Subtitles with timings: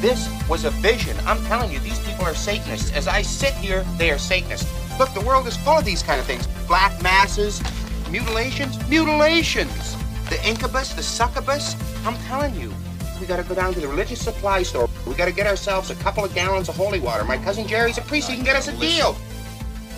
[0.00, 1.16] This was a vision.
[1.26, 2.92] I'm telling you, these people are Satanists.
[2.92, 4.70] As I sit here, they are Satanists.
[4.96, 6.46] Look, the world is full of these kind of things.
[6.68, 7.60] Black masses,
[8.08, 9.96] mutilations, mutilations.
[10.28, 11.74] The incubus, the succubus.
[12.06, 12.72] I'm telling you,
[13.20, 14.88] we gotta go down to the religious supply store.
[15.04, 17.24] We gotta get ourselves a couple of gallons of holy water.
[17.24, 18.30] My cousin Jerry's a priest.
[18.30, 19.16] He can get us a deal.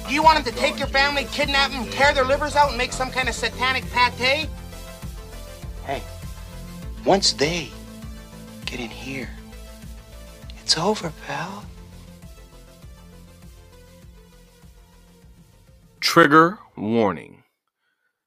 [0.08, 2.78] Do you want him to take your family, kidnap them, tear their livers out, and
[2.78, 4.48] make some kind of satanic pate?
[5.84, 6.02] Hey,
[7.04, 7.68] once they
[8.64, 9.28] get in here,
[10.70, 11.64] it's over, pal.
[15.98, 17.42] Trigger warning.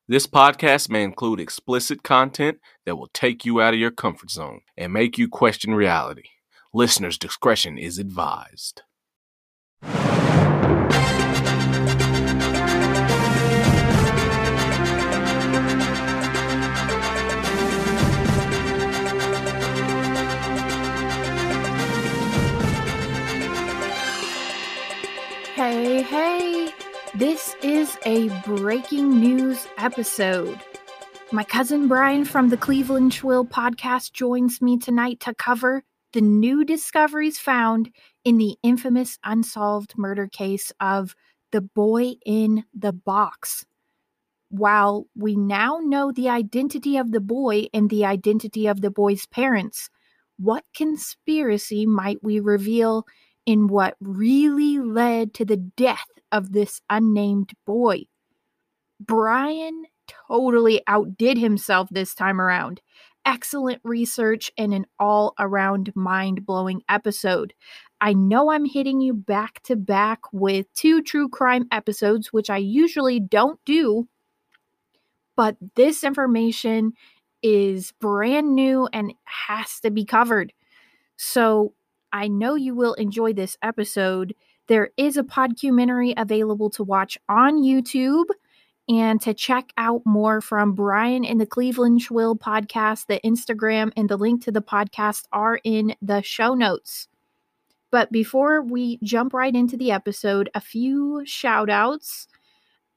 [0.09, 4.59] This podcast may include explicit content that will take you out of your comfort zone
[4.75, 6.31] and make you question reality.
[6.73, 8.81] Listener's discretion is advised.
[27.15, 30.59] This is a breaking news episode.
[31.31, 35.83] My cousin Bryan from the Cleveland Schwill podcast joins me tonight to cover
[36.13, 37.91] the new discoveries found
[38.25, 41.15] in the infamous unsolved murder case of
[41.51, 43.63] the boy in the box.
[44.49, 49.27] While we now know the identity of the boy and the identity of the boy's
[49.27, 49.91] parents,
[50.37, 53.05] what conspiracy might we reveal
[53.45, 58.03] in what really led to the death of this unnamed boy?
[58.99, 59.85] Bryan
[60.27, 62.81] totally outdid himself this time around.
[63.25, 67.53] Excellent research and an all around mind blowing episode.
[68.01, 72.57] I know I'm hitting you back to back with two true crime episodes, which I
[72.57, 74.09] usually don't do,
[75.37, 76.93] but this information
[77.41, 80.51] is brand new and has to be covered.
[81.15, 81.73] So
[82.13, 84.35] I know you will enjoy this episode.
[84.67, 88.27] There is a podcumentary available to watch on YouTube
[88.87, 94.07] and to check out more from Bryan and the Cleveland Schwill podcast, the Instagram and
[94.07, 97.07] the link to the podcast are in the show notes.
[97.89, 102.27] But before we jump right into the episode, a few shout outs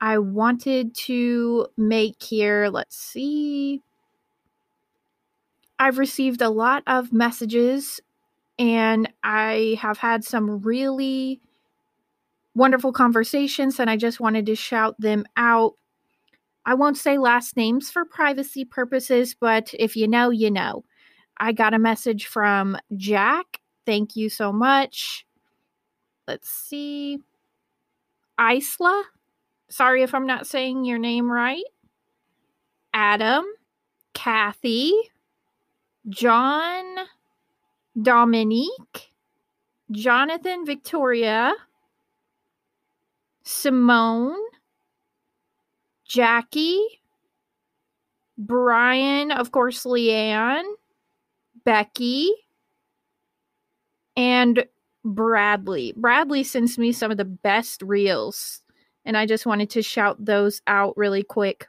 [0.00, 2.68] I wanted to make here.
[2.68, 3.80] Let's see.
[5.78, 8.00] I've received a lot of messages
[8.58, 11.40] and I have had some really
[12.54, 15.74] wonderful conversations, and I just wanted to shout them out.
[16.64, 20.84] I won't say last names for privacy purposes, but if you know, you know.
[21.38, 23.60] I got a message from Jack.
[23.84, 25.26] Thank you so much.
[26.26, 27.18] Let's see.
[28.40, 29.04] Isla.
[29.68, 31.64] Sorry if I'm not saying your name right.
[32.94, 33.44] Adam.
[34.14, 34.92] Kathy.
[36.08, 36.84] John.
[38.00, 39.12] Dominique.
[39.90, 41.54] Jonathan Victoria.
[43.48, 44.36] Simone,
[46.04, 46.84] Jackie,
[48.36, 50.64] Brian, of course, Leanne,
[51.64, 52.32] Becky,
[54.16, 54.64] and
[55.04, 55.94] Bradley.
[55.96, 58.62] Bradley sends me some of the best reels,
[59.04, 61.68] and I just wanted to shout those out really quick.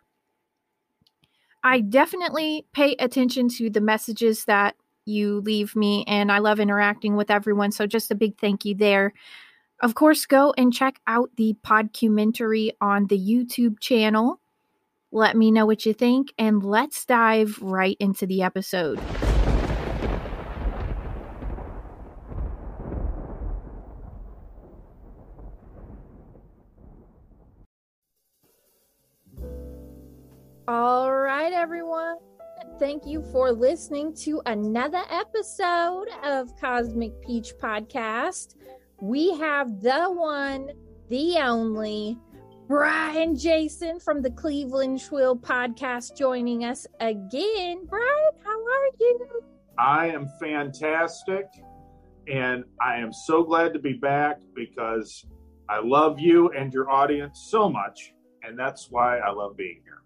[1.63, 4.75] I definitely pay attention to the messages that
[5.07, 7.71] you leave me, and I love interacting with everyone.
[7.71, 9.13] So, just a big thank you there.
[9.81, 14.39] Of course, go and check out the podcumentary on the YouTube channel.
[15.11, 18.99] Let me know what you think, and let's dive right into the episode.
[30.67, 32.17] All right, everyone.
[32.79, 38.55] Thank you for listening to another episode of Cosmic Peach Podcast
[38.99, 40.71] we have the one,
[41.09, 42.17] the only
[42.67, 47.85] Bryan Jason from the Cleveland Schwill podcast joining us again.
[47.85, 49.27] Bryan, how are you?
[49.77, 51.45] I am fantastic
[52.27, 55.25] and I am so glad to be back because
[55.69, 60.01] I love you and your audience so much and that's why I love being here.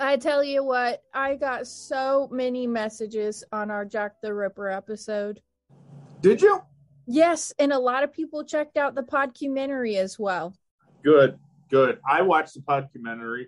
[0.00, 5.40] I tell you what, I got so many messages on our Jack the Ripper episode.
[6.22, 6.62] Did you?
[7.06, 10.54] Yes, and a lot of people checked out the podcumentary as well.
[11.04, 11.38] Good,
[11.70, 11.98] good.
[12.08, 13.46] I watched the podcumentary,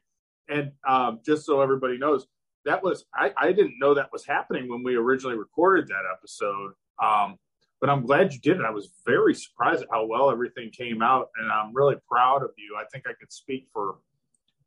[0.48, 2.26] and um, just so everybody knows,
[2.66, 6.72] that was I, I didn't know that was happening when we originally recorded that episode.
[7.02, 7.36] Um,
[7.80, 8.64] but I'm glad you did it.
[8.64, 12.50] I was very surprised at how well everything came out, and I'm really proud of
[12.58, 12.76] you.
[12.78, 13.96] I think I could speak for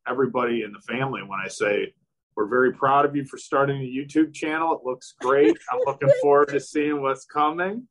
[0.07, 1.93] everybody in the family when I say
[2.35, 4.73] we're very proud of you for starting a YouTube channel.
[4.73, 5.57] It looks great.
[5.71, 7.87] I'm looking forward to seeing what's coming.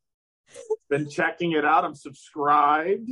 [0.90, 1.84] Been checking it out.
[1.84, 3.11] I'm subscribed.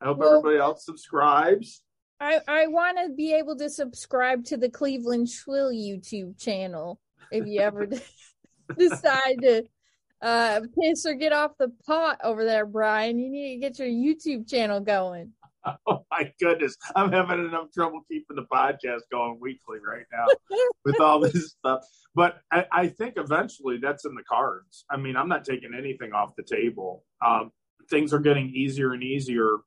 [0.00, 1.82] I hope Well- everybody else subscribes.
[2.22, 7.00] I, I want to be able to subscribe to the Cleveland Schwill YouTube channel
[7.32, 7.86] if you ever
[8.78, 9.62] decide to
[10.20, 13.18] uh, piss or get off the pot over there, Bryan.
[13.18, 15.32] You need to get your YouTube channel going.
[15.86, 16.76] Oh my goodness.
[16.96, 20.26] I'm having enough trouble keeping the podcast going weekly right now
[20.84, 21.82] with all this stuff.
[22.14, 24.84] But I, I think eventually that's in the cards.
[24.90, 27.04] I mean, I'm not taking anything off the table.
[27.24, 27.52] Um,
[27.90, 29.58] things are getting easier and easier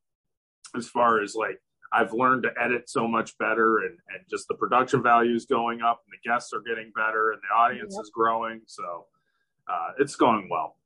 [0.75, 1.59] as far as like
[1.91, 5.81] I've learned to edit so much better and, and just the production value is going
[5.81, 8.01] up and the guests are getting better and the audience Yep.
[8.01, 8.61] is growing.
[8.65, 9.05] So
[9.71, 10.77] uh, it's going well.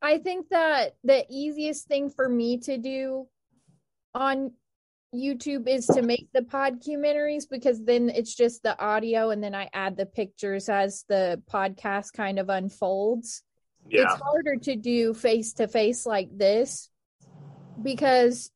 [0.00, 3.26] I think that the easiest thing for me to do
[4.14, 4.52] on
[5.14, 9.68] YouTube is to make the podcumentaries because then it's just the audio and then I
[9.72, 13.42] add the pictures as the podcast kind of unfolds.
[13.88, 14.02] Yeah.
[14.02, 16.90] It's harder to do face to face like this
[17.80, 18.50] because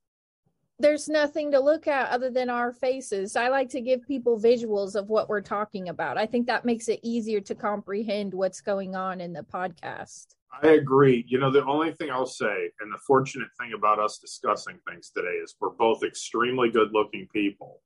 [0.81, 3.37] there's nothing to look at other than our faces.
[3.37, 6.19] I like to give people visuals of what we're talking about.
[6.19, 10.27] I think that makes it easier to comprehend what's going on in the podcast.
[10.51, 11.25] I agree.
[11.29, 15.11] You know, the only thing I'll say, and the fortunate thing about us discussing things
[15.15, 17.81] today is we're both extremely good looking people.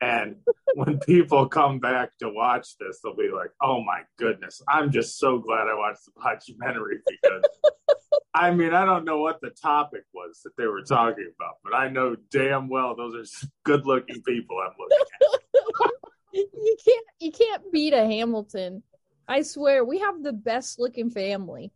[0.00, 0.36] And
[0.74, 5.18] when people come back to watch this, they'll be like, oh my goodness, I'm just
[5.18, 7.44] so glad I watched the documentary because
[8.34, 11.74] I mean, I don't know what the topic was that they were talking about, but
[11.74, 15.90] I know damn well those are good looking people I'm looking at.
[16.32, 18.82] you can't you can't beat a Hamilton.
[19.28, 21.72] I swear, we have the best looking family.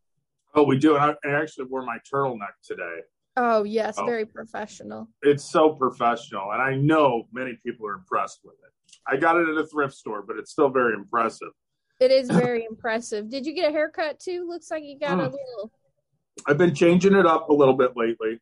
[0.56, 0.96] Oh, we do.
[0.96, 3.00] And I, I actually wore my turtleneck today.
[3.36, 4.06] Oh yes, Oh.
[4.06, 5.08] very professional.
[5.22, 8.72] it's so professional and i know many people are impressed with it
[9.06, 11.48] i got it at a thrift store but it's still very impressive
[12.00, 13.28] It is very impressive.
[13.28, 14.46] Did you get a haircut too?
[14.48, 15.32] Looks like you got a Mm.
[15.32, 15.70] little.
[16.46, 18.40] i've been changing it up a little bit lately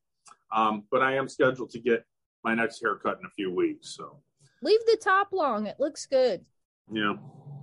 [0.55, 2.05] um, but i am scheduled to get
[2.45, 4.21] my next haircut in a few weeks so
[4.63, 5.67] Leave the top long.
[5.67, 6.45] It looks good.
[6.93, 7.15] Yeah,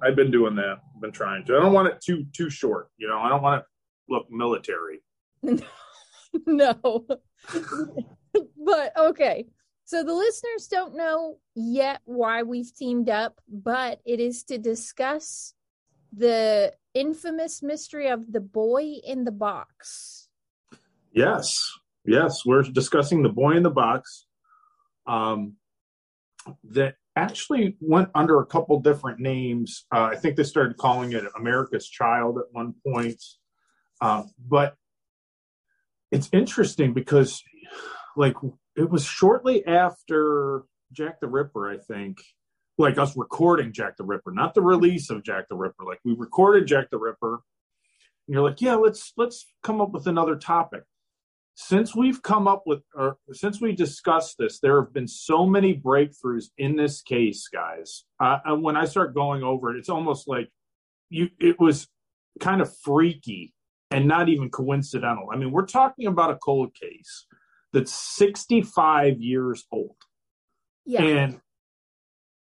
[0.03, 2.89] i've been doing that i've been trying to i don't want it too too short
[2.97, 3.65] you know i don't want to
[4.09, 5.01] look military
[6.45, 7.05] no.
[8.65, 9.45] but okay.
[9.85, 15.53] So the listeners don't know yet why we've teamed up, but it is to discuss
[16.13, 20.29] the infamous mystery of the boy in the box.
[21.11, 21.69] Yes,
[22.05, 24.27] yes, we're discussing the boy in the box.
[25.07, 25.55] Um,
[26.63, 29.85] that actually went under a couple different names.
[29.93, 33.21] Uh, I think they started calling it America's Child at one point.
[34.01, 34.75] Uh, but
[36.11, 37.41] it's interesting because,
[38.17, 38.35] like,
[38.75, 42.17] it was shortly after Jack the Ripper, I think,
[42.77, 45.85] like us recording Jack the Ripper, not the release of Jack the Ripper.
[45.85, 47.41] Like, we recorded Jack the Ripper,
[48.27, 50.83] and you're like, yeah, let's let's come up with another topic
[51.55, 55.75] since we've come up with or since we discussed this there have been so many
[55.77, 60.27] breakthroughs in this case guys uh, and when i start going over it it's almost
[60.27, 60.49] like
[61.09, 61.87] you it was
[62.39, 63.53] kind of freaky
[63.91, 67.25] and not even coincidental i mean we're talking about a cold case
[67.73, 69.95] that's 65 years old
[70.85, 71.03] Yeah.
[71.03, 71.41] and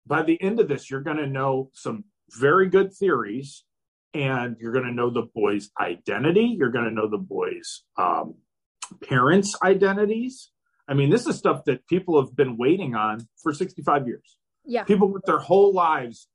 [0.06, 3.64] by the end of this, you're going to know some very good theories,
[4.12, 6.54] and you're going to know the boy's identity.
[6.59, 8.35] You're going to know the boy's um,
[9.02, 10.50] parents' identities.
[10.87, 14.37] I mean, this is stuff that people have been waiting on for 65 years.
[14.66, 14.85] yeah.
[14.85, 16.28] People with their whole lives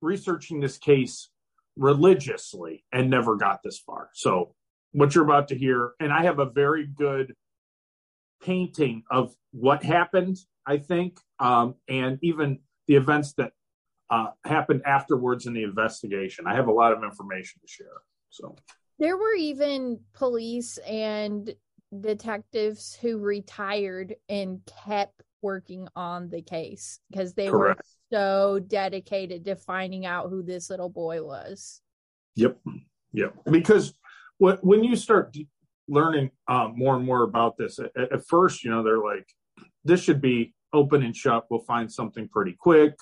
[0.00, 1.28] researching this case
[1.78, 4.10] religiously and never got this far.
[4.12, 4.54] So,
[4.92, 7.34] what you're about to hear, and I have a very good
[8.42, 13.52] painting of what happened, I think, um, and even the events that
[14.10, 16.46] uh, happened afterwards in the investigation.
[16.46, 17.86] I have a lot of information to share.
[18.30, 18.56] So,
[18.98, 21.54] There were even police and
[22.00, 27.80] detectives who retired and kept working on the case because they Correct.
[28.10, 31.80] were so dedicated to finding out who this little boy was.
[32.36, 32.58] Yep.
[33.12, 33.34] Yep.
[33.50, 33.94] Because
[34.38, 35.36] when when you start
[35.88, 39.26] learning um, more and more about this, at, at first, you know, they're like,
[39.84, 41.46] this should be open and shut.
[41.50, 42.94] We'll find something pretty quick.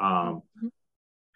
[0.00, 0.70] Um, Mhm.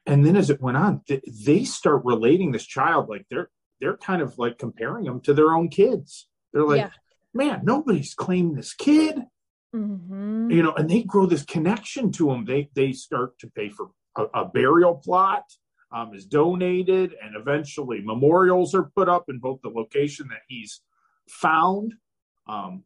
[0.07, 3.50] and then as it went on, th- they start relating this child like they're
[3.81, 6.29] they're kind of like comparing them to their own kids.
[6.53, 6.91] They're like, Yeah.
[7.35, 9.23] man, nobody's claimed this kid
[9.75, 10.52] Mm-hmm.
[10.52, 12.45] you know, and they grow this connection to him.
[12.45, 15.43] They they start to pay for a, a burial plot
[15.93, 20.81] um, is donated, and eventually memorials are put up in both the location that he's
[21.28, 21.95] found
[22.49, 22.85] um,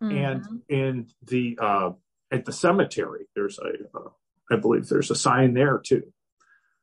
[0.00, 1.90] and in the uh,
[2.30, 3.26] at the cemetery.
[3.34, 4.10] There's a, uh,
[4.50, 6.04] I believe there's a sign there too.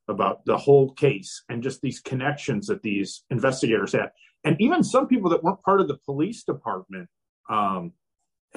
[0.08, 4.12] about the whole case and just these connections that these investigators had.
[4.44, 7.10] And even some people that weren't part of the police department
[7.50, 7.94] um,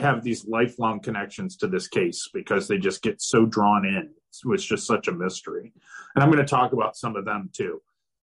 [0.00, 4.10] have these lifelong connections to this case because they just get so drawn in.
[4.52, 5.72] It's just such a mystery.
[6.14, 7.80] And I'm going to talk about some of them too.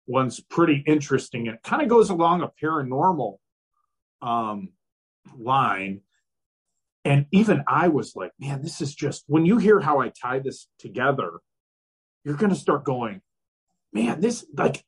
[0.06, 3.38] One's pretty interesting it kind of goes along a paranormal
[4.22, 4.70] um,
[5.36, 6.02] line.
[7.04, 10.40] And even I was like, man, this is just when you hear how I tie
[10.40, 11.40] this together,
[12.24, 13.20] you're going to start going,
[13.92, 14.84] man, this like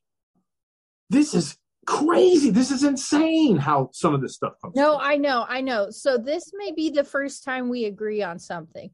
[1.09, 2.49] this is crazy.
[2.49, 4.75] This is insane how some of this stuff comes.
[4.75, 5.89] No, I know, I know.
[5.89, 8.89] So this may be the first time we agree on something.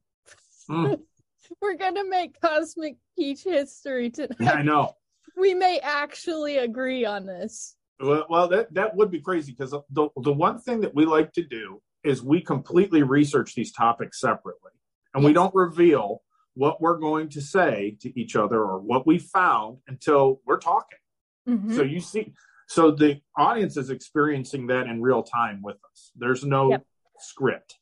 [0.70, 1.00] Mm.
[1.62, 4.38] We're gonna make cosmic peach history tonight.
[4.39, 4.94] Yeah, I know.
[5.38, 7.75] We may actually agree on this.
[8.00, 11.34] Well, well that that would be crazy because the the one thing that we like
[11.34, 14.72] to do is we completely research these topics separately,
[15.13, 15.27] and yes.
[15.27, 16.22] we don't reveal
[16.54, 21.00] what we're going to say to each other or what we found until we're talking.
[21.48, 21.75] Mm-hmm.
[21.75, 22.34] So you see,
[22.67, 26.12] so the audience is experiencing that in real time with us.
[26.15, 26.86] There's no yep.
[27.19, 27.77] script.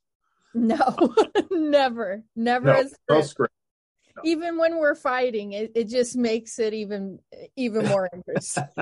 [0.54, 1.16] No,
[1.52, 3.02] never, never no, a script.
[3.10, 3.54] No script.
[4.16, 4.22] No.
[4.26, 7.20] Even when we're fighting, it, it just makes it even
[7.56, 8.66] even more interesting.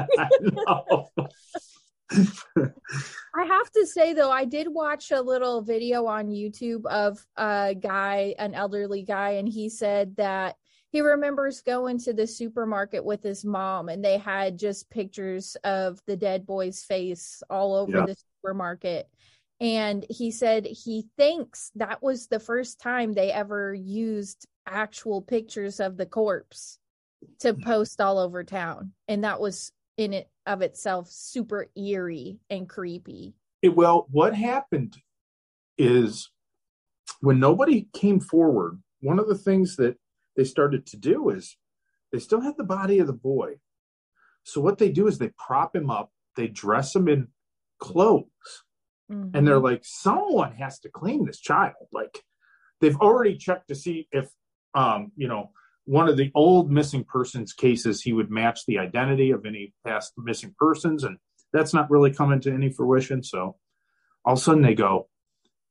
[2.13, 7.73] I have to say though, I did watch a little video on YouTube of a
[7.79, 10.57] guy, an elderly guy, and he said that
[10.91, 15.99] he remembers going to the supermarket with his mom and they had just pictures of
[16.05, 18.05] the dead boy's face all over yeah.
[18.05, 19.09] the supermarket.
[19.61, 25.79] And he said he thinks that was the first time they ever used actual pictures
[25.79, 26.77] of the corpse
[27.39, 27.63] to mm.
[27.63, 28.91] post all over town.
[29.07, 33.35] And that was in it of itself super eerie and creepy.
[33.61, 34.97] It, well, what happened
[35.77, 36.31] is
[37.21, 39.95] when nobody came forward, one of the things that
[40.35, 41.57] they started to do is
[42.11, 43.55] they still had the body of the boy.
[44.43, 47.27] So what they do is they prop him up, they dress him in
[47.79, 48.25] clothes,
[49.11, 49.35] mm-hmm.
[49.35, 51.75] and they're like, someone has to claim this child.
[51.91, 52.23] Like
[52.79, 54.29] they've already checked to see if
[54.73, 55.51] um, you know,
[55.85, 60.13] one of the old missing persons cases, he would match the identity of any past
[60.17, 61.17] missing persons, and
[61.51, 63.23] that's not really coming to any fruition.
[63.23, 63.57] So
[64.23, 65.09] all of a sudden they go,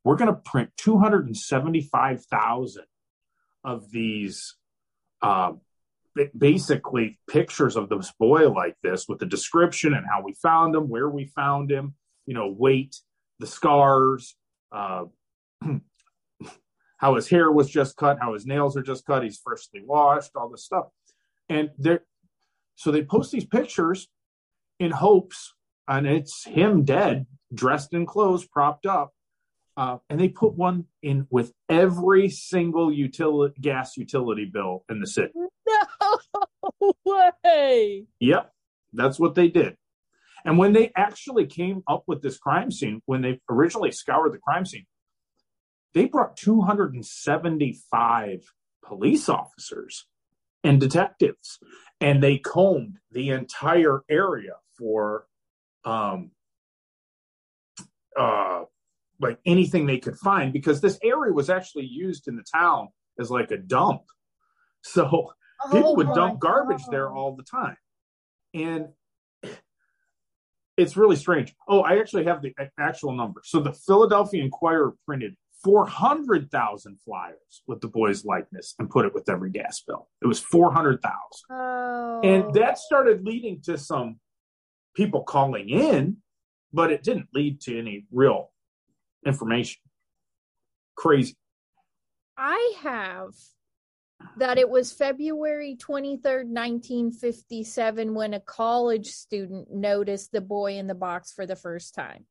[0.05, 2.85] we're going to print 275,000
[3.65, 4.57] of these
[5.23, 5.53] uh,
[6.37, 10.89] basically pictures of this boy like this with the description and how we found him,
[10.89, 11.95] where we found him,
[12.27, 12.97] you know, weight,
[13.39, 14.37] the scars,
[14.73, 15.05] uh,
[16.99, 20.33] how his hair was just cut, how his nails are just cut, he's freshly washed,
[20.35, 20.87] all this stuff.
[21.49, 22.03] And they're
[22.81, 24.09] so they post these pictures
[24.79, 25.53] in hopes,
[25.87, 29.13] and it's him dead, dressed in clothes, propped up.
[29.77, 35.07] Uh, and they put one in with every single utility gas utility bill in the
[35.07, 35.33] city.
[35.33, 38.07] No way.
[38.19, 38.53] Yep,
[38.93, 39.77] that's what they did.
[40.45, 44.39] And when they actually came up with this crime scene, when they originally scoured the
[44.39, 44.87] crime scene,
[45.93, 50.07] they brought 275 police officers
[50.63, 51.59] and detectives,
[52.01, 55.27] and they combed the entire area for
[55.85, 56.31] um,
[58.19, 58.63] uh,
[59.21, 63.31] like anything they could find because this area was actually used in the town as
[63.31, 64.03] like a dump.
[64.83, 66.91] So oh people would dump garbage God.
[66.91, 67.77] there all the time.
[68.55, 68.89] And
[70.77, 71.55] it's really strange.
[71.69, 73.43] Oh, I actually have the uh, actual number.
[73.45, 79.29] So the Philadelphia Inquirer printed 400,000 flyers with the boy's likeness and put it with
[79.29, 80.09] every gas bill.
[80.23, 81.11] It was 400,000.
[81.51, 82.21] Oh.
[82.25, 84.19] And that started leading to some
[84.97, 86.17] people calling in,
[86.73, 88.51] but it didn't lead to any real
[89.27, 89.81] information.
[90.97, 91.37] Crazy.
[92.37, 93.35] I have
[94.37, 100.95] that it was February 23rd, 1957, when a college student noticed the boy in the
[100.95, 102.27] box for the first time.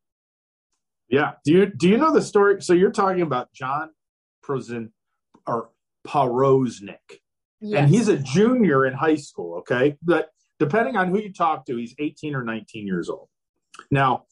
[1.10, 1.34] Yeah.
[1.44, 2.62] Do you do you know the story?
[2.62, 3.90] So you're talking about John
[4.46, 4.92] Prozin
[5.48, 5.72] or
[6.08, 6.98] Parosnik.
[7.62, 7.82] Yes.
[7.82, 9.98] And he's a junior in high school, okay?
[10.02, 10.30] But
[10.60, 13.28] depending on who you talk to, he's 18 or 19 years old.
[13.92, 14.26] Now,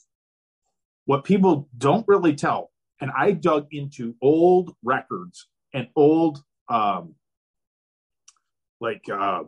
[1.07, 7.15] what people don't really tell, and I dug into old records and old um,
[8.81, 9.43] like uh,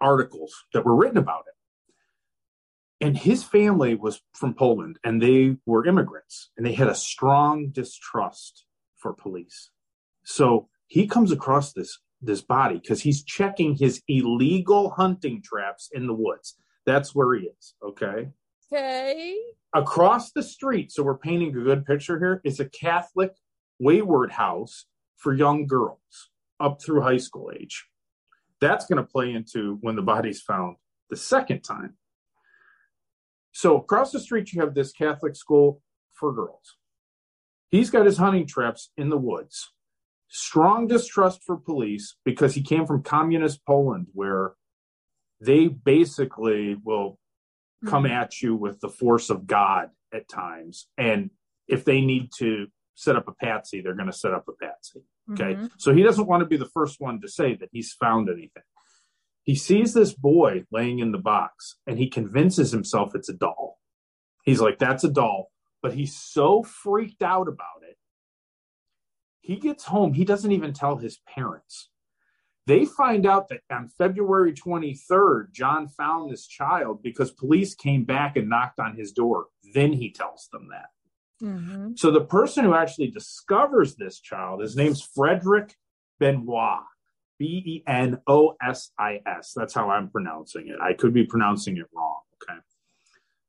[0.00, 3.04] articles that were written about it.
[3.04, 7.70] And his family was from Poland and they were immigrants and they had a strong
[7.70, 8.64] distrust
[8.94, 9.70] for police.
[10.24, 16.06] So he comes across this this body because he's checking his illegal hunting traps in
[16.06, 16.54] the woods.
[16.86, 17.74] That's where he is.
[17.84, 18.28] Okay.
[18.72, 19.36] Okay.
[19.74, 23.32] Across the street, so we're painting a good picture here, is a Catholic
[23.78, 24.86] wayward house
[25.16, 27.86] for young girls up through high school age.
[28.60, 30.76] That's going to play into when the body's found
[31.10, 31.96] the second time.
[33.52, 35.82] So across the street, you have this Catholic school
[36.14, 36.76] for girls.
[37.70, 39.70] He's got his hunting traps in the woods.
[40.28, 44.52] Strong distrust for police because he came from communist Poland, where
[45.40, 47.18] they basically will
[47.86, 48.10] come Mhm.
[48.10, 50.88] at you with the force of God at times.
[50.96, 51.30] And
[51.68, 55.02] if they need to set up a patsy, they're going to set up a patsy.
[55.30, 55.54] Okay.
[55.54, 55.70] Mhm.
[55.78, 58.62] So he doesn't want to be the first one to say that he's found anything.
[59.44, 63.78] He sees this boy laying in the box and he convinces himself it's a doll.
[64.44, 65.50] He's like, that's a doll.
[65.80, 67.98] But he's so freaked out about it.
[69.40, 70.14] He gets home.
[70.14, 71.90] He doesn't even tell his parents.
[72.66, 78.36] They find out that on February 23rd, John found this child because police came back
[78.36, 79.46] and knocked on his door.
[79.74, 80.90] Then he tells them that.
[81.44, 81.98] Mhm.
[81.98, 85.76] So the person who actually discovers this child, his name's Frederick
[86.20, 86.84] Benoit,
[87.38, 89.52] B E N O S I S.
[89.56, 90.78] That's how I'm pronouncing it.
[90.80, 92.20] I could be pronouncing it wrong.
[92.48, 92.60] Okay.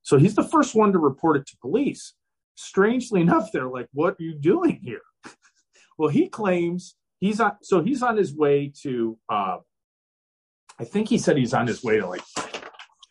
[0.01, 2.15] So he's the first one to report it to police.
[2.55, 5.03] Strangely enough, they're like, "What are you doing here?"
[6.00, 7.53] well, he claims he's on.
[7.62, 9.18] So he's on his way to.
[9.30, 9.58] uh
[10.80, 12.24] I think he said he's on his way to like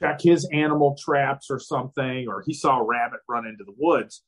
[0.03, 4.23] check his animal traps or something, or he saw a rabbit run into the woods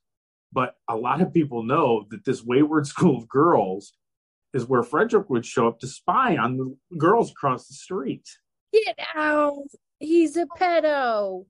[0.55, 3.93] but a lot of people know that this wayward school of girls
[4.55, 8.26] is where Frederick would show up to spy on the girls across the street.
[8.73, 9.67] Get out.
[9.99, 11.47] He's a pedo.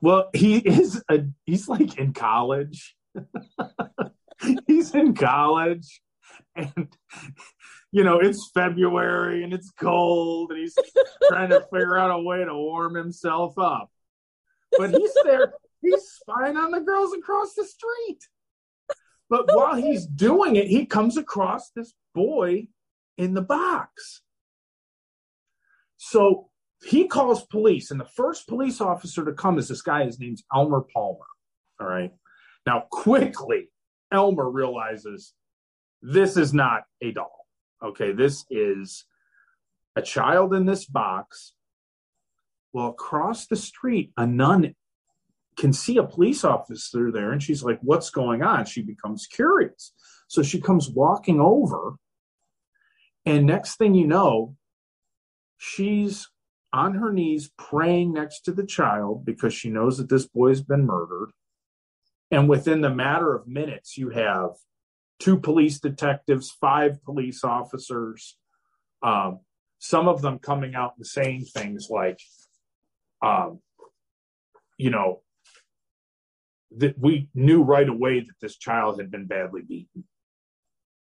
[0.00, 2.96] Well, he is a he's like in college.
[4.66, 6.02] he's in college
[6.56, 6.88] and
[7.92, 10.76] you know, it's February and it's cold and he's
[11.28, 13.90] trying to figure out a way to warm himself up.
[14.78, 15.52] But he's there
[15.86, 18.18] he's spying on the girls across the street.
[19.28, 22.68] But while he's doing it, he comes across this boy
[23.18, 24.22] in the box.
[25.96, 26.50] So
[26.84, 30.04] he calls police, and the first police officer to come is this guy.
[30.04, 31.18] His name's Elmer Palmer.
[31.80, 32.12] All right.
[32.66, 33.70] Now, quickly,
[34.12, 35.32] Elmer realizes
[36.02, 37.46] this is not a doll.
[37.82, 38.12] Okay.
[38.12, 39.04] This is
[39.96, 41.52] a child in this box.
[42.72, 44.74] Well, across the street, a nun
[45.56, 48.66] can see a police officer there and she's like, What's going on?
[48.66, 49.92] She becomes curious.
[50.28, 51.96] So she comes walking over.
[53.24, 54.56] And next thing you know,
[55.56, 56.28] she's
[56.72, 60.84] on her knees praying next to the child because she knows that this boy's been
[60.84, 61.30] murdered.
[62.30, 64.50] And within the matter of minutes, you have
[65.18, 68.36] two police detectives, five police officers,
[69.02, 69.40] um,
[69.78, 72.20] some of them coming out and saying things like,
[73.22, 73.60] um,
[74.78, 75.22] you know,
[76.76, 80.04] that we knew right away that this child had been badly beaten.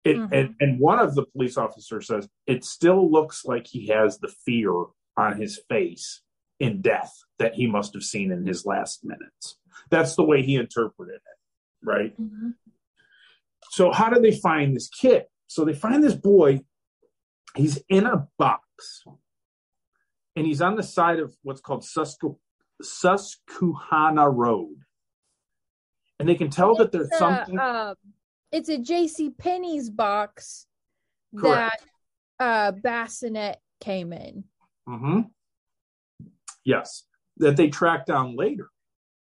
[0.05, 0.29] It, Mhm.
[0.33, 4.29] and, and one of the police officers says, it still looks like he has the
[4.29, 4.71] fear
[5.17, 6.21] on his face
[6.61, 9.59] in death that he must have seen in his last minutes.
[9.91, 11.39] That's the way he interpreted it,
[11.83, 12.21] right?
[12.21, 12.55] Mhm.
[13.75, 15.25] So how do they find this kid?
[15.49, 16.61] So they find this boy.
[17.57, 19.03] He's in a box,
[20.37, 22.37] and he's on the side of what's called Susque-
[22.81, 24.77] Susquehanna Road.
[26.21, 27.59] And they can tell that there's a, something.
[27.59, 27.95] um,
[28.53, 29.31] it's a J.C.
[29.31, 30.67] Penney's box
[31.37, 31.85] Correct.
[32.39, 34.45] that uh, Bassinet came in.
[34.89, 35.21] Mm-hmm.
[36.65, 37.07] Yes,
[37.39, 38.69] that they track down later.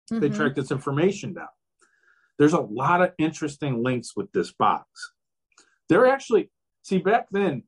[0.09, 0.35] They Mhm.
[0.35, 1.47] track this information down.
[2.39, 4.87] There's a lot of interesting links with this box.
[5.89, 6.49] They're actually
[6.83, 7.63] see back then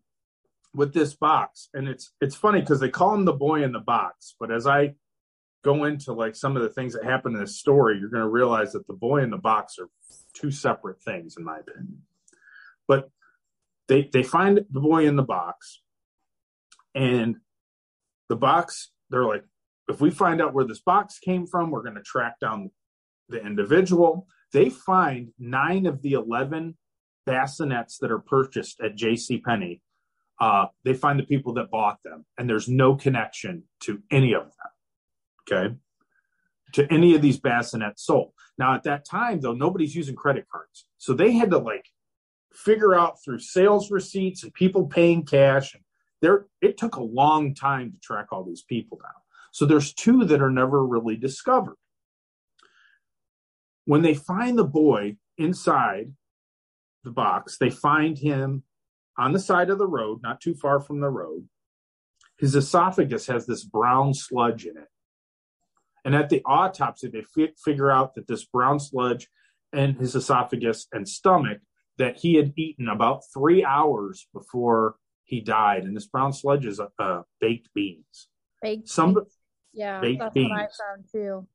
[0.74, 3.80] with this box, and it's it's funny because they call him the boy in the
[3.80, 4.96] box, but as I
[5.64, 8.30] go into like some of the things that happen in this story, you're going to
[8.30, 9.90] realize that the boy in the box are
[10.34, 12.04] two separate things, in my opinion.
[12.88, 13.10] But
[13.88, 15.82] they they find the boy in the box,
[16.96, 17.36] and
[18.30, 19.44] the box they're like,
[19.90, 22.72] if we find out where this box came from, we're going to track down
[23.28, 24.28] the individual.
[24.54, 26.78] They find nine of the 11
[27.28, 29.40] bassinets that are purchased at J.C.
[29.40, 29.82] Penney.
[30.40, 34.44] Uh, they find the people that bought them, and there's no connection to any of
[34.44, 35.52] them.
[35.52, 35.76] Okay.
[36.74, 38.32] To any of these bassinets sold.
[38.58, 40.86] Now, at that time, though, nobody's using credit cards.
[40.98, 41.86] So they had to like
[42.54, 45.74] figure out through sales receipts and people paying cash.
[45.74, 45.84] And
[46.22, 49.12] there, it took a long time to track all these people down.
[49.52, 51.76] So there's two that are never really discovered.
[53.86, 56.14] When they find the boy inside
[57.04, 58.64] the box, they find him
[59.18, 61.48] on the side of the road, not too far from the road.
[62.38, 64.88] His esophagus has this brown sludge in it.
[66.04, 69.28] And at the autopsy, they fi- figure out that this brown sludge
[69.74, 71.60] and his esophagus and stomach
[71.98, 76.80] that he had eaten about three hours before he died, and this brown sludge is
[76.80, 78.28] uh, baked beans.
[78.62, 79.38] Baked Some beans.
[79.74, 80.80] Yeah, baked that's what I beans.
[80.80, 81.48] found too.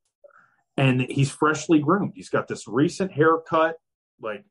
[0.77, 2.13] And he's freshly groomed.
[2.15, 3.77] He's got this recent haircut,
[4.21, 4.45] like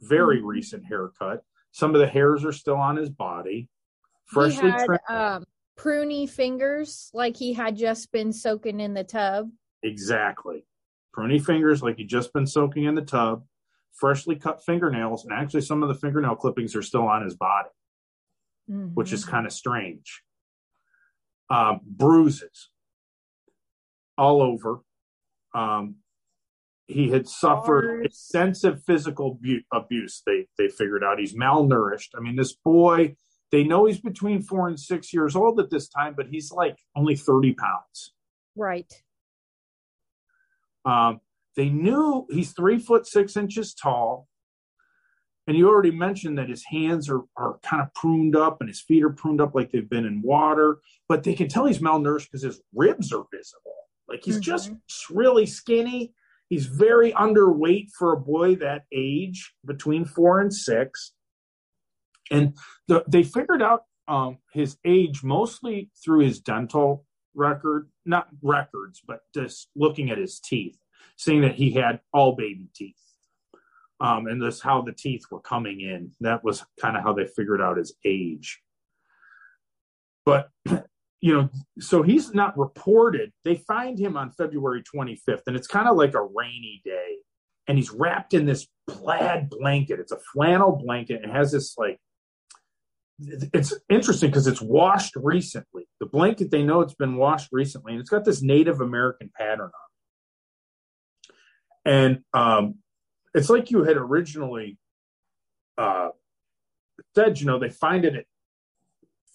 [0.00, 0.46] very Mhm.
[0.46, 1.44] recent haircut.
[1.70, 3.68] Some of the hairs are still on his body.
[4.26, 5.00] Freshly had trimmed.
[5.08, 5.44] um,
[5.76, 9.50] pruny fingers, like he had just been soaking in the tub.
[9.82, 10.66] exactly.
[11.16, 13.46] Pruny fingers, like he'd just been soaking in the tub.
[13.92, 17.70] Freshly cut fingernails, and actually, some of the fingernail clippings are still on his body,
[18.66, 19.28] which is Mhm.
[19.30, 20.22] kind of strange.
[21.50, 22.70] Um, bruises
[24.16, 24.82] all over.
[25.54, 25.96] Um,
[26.86, 30.22] he had suffered extensive physical bu- abuse.
[30.26, 32.10] They they figured out he's malnourished.
[32.16, 33.16] I mean, this boy.
[33.50, 36.76] They know he's between four and six years old at this time, but he's like
[36.94, 38.12] only thirty pounds.
[38.54, 38.92] right.
[40.84, 41.20] Um,
[41.56, 44.28] they knew he's three foot six inches tall.
[45.46, 48.82] And you already mentioned that his hands are, are kind of pruned up and his
[48.82, 52.26] feet are pruned up like they've been in water, but they can tell he's malnourished
[52.26, 53.77] because his ribs are visible.
[54.08, 54.70] Like he's just
[55.10, 56.14] really skinny.
[56.48, 61.12] He's very underweight for a boy that age, between four and six.
[62.30, 69.02] And the, they figured out um, his age mostly through his dental record, not records,
[69.06, 70.78] but just looking at his teeth,
[71.16, 72.96] seeing that he had all baby teeth.
[74.00, 76.12] Um, and this how the teeth were coming in.
[76.20, 78.60] That was kind of how they figured out his age.
[80.24, 80.50] But
[81.20, 81.48] you know,
[81.80, 83.32] so he's not reported.
[83.44, 87.16] They find him on February 25th, and it's kind of like a rainy day.
[87.66, 90.00] And he's wrapped in this plaid blanket.
[90.00, 91.22] It's a flannel blanket.
[91.22, 91.98] It has this like
[93.20, 95.88] it's interesting because it's washed recently.
[95.98, 99.70] The blanket, they know it's been washed recently, and it's got this Native American pattern
[99.70, 99.88] on
[101.24, 101.34] it.
[101.84, 102.76] And um,
[103.34, 104.78] it's like you had originally
[105.76, 106.10] uh,
[107.14, 108.24] said, you know, they find it, at,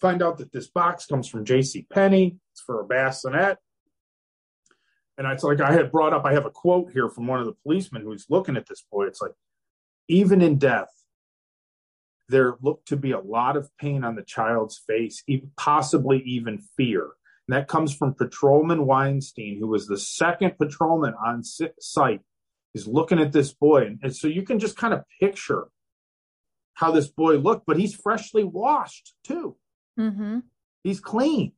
[0.03, 1.87] find out that this box comes from J.C.
[1.89, 2.35] Penney.
[2.51, 3.57] It's for a bassinet.
[5.17, 7.45] And it's like I had brought up, I have a quote here from one of
[7.45, 9.05] the policemen who's looking at this boy.
[9.05, 9.31] It's like,
[10.09, 10.89] even in death,
[12.27, 15.23] there looked to be a lot of pain on the child's face,
[15.55, 17.11] possibly even fear.
[17.47, 21.43] And that comes from Patrolman Weinstein, who was the second patrolman on
[21.79, 22.21] site.
[22.73, 23.95] He's looking at this boy.
[24.01, 25.67] And so you can just kind of picture
[26.73, 29.55] how this boy looked, but he's freshly washed too.
[29.99, 30.39] Mm-hmm.
[30.83, 31.53] He's clean.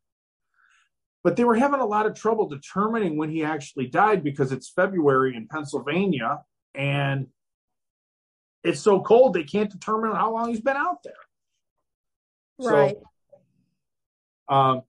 [1.23, 4.69] But they were having a lot of trouble determining when he actually died because it's
[4.69, 6.41] February in Pennsylvania
[6.75, 7.27] and
[8.63, 11.13] it's so cold they can't determine how long he's been out there.
[12.61, 12.97] So, Right.
[14.47, 14.81] um,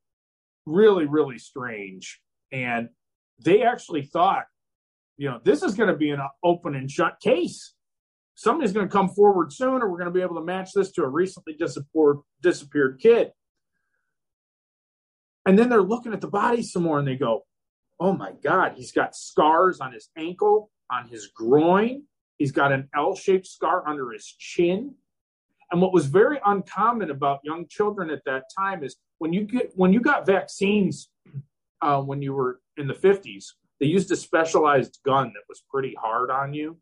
[0.67, 2.21] really, really strange.
[2.53, 2.91] And
[3.39, 4.47] they actually thought,
[5.17, 7.75] you know, this is going to be an open and shut case.
[8.37, 10.93] Somebody's going to come forward soon, or we're going to be able to match this
[10.93, 13.33] to a recently disappeared disappeared kid.
[15.47, 17.45] And then they're looking at the body some more, and they go,
[17.99, 22.03] "Oh my God, he's got scars on his ankle, on his groin.
[22.37, 24.95] He's got an L-shaped scar under his chin."
[25.73, 29.73] And what was very uncommon about young children at that time is when you get
[29.75, 31.11] when you got vaccines
[31.83, 33.47] uh, when you were in the 50s,
[33.81, 36.79] they used a specialized gun that was pretty hard on you,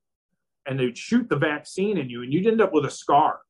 [0.66, 3.40] and they'd shoot the vaccine in you, and you'd end up with a scar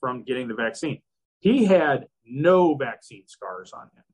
[0.00, 1.00] from getting the vaccine.
[1.40, 4.04] He had no vaccine scars on him.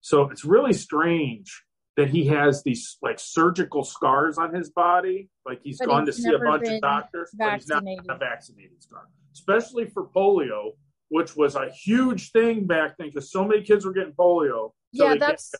[0.00, 1.64] So it's really strange
[1.96, 5.28] that he has these like surgical scars on his body.
[5.44, 8.18] Like he's But gone he's to see a bunch of doctors, but he's not a
[8.18, 10.72] vaccinated scar, especially for polio,
[11.08, 14.72] which was a huge thing back then because so many kids were getting polio.
[14.94, 15.52] So yeah, that's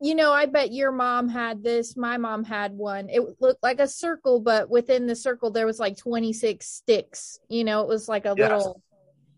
[0.00, 1.96] you know, I bet your mom had this.
[1.96, 3.08] My mom had one.
[3.08, 7.38] It looked like a circle, but within the circle there was like 26 sticks.
[7.48, 8.50] You know, it was like a Yes.
[8.50, 8.82] little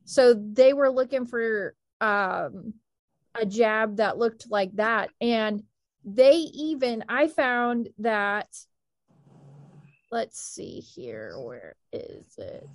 [0.04, 2.74] so they were looking for um
[3.34, 5.62] a jab that looked like that and
[6.04, 8.48] they even I found that
[10.10, 12.68] let's see here where is it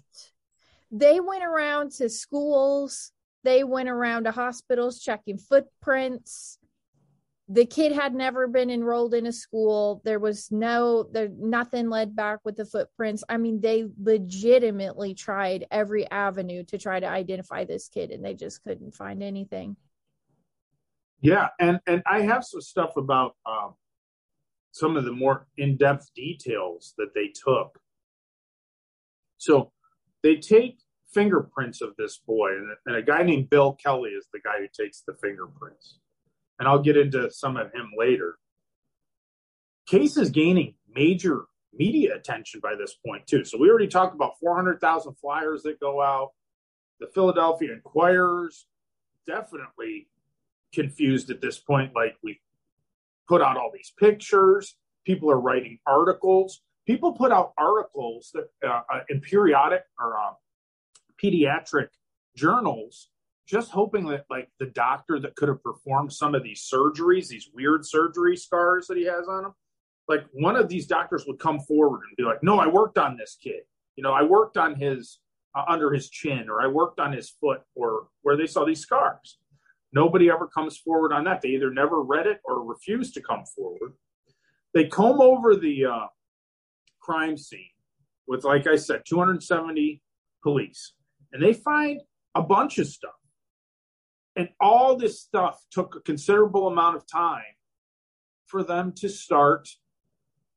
[0.92, 3.12] they went around to schools
[3.44, 6.60] they went around to hospitals checking footprints
[7.50, 12.16] the kid had never been enrolled in a school there was no there nothing led
[12.16, 17.66] back with the footprints i mean they legitimately tried every avenue to try to identify
[17.66, 19.76] this kid and they just couldn't find anything
[21.24, 23.76] Yeah, and and I have some stuff about um,
[24.72, 27.80] some of the more in depth details that they took.
[29.38, 29.72] So
[30.22, 30.80] they take
[31.14, 34.68] fingerprints of this boy, and, and a guy named Bill Kelly is the guy who
[34.68, 36.00] takes the fingerprints.
[36.60, 38.38] And I'll get into some of him later.
[39.88, 43.44] Case is gaining major media attention by this point too.
[43.44, 46.32] So we already talked about 400,000 flyers that go out.
[47.00, 48.68] the Philadelphia Inquirers
[49.28, 50.08] definitely
[50.74, 51.94] confused at this point.
[51.96, 52.40] Like we
[53.28, 56.62] put out all these pictures, people are writing articles.
[56.86, 60.34] People put out articles that uh, uh in periodic or uh,
[61.22, 61.88] pediatric
[62.36, 63.10] journals,
[63.48, 67.50] just hoping that like the doctor that could have performed some of these surgeries, these
[67.54, 69.54] weird surgery scars that he has on him,
[70.08, 73.18] like one of these doctors would come forward and be like, "No, I worked on
[73.18, 73.62] this kid.
[73.96, 75.20] You know, I worked on his
[75.56, 78.82] uh, under his chin, or I worked on his foot, or where they saw these
[78.82, 79.40] scars."
[79.94, 81.42] Nobody ever comes forward on that.
[81.42, 83.94] They either never read it or refuse to come forward.
[84.74, 86.08] They comb over the uh,
[87.00, 87.70] crime scene
[88.28, 90.02] with, like I said, 270
[90.42, 90.94] police,
[91.32, 92.02] and they find
[92.34, 93.14] a bunch of stuff.
[94.36, 97.44] And all this stuff took a considerable amount of time
[98.46, 99.70] for them to start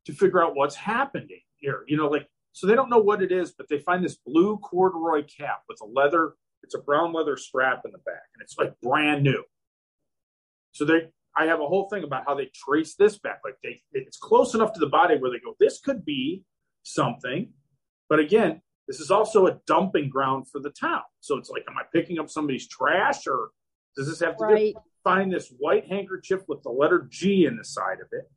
[0.06, 1.84] to figure out what's happening here.
[1.86, 4.56] You know, like, so they don't know what it is, but they find this blue
[4.58, 8.56] corduroy cap with a leather, it's a brown leather strap in the back, and it's
[8.56, 9.42] like brand new.
[10.72, 13.40] So they, I have a whole thing about how they trace this back.
[13.44, 16.44] Like they, it's close enough to the body where they go, this could be
[16.82, 17.50] something.
[18.08, 21.02] But again, this is also a dumping ground for the town.
[21.20, 23.50] So it's like, am I picking up somebody's trash or
[23.96, 24.74] does this have to right.
[24.74, 28.30] get, find this white handkerchief with the letter G in the side of it?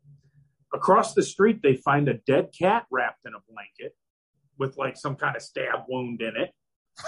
[0.73, 3.95] Across the street, they find a dead cat wrapped in a blanket
[4.57, 6.51] with like some kind of stab wound in it.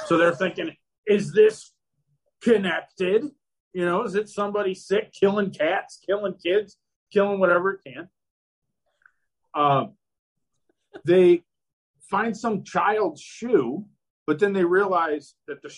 [0.08, 0.72] So they're thinking,
[1.06, 1.74] is this
[2.42, 3.26] connected?
[3.74, 6.78] You know, is it somebody sick, killing cats, killing kids,
[7.14, 8.10] killing whatever it can?
[9.54, 9.94] Um,
[11.06, 11.44] they
[12.10, 13.86] find some child's shoe,
[14.28, 15.74] but then they realize that the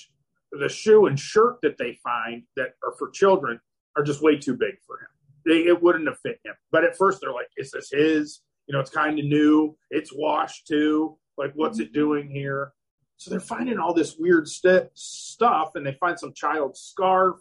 [0.60, 3.60] the shoe and shirt that they find that are for children
[3.98, 5.08] are just way too big for him.
[5.46, 6.54] They, it wouldn't have fit him.
[6.72, 8.42] But at first, they're like, "Is this his?
[8.68, 9.76] You know, it's kind of new.
[9.90, 11.18] It's washed too.
[11.38, 12.72] Like, what's it doing here?"
[13.18, 17.38] So they're finding all this weird st- stuff, and they find some child's scarf.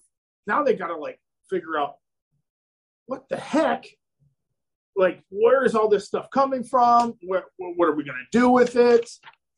[0.47, 1.95] Now they got to like figure out
[3.07, 3.87] what the heck.
[4.95, 7.15] Like, where is all this stuff coming from?
[7.23, 9.09] Where, what are we going to do with it?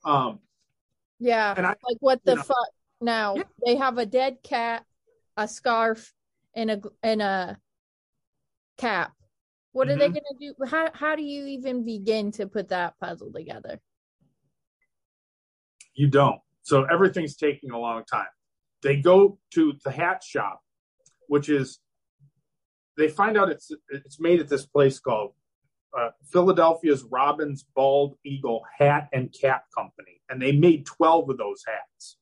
[0.04, 0.38] Um,
[1.18, 2.56] yeah, and I, like what the fuck?
[3.00, 3.42] Now yeah.
[3.64, 4.84] they have a dead cat,
[5.36, 6.12] a scarf,
[6.54, 7.58] and a and a
[8.78, 9.12] cap.
[9.72, 9.96] What mm-hmm.
[9.96, 10.14] are they mm-hmm.
[10.14, 10.66] going to do?
[10.66, 13.80] How how do you even begin to put that puzzle together?
[15.94, 16.40] You don't.
[16.62, 18.26] So everything's taking a long time.
[18.82, 20.60] They go to the hat shop,
[21.28, 21.78] which is
[22.96, 25.32] they find out it's it's made at this place called
[25.98, 31.62] uh, Philadelphia's Robbins Bald Eagle Hat and Cap Company, and they made twelve of those
[31.66, 32.16] hats.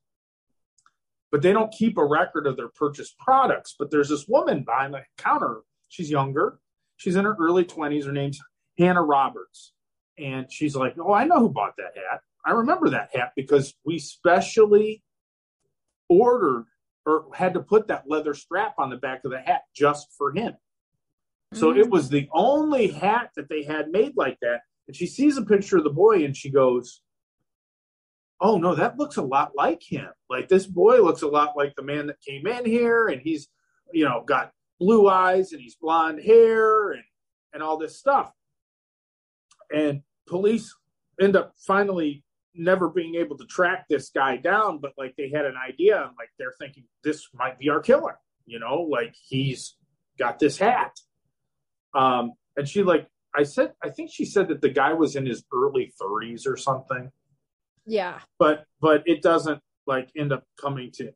[1.33, 3.75] But they don't keep a record of their purchased products.
[3.77, 5.63] But there's this woman behind the counter.
[5.89, 6.59] She's younger.
[6.97, 8.05] She's in her early twenties.
[8.05, 8.39] Her name's
[8.77, 9.73] Hannah Roberts,
[10.17, 12.21] and she's like, "Oh, I know who bought that hat.
[12.45, 15.03] I remember that hat because we specially
[16.07, 16.65] ordered
[17.05, 20.31] or had to put that leather strap on the back of the hat just for
[20.31, 20.53] him.
[21.53, 21.79] So mm-hmm.
[21.79, 24.61] it was the only hat that they had made like that.
[24.87, 27.01] And she sees a picture of the boy and she goes,
[28.41, 30.09] Oh no, that looks a lot like him.
[30.29, 33.47] Like this boy looks a lot like the man that came in here and he's,
[33.93, 37.03] you know, got blue eyes and he's blonde hair and,
[37.53, 38.31] and all this stuff.
[39.73, 40.75] And police
[41.21, 42.23] end up finally
[42.55, 46.11] never being able to track this guy down, but like they had an idea and
[46.17, 49.75] like they're thinking this might be our killer, you know, like he's
[50.19, 50.91] got this hat.
[51.95, 55.25] Um, and she like I said, I think she said that the guy was in
[55.25, 57.11] his early 30s or something.
[57.85, 58.19] Yeah.
[58.39, 61.11] But but it doesn't like end up coming to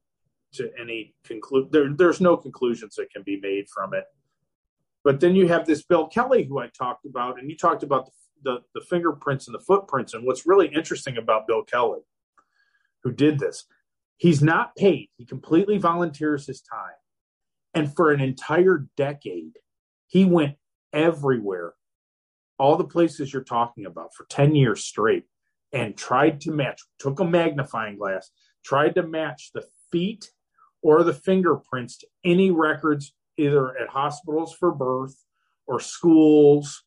[0.54, 4.06] to any conclude there there's no conclusions that can be made from it.
[5.04, 8.08] But then you have this Bill Kelly who I talked about, and you talked about
[8.08, 8.12] the
[8.44, 10.14] the, the fingerprints and the footprints.
[10.14, 12.00] And what's really interesting about Bill Kelly,
[13.04, 13.66] who did this,
[14.18, 15.10] he's not paid.
[15.18, 16.96] He completely volunteers his time.
[17.74, 19.58] And for an entire decade,
[20.08, 20.56] he went
[20.94, 21.74] everywhere,
[22.58, 25.26] all the places you're talking about for 10 years straight,
[25.74, 28.32] and tried to match, took a magnifying glass,
[28.64, 30.32] tried to match the feet
[30.82, 35.16] or the fingerprints to any records, either at hospitals for birth
[35.68, 36.84] or schools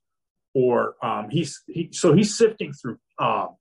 [0.54, 3.56] or um, he's he, so he's sifting through um,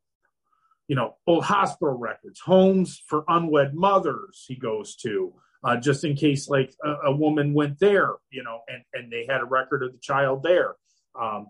[0.88, 4.45] you know old hospital records, homes for unwed mothers.
[4.47, 8.62] He goes to uh, just in case like a, a, woman went there, you know,
[8.67, 10.75] and and they had a record of the child there,
[11.19, 11.47] um,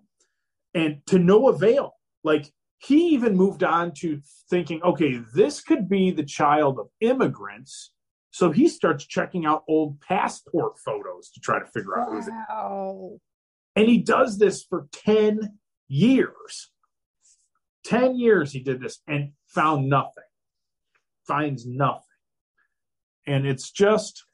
[0.73, 1.93] and to no avail.
[2.23, 7.91] Like he even moved on to thinking, okay, this could be the child of immigrants.
[8.31, 13.11] So he starts checking out old passport photos to try to figure out who's wow.
[13.13, 13.21] it.
[13.79, 16.71] And he does this for 10 years.
[17.85, 20.23] 10 years he did this and found nothing,
[21.27, 22.03] finds nothing.
[23.25, 24.25] and it's just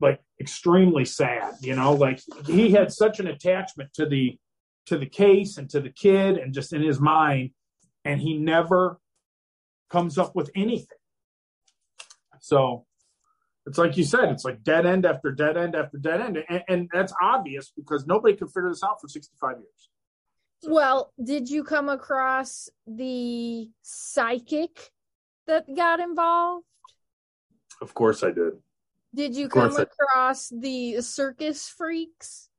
[0.00, 4.38] like extremely sad you know like he had such an attachment to the
[4.90, 7.50] to the case and to the kid and just in his mind
[8.04, 8.98] and he never
[9.88, 10.98] comes up with anything
[12.40, 12.84] so
[13.66, 16.62] it's like you said it's like dead end after dead end after dead end and,
[16.68, 19.88] and that's obvious because nobody could figure this out for 65 years
[20.66, 24.90] Well, did you come across the psychic
[25.46, 26.66] that got involved?
[27.80, 28.54] of course i did
[29.14, 32.49] Did you Of course come I- across the circus freaks?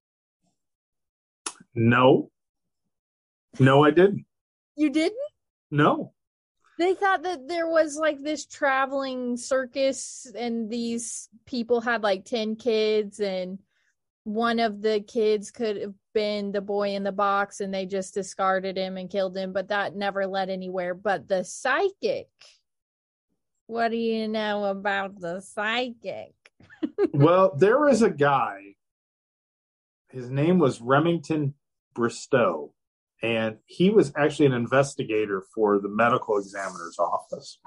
[1.75, 2.29] No
[3.59, 4.25] no i didn't
[4.75, 5.17] You didn't?
[5.69, 6.13] no
[6.79, 12.55] They thought that there was like this traveling circus and these people had like 10
[12.55, 13.59] kids and
[14.23, 18.13] one of the kids could have been the boy in the box and they just
[18.13, 20.93] discarded him and killed him, but that never led anywhere.
[20.93, 22.29] But the psychic,
[23.67, 26.33] what do you know about the psychic?
[27.13, 28.75] well, there is a guy.
[30.09, 31.55] His name was Remington
[31.93, 32.73] Bristow,
[33.21, 37.59] and he was actually an investigator for the medical examiner's office.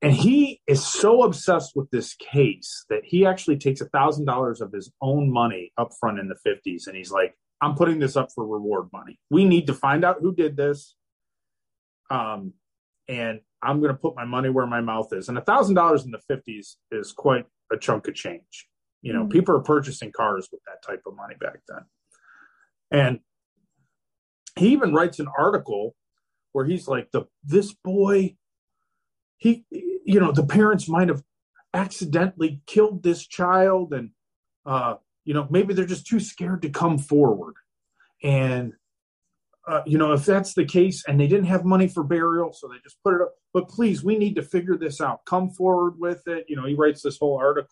[0.00, 4.60] And he is so obsessed with this case that he actually takes a thousand dollars
[4.60, 8.16] of his own money up front in the 50s, and he's like, I'm putting this
[8.16, 9.20] up for reward money.
[9.30, 10.96] We need to find out who did this.
[12.10, 12.54] Um,
[13.08, 15.28] and I'm going to put my money where my mouth is.
[15.28, 18.68] And a thousand dollars in the 50s is quite a chunk of change.
[19.02, 19.30] You know, Mhm.
[19.30, 21.84] people are purchasing cars with that type of money back then.
[22.92, 23.20] And
[24.56, 25.96] he even writes an article
[26.52, 28.36] where he's like, the this boy,
[29.38, 31.22] he, you know, the parents might have
[31.74, 34.10] accidentally killed this child, and
[34.66, 37.54] uh, you know, maybe they're just too scared to come forward.
[38.22, 38.74] And
[39.66, 42.68] uh, you know, if that's the case, and they didn't have money for burial, so
[42.68, 43.32] they just put it up.
[43.54, 45.24] But please, we need to figure this out.
[45.24, 46.44] Come forward with it.
[46.48, 47.70] You know, he writes this whole article.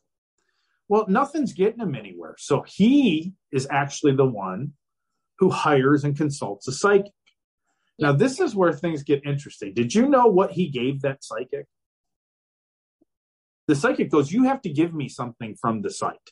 [0.88, 2.36] Well, nothing's getting him anywhere.
[2.38, 4.72] So he is actually the one
[5.40, 7.12] who hires and consults a psychic.
[7.98, 9.74] Now, this is where things get interesting.
[9.74, 11.66] Did you know what he gave that psychic?
[13.66, 16.30] The psychic goes, You have to give me something from the site.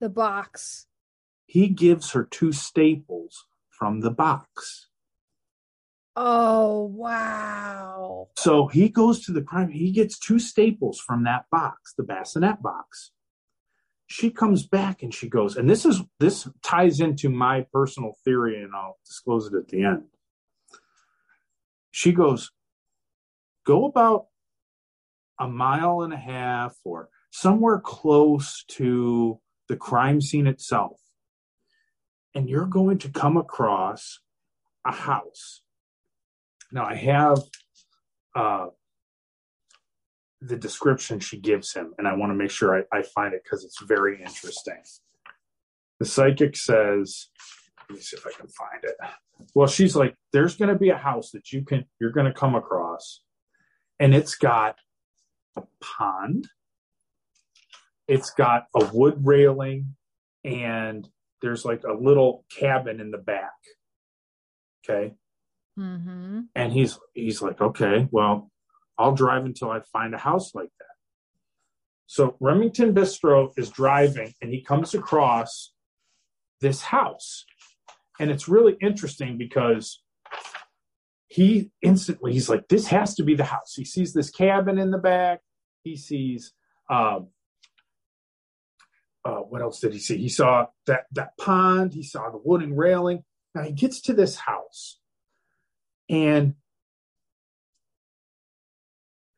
[0.00, 0.86] The box.
[1.46, 4.88] He gives her two staples from the box.
[6.16, 8.28] Oh, wow.
[8.36, 9.70] So he goes to the crime.
[9.70, 13.12] He gets two staples from that box, the bassinet box.
[14.12, 18.62] She comes back and she goes, and this is this ties into my personal theory,
[18.62, 20.04] and I'll disclose it at the end.
[21.92, 22.50] She goes,
[23.64, 24.26] go about
[25.40, 31.00] a mile and a half or somewhere close to the crime scene itself,
[32.34, 34.20] and you're going to come across
[34.84, 35.62] a house.
[36.70, 37.38] Now I have
[38.34, 38.66] uh,
[40.44, 43.42] the description she gives him, and I want to make sure I, I find it
[43.44, 44.82] because it's very interesting.
[46.00, 47.28] The psychic says,
[47.88, 48.96] let me see if I can find it.
[49.54, 52.32] Well, she's like, there's going to be a house that you can, you're going to
[52.32, 53.22] come across,
[54.00, 54.76] and it's got
[55.56, 56.48] a pond,
[58.08, 59.94] it's got a wood railing,
[60.44, 61.08] and
[61.40, 63.52] there's like a little cabin in the back.
[64.84, 65.14] Okay
[65.78, 66.40] Mm-hmm.
[66.54, 68.50] and he's he's like okay well
[68.98, 70.86] i'll drive until i find a house like that.
[72.06, 75.72] So remington bristow is driving and he comes across
[76.60, 77.46] this house.
[78.20, 80.02] And it's really interesting because
[81.28, 83.72] he instantly he's like this has to be the house.
[83.74, 85.40] He sees this cabin in the back.
[85.84, 86.52] He sees
[86.90, 87.28] um
[89.24, 90.18] uh, what else did he see?
[90.18, 91.94] He saw that that pond.
[91.94, 93.24] He saw the wooden railing.
[93.54, 94.98] Now he gets to this house
[96.10, 96.56] and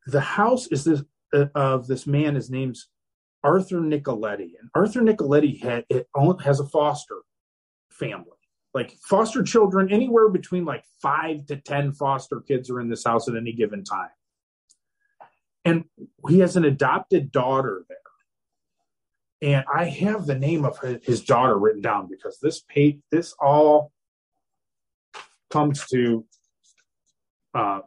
[0.07, 2.89] the house is this uh, of this man his name's
[3.43, 6.07] arthur nicoletti and arthur nicoletti had it
[6.43, 7.23] has a foster
[7.95, 8.31] family.
[8.73, 13.29] Like foster children anywhere between like five to ten foster kids are in this house
[13.29, 14.11] at any given time.
[15.65, 15.85] And
[16.29, 17.99] he has an adopted daughter there.
[19.43, 23.35] And i have the name of his- his daughter written down because this page this
[23.41, 23.93] all
[25.51, 26.27] comes to
[27.55, 27.81] uh,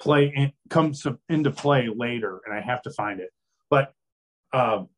[0.00, 3.30] play in, comes into play later, and I have to find it.
[3.68, 3.92] But
[4.52, 4.88] um,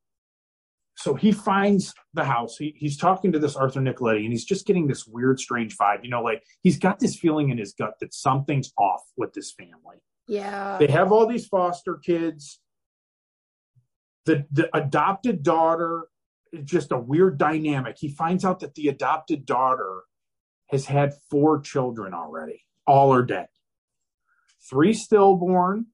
[0.97, 2.57] so he finds the house.
[2.57, 6.05] He, he's talking to this Arthur Nicoletti, and he's just getting this weird, strange vibe.
[6.05, 9.53] You know, like he's got this feeling in his gut that something's off with this
[9.53, 9.97] family.
[10.29, 10.79] Yeah.
[10.79, 12.61] They have all these foster kids.
[14.27, 16.07] The the adopted daughter
[16.53, 17.97] is just a weird dynamic.
[17.99, 20.03] He finds out that the adopted daughter
[20.69, 22.63] has had four children already.
[22.87, 23.49] All are dead.
[24.69, 25.87] Three stillborn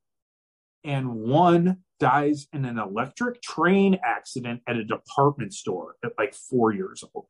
[0.85, 6.73] and one dies in an electric train accident at a department store at like four
[6.73, 7.27] years old.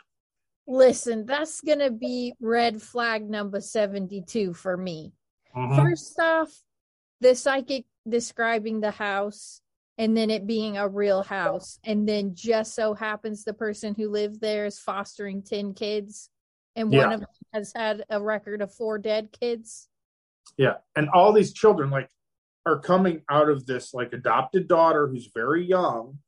[0.66, 5.12] Listen, that's going to be red flag number 72 for me.
[5.56, 5.76] Mhm.
[5.76, 6.52] First off,
[7.20, 9.62] the psychic describing the house
[9.96, 11.78] and then it being a real house.
[11.84, 16.30] And then just so happens the person who lived there is fostering 10 kids
[16.76, 19.87] and one of them has had a record of four dead kids.
[20.56, 20.74] Yeah.
[20.96, 22.08] And all these children like
[22.66, 26.18] are coming out of this like adopted daughter who's very young.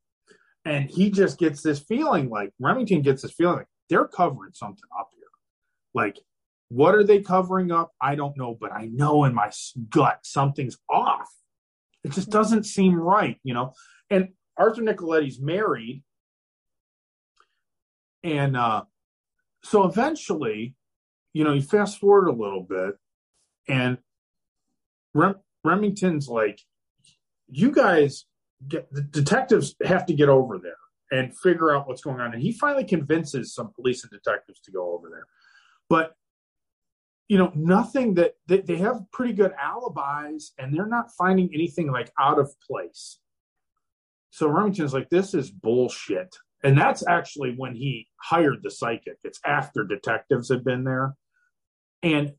[0.64, 4.88] And he just gets this feeling like Remington gets this feeling like they're covering something
[4.98, 5.24] up here.
[5.94, 6.18] Like,
[6.68, 7.92] what are they covering up?
[8.00, 9.50] I don't know, but I know in my
[9.88, 11.28] gut something's off.
[12.04, 13.72] It just doesn't seem right, you know?
[14.08, 16.02] And Arthur Nicoletti's married.
[18.22, 18.84] And uh,
[19.64, 20.74] so eventually,
[21.32, 22.94] you know, you fast forward a little bit,
[23.68, 23.98] and
[25.14, 26.60] Rem- Remington's like,
[27.48, 28.24] you guys,
[28.68, 30.74] get, the detectives have to get over there
[31.10, 32.32] and figure out what's going on.
[32.32, 35.26] And he finally convinces some police and detectives to go over there.
[35.88, 36.14] But,
[37.28, 41.90] you know, nothing that they, they have pretty good alibis and they're not finding anything
[41.90, 43.18] like out of place.
[44.30, 46.36] So Remington's like, this is bullshit.
[46.62, 49.16] And that's actually when he hired the psychic.
[49.24, 51.14] It's after detectives had been there.
[52.02, 52.32] And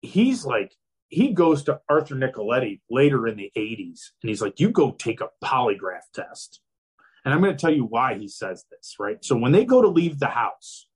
[0.00, 0.72] he's like,
[1.08, 5.20] he goes to Arthur Nicoletti later in the 80s and he's like, you go take
[5.20, 6.60] a polygraph test.
[7.24, 9.22] And I'm going to tell you why he says this, right?
[9.24, 10.86] So when they go to leave the house,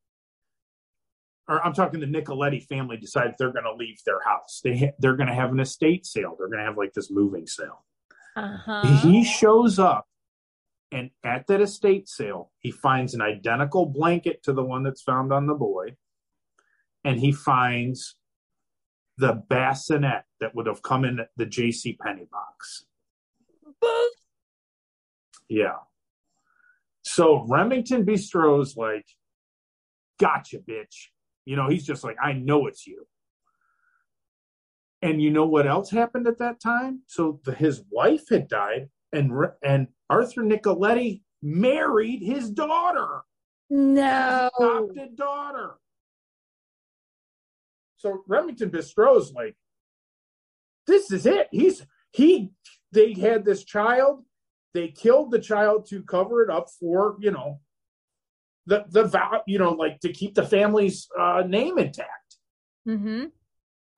[1.48, 4.60] or I'm talking the Nicoletti family decides they're going to leave their house.
[4.62, 6.36] They ha- they're going to have an estate sale.
[6.38, 7.84] They're going to have like this moving sale.
[8.36, 8.86] Uh-huh.
[9.02, 10.06] He shows up
[10.92, 15.32] and at that estate sale, he finds an identical blanket to the one that's found
[15.32, 15.96] on the boy.
[17.02, 18.14] And he finds
[19.18, 22.86] the bassinet that would have come in the JC Penney box.
[25.48, 25.76] Yeah.
[27.02, 29.06] So Remington Bristow's like,
[30.18, 31.08] gotcha, bitch.
[31.44, 33.06] You know, he's just like, I know it's you.
[35.02, 37.02] And you know what else happened at that time?
[37.08, 39.32] So the, his wife had died, and
[39.62, 43.22] and Arthur Nicoletti married his daughter,
[43.68, 44.48] No.
[44.58, 45.74] adopted daughter.
[48.03, 49.55] So Remington Bristow's like,
[50.88, 51.46] this is it.
[51.53, 52.50] He's he.
[52.90, 54.24] They had this child.
[54.74, 57.61] They killed the child to cover it up for you know
[58.66, 62.09] the the vow you know like to keep the family's uh, name intact.
[62.88, 63.26] Mm-hmm.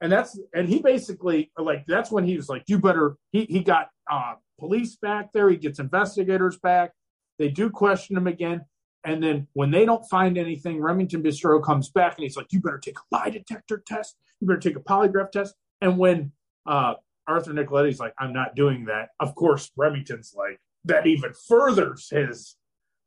[0.03, 3.61] and that's and he basically like that's when he was like you better he he
[3.61, 6.93] got uh police back there he gets investigators back
[7.39, 8.61] they do question him again
[9.05, 12.61] and then when they don't find anything remington bristow comes back and he's like you
[12.61, 16.33] better take a lie detector test you better take a polygraph test and when
[16.67, 16.95] uh
[17.27, 22.57] arthur nicoletti's like i'm not doing that of course remington's like that even furthers his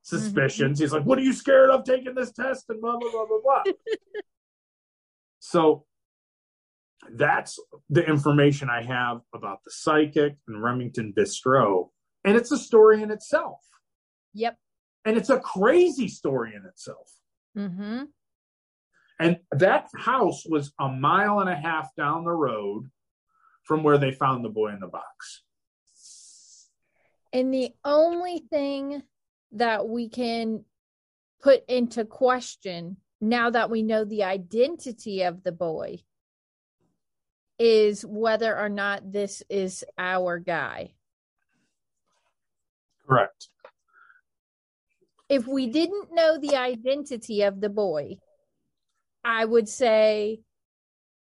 [0.02, 3.26] suspicions he's like what are you scared of taking this test and blah blah blah
[3.26, 3.74] blah blah
[5.39, 5.86] so
[7.12, 11.91] that's the information I have about the psychic and Remington Bristow.
[12.24, 13.60] And it's a story in itself.
[14.34, 14.58] Yep.
[15.08, 17.10] And it's a crazy story in itself.
[17.58, 18.03] Mm-hmm.
[19.22, 22.91] And that house was a mile and a half down the road
[23.64, 25.43] from where they found the boy in the box.
[27.32, 29.01] And the only thing
[29.53, 30.66] that we can
[31.41, 35.99] put into question now that we know the identity of the boy
[37.58, 40.91] is whether or not this is our guy.
[43.08, 43.47] Correct.
[45.30, 48.17] If we didn't know the identity of the boy,
[49.23, 50.39] I would say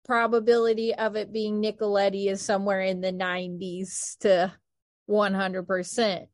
[0.04, 4.52] probability of it being Nicoletti is somewhere in the 90s to
[5.08, 6.26] 100%.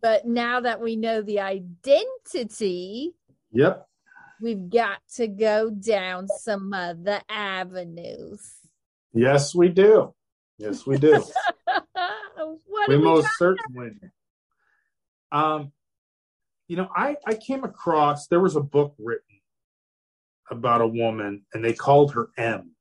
[0.00, 3.12] but now that we know the identity,
[3.50, 3.86] Yep.
[4.40, 8.40] we've got to go down some other avenues.
[9.12, 10.14] Yes, we do.
[10.58, 11.22] Yes, we do.
[12.66, 13.90] what we most certainly.
[15.32, 15.72] Um,
[16.68, 19.22] you know, I, I came across there was a book written
[20.50, 22.72] about a woman and they called her M.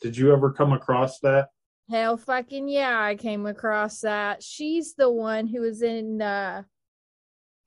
[0.00, 1.48] Did you ever come across that?
[1.90, 4.42] Hell fucking yeah, I came across that.
[4.42, 6.62] She's the one who was in uh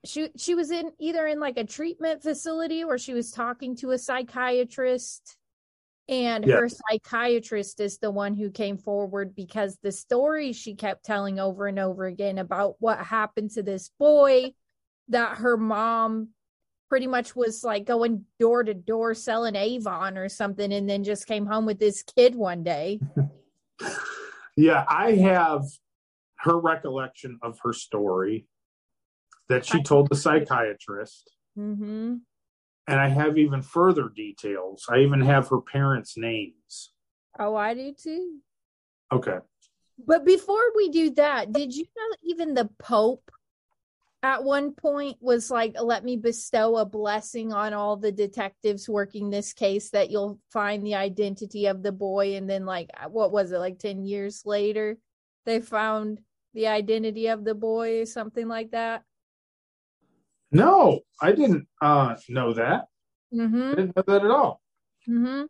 [0.05, 3.91] she she was in either in like a treatment facility or she was talking to
[3.91, 5.35] a psychiatrist
[6.07, 6.57] and Yeah.
[6.57, 11.67] her psychiatrist is the one who came forward because the story she kept telling over
[11.67, 14.53] and over again about what happened to this boy
[15.09, 16.29] that her mom
[16.89, 21.27] pretty much was like going door to door selling Avon or something and then just
[21.27, 22.99] came home with this kid one day.
[24.57, 25.65] Yeah, I have
[26.39, 28.47] her recollection of her story
[29.49, 31.31] that she told the psychiatrist.
[31.57, 32.15] Mm-hmm.
[32.89, 34.85] And I have even further details.
[34.89, 36.91] I even have her parents' names.
[37.39, 38.39] Oh, I do too.
[39.13, 39.37] Okay.
[40.05, 43.29] But before we do that, did you know even the Pope
[44.27, 49.29] at one point was like, let me bestow a blessing on all the detectives working
[49.29, 52.35] this case that you'll find the identity of the boy.
[52.35, 54.97] And then, like, what was it, like 10 years later,
[55.45, 56.19] they found
[56.53, 59.03] the identity of the boy, something like that?
[60.51, 62.87] No, I didn't uh, know that.
[63.33, 63.71] Mm-hmm.
[63.71, 64.61] I didn't know that at all.
[65.07, 65.43] Mm-hmm.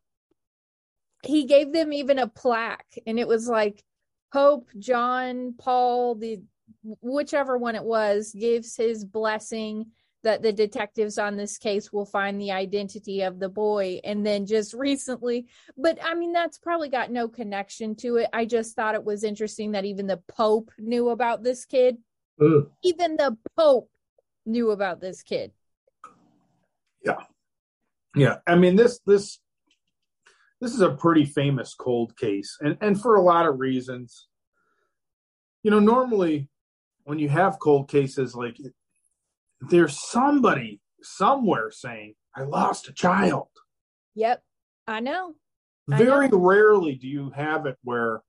[1.24, 3.84] He gave them even a plaque, and it was like
[4.32, 6.42] Pope John Paul, the
[7.02, 9.88] whichever one it was, gives his blessing
[10.24, 14.00] that the detectives on this case will find the identity of the boy.
[14.04, 18.30] And then just recently, but I mean, that's probably got no connection to it.
[18.34, 21.98] I just thought it was interesting that even the Pope knew about this kid.
[22.42, 22.70] Ugh.
[22.84, 23.90] Even the Pope
[24.46, 25.52] knew about this kid.
[27.04, 27.24] Yeah.
[28.16, 28.38] Yeah.
[28.48, 29.40] I mean this this
[30.60, 34.28] this is a pretty famous cold case and and for a lot of reasons.
[35.64, 36.50] You know, normally
[37.08, 38.58] when you have cold cases like
[39.62, 43.48] there's somebody somewhere saying I lost a child.
[44.16, 44.44] Yep.
[44.88, 45.36] I know.
[45.90, 46.38] I Very know.
[46.38, 48.24] rarely do you have it where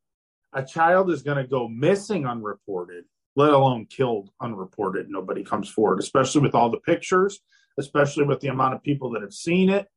[0.53, 3.05] a child is going to go missing unreported,
[3.35, 5.11] let alone killed unreported.
[5.11, 7.41] Nobody comes forward, especially with all the pictures,
[7.81, 9.89] especially with the amount of people that have seen it.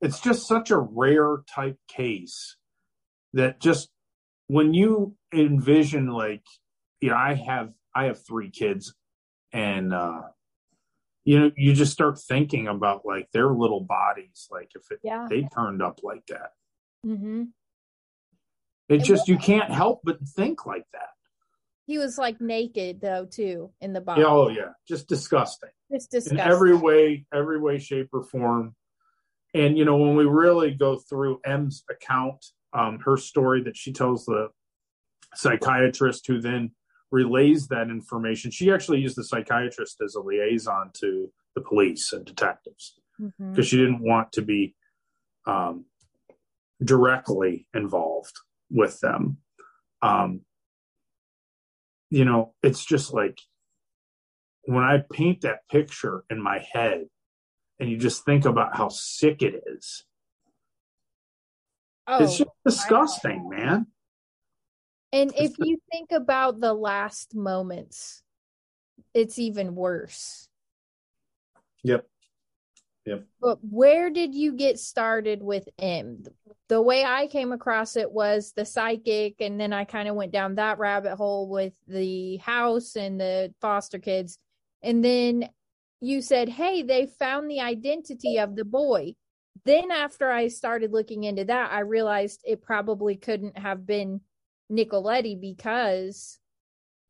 [0.00, 2.56] It's just such a rare type case
[3.32, 3.90] that just
[4.48, 6.42] when you envision like
[7.00, 8.94] you know i have i have three kids
[9.52, 10.22] and uh
[11.24, 15.26] you know you just start thinking about like their little bodies like if it, Yeah.
[15.28, 16.50] they turned up like that
[17.06, 17.44] Mm-hmm.
[18.88, 21.10] it just you can't help but think like that
[21.86, 24.22] He was like naked though too in the bottom.
[24.24, 26.40] yeah, oh yeah just disgusting in disgusting.
[26.40, 28.74] every way every way shape or form
[29.54, 33.92] and you know when we really go through m's account um her story that she
[33.92, 34.48] tells the
[35.34, 36.70] psychiatrist who then
[37.10, 42.24] relays that information she actually used the psychiatrist as a liaison to the police and
[42.26, 43.52] detectives Mhm.
[43.52, 44.74] because she didn't want to be
[45.46, 45.86] um,
[46.84, 48.34] directly involved
[48.70, 49.38] with them.
[50.02, 50.44] Um,
[52.10, 53.38] you know, it's just like
[54.64, 57.06] when I paint that picture in my head
[57.80, 60.04] and you just think about how sick it is,
[62.06, 63.86] Oh, it's just disgusting, man.
[65.12, 68.22] And if you think about the last moments,
[69.14, 70.48] it's even worse.
[71.82, 72.06] Yep.
[73.06, 73.24] Yep.
[73.40, 76.24] But where did you get started with M?
[76.68, 80.32] The way I came across it was the psychic, and then I kind of went
[80.32, 84.38] down that rabbit hole with the house and the foster kids.
[84.82, 85.48] And then
[86.02, 89.14] you said, Hey, they found the identity of the boy.
[89.64, 94.20] Then, after I started looking into that, I realized it probably couldn't have been
[94.70, 96.38] Nicoletti because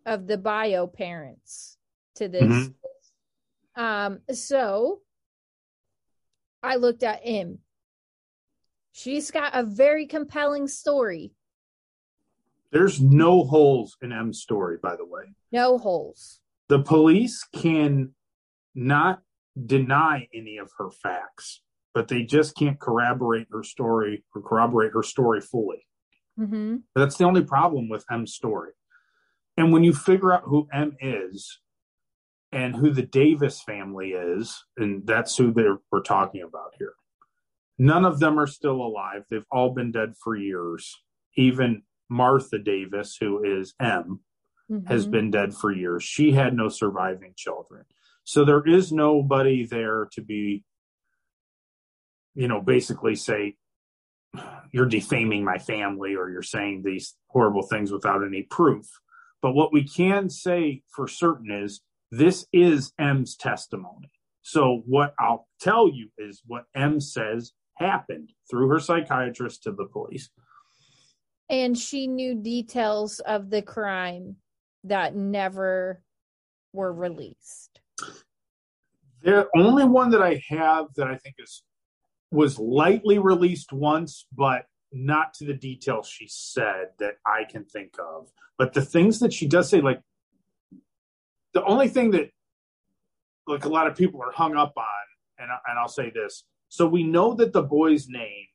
[0.06, 1.76] of the bio parents
[2.14, 2.42] to this.
[2.42, 2.74] Mhm.
[3.76, 5.02] Um, so
[6.62, 7.60] I looked at M.
[8.92, 11.32] She's got a very compelling story.
[12.70, 15.34] There's no holes in M's story, by the way.
[15.52, 16.40] No holes.
[16.68, 18.14] The police can
[18.74, 19.22] not
[19.66, 21.62] deny any of her facts,
[21.94, 25.86] but they just can't corroborate her story or corroborate her story fully.
[26.38, 26.76] Mm-hmm.
[26.94, 28.72] That's the only problem with M's story.
[29.56, 31.60] And when you figure out who M is
[32.52, 36.94] and who the Davis family is, and that's who they're, we're talking about here,
[37.78, 39.24] none of them are still alive.
[39.28, 40.96] They've all been dead for years.
[41.36, 44.20] Even Martha Davis, who is M,
[44.86, 45.10] has Mhm.
[45.10, 46.04] been dead for years.
[46.04, 47.84] She had no surviving children.
[48.24, 50.64] So there is nobody there to be,
[52.34, 53.56] you know, basically say,
[54.72, 58.86] you're defaming my family or you're saying these horrible things without any proof.
[59.40, 64.10] But what we can say for certain is this is M's testimony.
[64.42, 69.86] So what I'll tell you is what M says happened through her psychiatrist to the
[69.86, 70.30] police.
[71.50, 74.36] And she knew details of the crime
[74.84, 76.02] that never
[76.72, 77.80] were released.
[79.22, 81.62] The only one that I have that I think is
[82.30, 87.94] was lightly released once, but not to the detail she said that I can think
[87.98, 88.30] of.
[88.56, 90.00] But the things that she does say, like
[91.54, 92.30] the only thing that
[93.46, 94.84] like a lot of people are hung up on,
[95.38, 98.46] and and I'll say this: so we know that the boy's name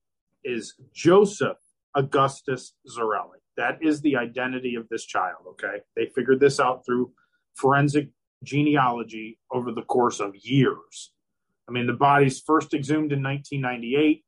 [0.43, 1.57] is Joseph
[1.95, 3.39] Augustus Zarelli.
[3.57, 5.45] That is the identity of this child.
[5.51, 5.81] Okay.
[5.95, 7.11] They figured this out through
[7.55, 8.09] forensic
[8.43, 11.11] genealogy over the course of years.
[11.67, 14.23] I mean, the body's first exhumed in 1998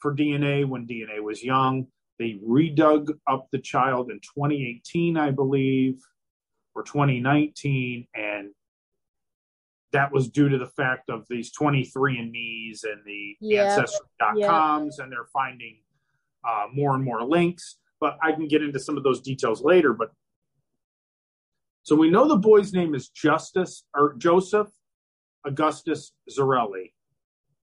[0.00, 1.86] for DNA when DNA was young.
[2.18, 5.98] They redug up the child in 2018, I believe,
[6.74, 8.50] or 2019, and
[9.92, 13.76] that was due to the fact of these 23andMe's and the Yeah.
[13.76, 15.78] Ancestry.coms, and they're finding
[16.46, 17.78] uh, more and more links.
[18.00, 19.94] But I can get into some of those details later.
[19.94, 20.10] But
[21.84, 24.68] so we know the boy's name is Justice or Joseph
[25.44, 26.92] Augustus Zarelli.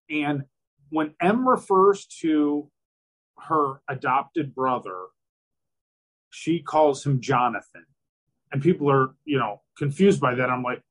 [0.09, 0.43] And
[0.89, 2.69] when M refers to
[3.39, 5.05] her adopted brother,
[6.29, 7.85] she calls him Jonathan.
[8.51, 10.49] And people are, you know, confused by that.
[10.49, 10.81] I'm like,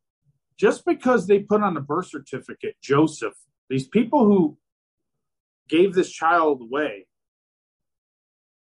[0.59, 3.35] just because they put on the birth certificate Joseph,
[3.69, 4.59] these people who
[5.69, 7.07] gave this child away,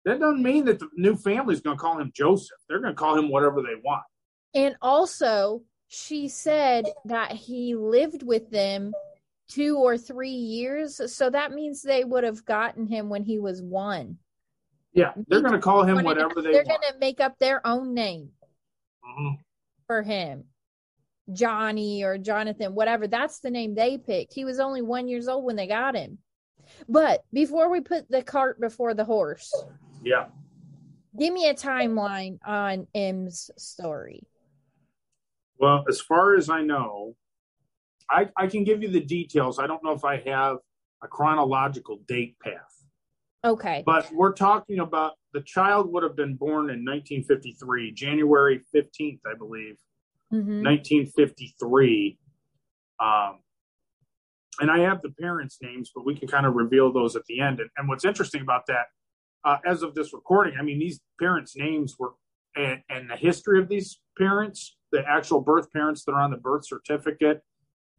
[0.06, 2.58] that doesn't mean that the new family's going to call him Joseph.
[2.68, 4.04] They're going to call him whatever they want.
[4.54, 8.94] And also, she said that he lived with them
[9.48, 11.02] two or three years.
[11.14, 14.20] So that means they would have gotten him when he was one.
[14.94, 17.94] Yeah, they're going to call him whatever they They're going to make up their own
[17.96, 18.32] name
[19.04, 19.40] Mhm.
[19.88, 20.46] for him.
[21.34, 23.08] Johnny or Jonathan, whatever.
[23.08, 24.34] That's the name they picked.
[24.34, 26.20] He was only one years old when they got him.
[26.88, 29.52] But before we put the cart before the horse,
[30.04, 30.30] Yeah.
[31.18, 34.29] give me a timeline on M's story.
[35.60, 37.16] Well, as far as I know,
[38.10, 39.60] I, I can give you the details.
[39.60, 40.57] I don't know if I have
[41.03, 42.86] a chronological date path,
[43.45, 43.84] Okay.
[43.86, 49.36] but we're talking about the child would have been born in 1953, January 15th, I
[49.38, 49.76] believe,
[50.34, 50.64] Mhm.
[50.64, 52.18] 1953.
[52.99, 53.39] Um,
[54.60, 57.39] and I have the parents' names, but we can kind of reveal those at the
[57.39, 57.60] end.
[57.60, 58.88] And, and what's interesting about that,
[59.45, 62.14] uh, as of this recording, I mean, these parents' names were,
[62.55, 66.38] and, and the history of these parents, the actual birth parents that are on the
[66.38, 67.42] birth certificate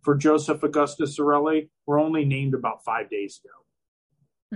[0.03, 3.55] for Joseph Augustus Zarelli, were only named about five days ago.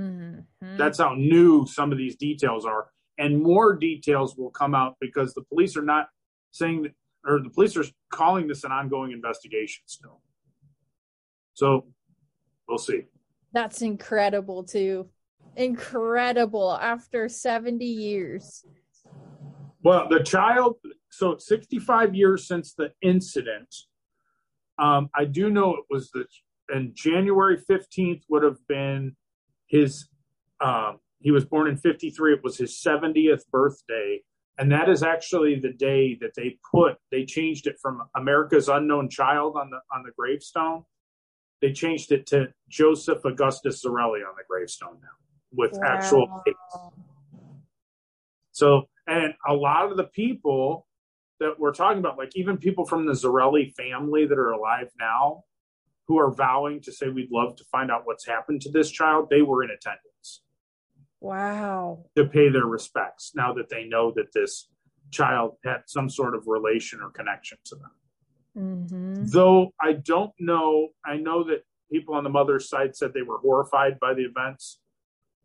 [0.06, 0.46] Mhm.
[0.78, 2.90] That's how new some of these details are.
[3.18, 6.08] And more details will come out because the police are not
[6.50, 10.22] saying that, or the police are calling this an ongoing investigation still.
[11.52, 11.92] So
[12.66, 13.04] we'll see.
[13.52, 15.10] That's incredible too.
[15.56, 18.64] Incredible after 70 years.
[19.82, 20.78] Well, the child,
[21.16, 23.74] so 65 years since the incident.
[24.78, 26.24] Um, I do know it was the,
[26.68, 29.16] and January 15th would have been
[29.66, 30.08] his,
[30.60, 32.34] um, he was born in 53.
[32.34, 34.20] It was his 70th birthday.
[34.58, 39.08] And that is actually the day that they put, they changed it from America's Unknown
[39.08, 40.84] Child on the, on the gravestone.
[41.60, 45.08] They changed it to Joseph Augustus Zarelli on the gravestone now
[45.52, 46.42] with actual Wow.
[46.44, 46.58] dates.
[48.52, 50.86] So, and a lot of the people
[51.40, 55.44] that we're talking about, like even people from the Zarelli family that are alive now,
[56.06, 59.28] who are vowing to say we'd love to find out what's happened to this child,
[59.30, 60.42] they were in attendance
[61.20, 62.04] Wow.
[62.16, 64.68] to pay their respects now that they know that this
[65.10, 67.90] child had some sort of relation or connection to them.
[68.54, 73.22] hmm Though I don't know, I know that people on the mother's side said they
[73.22, 74.80] were horrified by the events.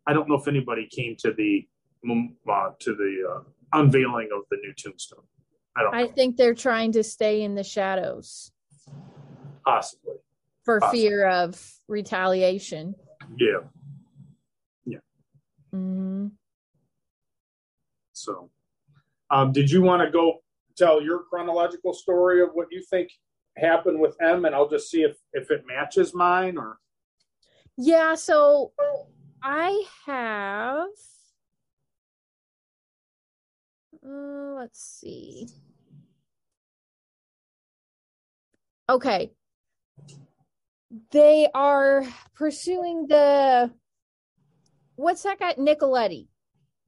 [0.06, 1.66] I don't know if anybody came to the
[2.08, 5.24] uh, to the uh, unveiling of the new tombstone.
[5.76, 6.12] I don't I know.
[6.12, 8.50] think they're trying to stay in the shadows
[9.64, 10.16] Possibly,
[10.64, 11.00] for Possibly.
[11.00, 12.94] fear of retaliation.
[13.36, 13.58] yeah.
[14.84, 14.98] Yeah.
[15.72, 16.28] Hmm
[18.12, 18.50] So,
[19.30, 20.42] um, did you want to go
[20.76, 23.10] tell your chronological story of what you think
[23.56, 26.78] happened with M, and I'll just see if if it matches mine or
[27.76, 28.72] Yeah, so
[29.42, 30.88] I have.
[34.04, 35.48] Uh, let's see.
[38.88, 39.30] Okay.
[41.12, 43.70] They are pursuing the.
[44.96, 45.54] What's that guy?
[45.54, 46.26] Nicoletti.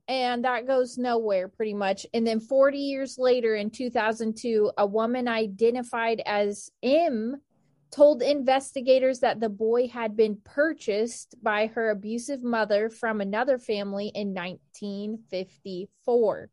[0.08, 2.06] And that goes nowhere pretty much.
[2.12, 7.36] And then 40 years later, in 2002, a woman identified as M
[7.92, 14.10] told investigators that the boy had been purchased by her abusive mother from another family
[14.14, 16.50] in 1954.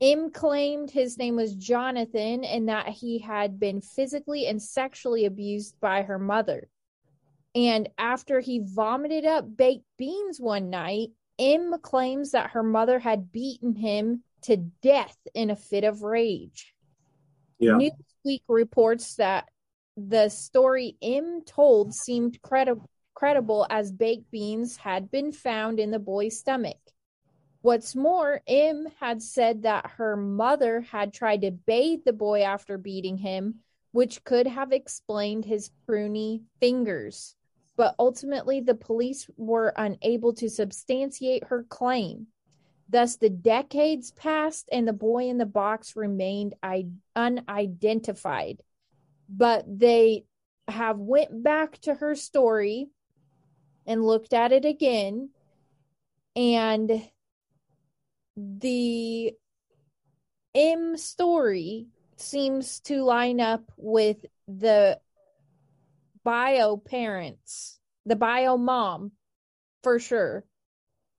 [0.00, 5.78] M claimed his name was Jonathan and that he had been physically and sexually abused
[5.80, 6.68] by her mother.
[7.54, 13.32] And after he vomited up baked beans one night, M claims that her mother had
[13.32, 16.74] beaten him to death in a fit of rage.
[17.58, 17.78] Yeah.
[17.78, 19.48] Newsweek reports that
[19.96, 22.80] the story M told seemed credi-
[23.14, 26.78] credible as baked beans had been found in the boy's stomach.
[27.64, 32.76] What's more, M had said that her mother had tried to bathe the boy after
[32.76, 33.60] beating him,
[33.90, 37.34] which could have explained his pruny fingers.
[37.74, 42.26] But ultimately, the police were unable to substantiate her claim.
[42.90, 46.52] Thus, the decades passed and the boy in the box remained
[47.16, 48.60] unidentified.
[49.26, 50.26] But they
[50.68, 52.90] have went back to her story
[53.86, 55.30] and looked at it again
[56.36, 57.08] and
[58.36, 59.32] the
[60.54, 64.98] M story seems to line up with the
[66.24, 69.12] bio parents, the bio mom
[69.82, 70.44] for sure,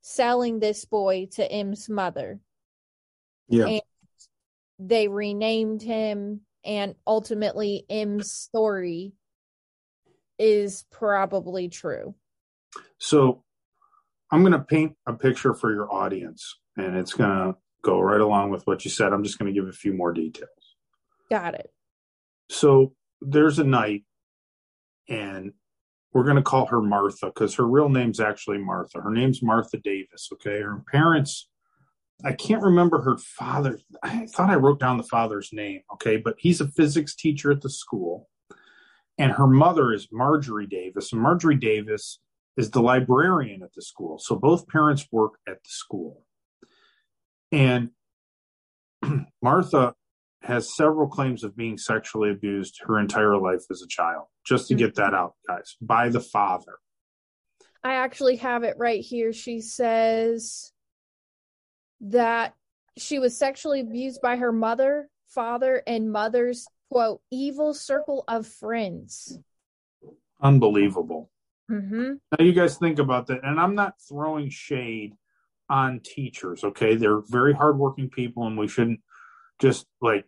[0.01, 2.39] selling this boy to M's mother.
[3.47, 3.65] Yeah.
[3.65, 3.81] And
[4.79, 9.13] they renamed him, and ultimately, M's story
[10.37, 12.15] is probably true.
[12.97, 13.43] So
[14.31, 18.21] I'm going to paint a picture for your audience, and it's going to go right
[18.21, 19.13] along with what you said.
[19.13, 20.49] I'm just going to give a few more details.
[21.29, 21.71] Got it.
[22.49, 24.03] So there's a night,
[25.09, 25.53] and
[26.13, 29.01] we're going to call her Martha because her real name's actually Martha.
[29.01, 30.29] Her name's Martha Davis.
[30.33, 30.61] Okay.
[30.61, 31.49] Her parents,
[32.23, 33.79] I can't remember her father.
[34.01, 35.81] I thought I wrote down the father's name.
[35.93, 36.17] Okay.
[36.17, 38.29] But he's a physics teacher at the school.
[39.17, 41.11] And her mother is Marjorie Davis.
[41.11, 42.19] And Marjorie Davis
[42.57, 44.17] is the librarian at the school.
[44.17, 46.24] So both parents work at the school.
[47.55, 47.91] And
[49.41, 49.93] Martha
[50.41, 54.25] has several claims of being sexually abused her entire life as a child.
[54.45, 56.73] Just to get that out, guys, by the father.
[57.81, 59.31] I actually have it right here.
[59.31, 60.73] She says
[62.01, 62.53] that
[62.97, 69.39] she was sexually abused by her mother, father, and mother's quote evil circle of friends.
[70.41, 71.31] Unbelievable.
[71.71, 72.13] Mm-hmm.
[72.37, 75.13] Now, you guys think about that, and I'm not throwing shade
[75.69, 76.63] on teachers.
[76.63, 79.01] Okay, they're very hardworking people, and we shouldn't
[79.59, 80.25] just like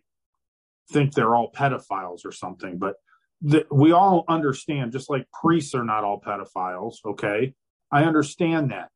[0.90, 2.78] think they're all pedophiles or something.
[2.78, 2.96] But
[3.40, 6.96] the, we all understand, just like priests are not all pedophiles.
[7.04, 7.54] Okay,
[7.92, 8.88] I understand that.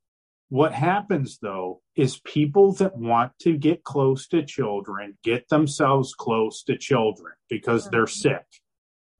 [0.48, 6.62] What happens though is people that want to get close to children get themselves close
[6.64, 8.44] to children because they're sick.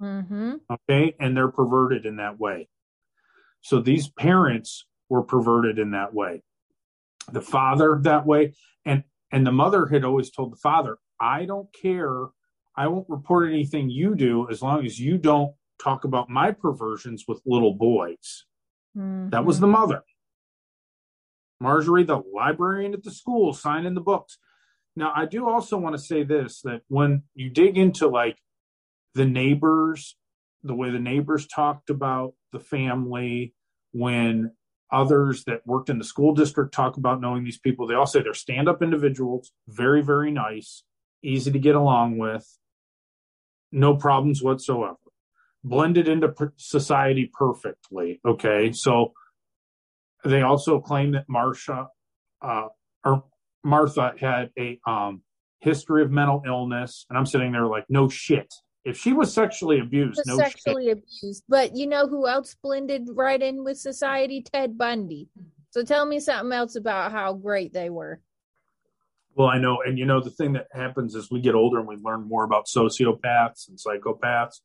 [0.03, 0.57] Mm-hmm.
[0.71, 2.69] Okay, and they're perverted in that way.
[3.63, 6.43] So these parents were perverted in that way.
[7.31, 8.55] The father that way,
[8.85, 12.27] and and the mother had always told the father, "I don't care.
[12.77, 17.25] I won't report anything you do as long as you don't talk about my perversions
[17.29, 18.47] with little boys."
[18.97, 19.31] Mm-hmm.
[19.31, 20.03] That was the mother.
[21.61, 24.39] Marjorie, the librarian at the school, signing the books.
[24.97, 28.39] Now, I do also want to say this that when you dig into like
[29.15, 30.17] the neighbors,
[30.63, 33.55] the way the neighbors talked about the family,
[33.93, 34.53] when
[34.93, 38.23] others that worked in the school district talk about knowing these people, they all say
[38.23, 40.85] they're stand up individuals, very, very nice,
[41.23, 42.47] easy to get along with,
[43.73, 44.97] no problems whatsoever,
[45.65, 48.21] blended into society perfectly.
[48.25, 48.73] Okay.
[48.73, 49.13] So
[50.25, 51.87] they also claim that Marsha,
[52.43, 52.69] uh,
[53.05, 53.25] or
[53.65, 55.23] Martha had a um,
[55.61, 57.07] history of mental illness.
[57.09, 58.53] And I'm sitting there like, no shit.
[58.85, 60.99] If she was sexually abused, was no sexually shit.
[60.99, 61.45] abused.
[61.49, 64.43] But you know who else blended right in with society?
[64.43, 65.29] Ted Bundy.
[65.71, 68.21] So tell me something else about how great they were.
[69.35, 69.83] Well, I know.
[69.83, 72.45] And you know, the thing that happens as we get older and we learn more
[72.45, 74.61] about sociopaths and psychopaths,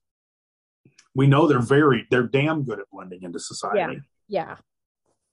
[1.16, 4.02] we know they're very, they're damn good at blending into society.
[4.28, 4.58] Yeah.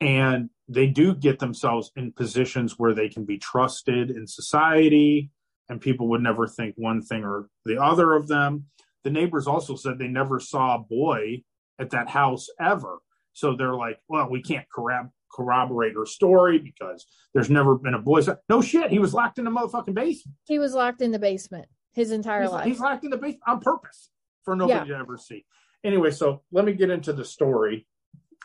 [0.00, 5.30] And they do get themselves in positions where they can be trusted in society
[5.68, 8.66] and people would never think one thing or the other of them.
[9.02, 11.42] The neighbors also said they never saw a boy
[11.78, 12.98] at that house ever.
[13.32, 17.98] So they're like, well, we can't corrob- corroborate her story because there's never been a
[17.98, 18.20] boy.
[18.48, 20.36] No shit, he was locked in the motherfucking basement.
[20.46, 22.66] He was locked in the basement his entire He's, life.
[22.66, 24.10] he's locked in the basement on purpose
[24.44, 25.44] for nobody to ever see.
[25.82, 27.86] Anyway, so let me get into the story.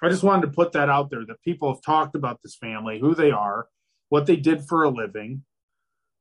[0.01, 2.99] I just wanted to put that out there that people have talked about this family,
[2.99, 3.67] who they are,
[4.09, 5.43] what they did for a living,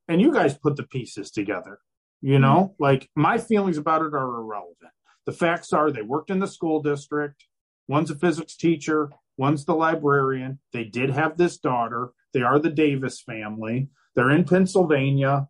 [0.09, 1.79] and you guys put the pieces together.
[2.21, 2.41] You mm-hmm.
[2.41, 4.91] know, like my feelings about it are irrelevant.
[5.25, 7.45] The facts are they worked in the school district.
[7.87, 10.59] One's a physics teacher, one's the librarian.
[10.73, 12.09] They did have this daughter.
[12.33, 13.89] They are the Davis family.
[14.15, 15.47] They're in Pennsylvania.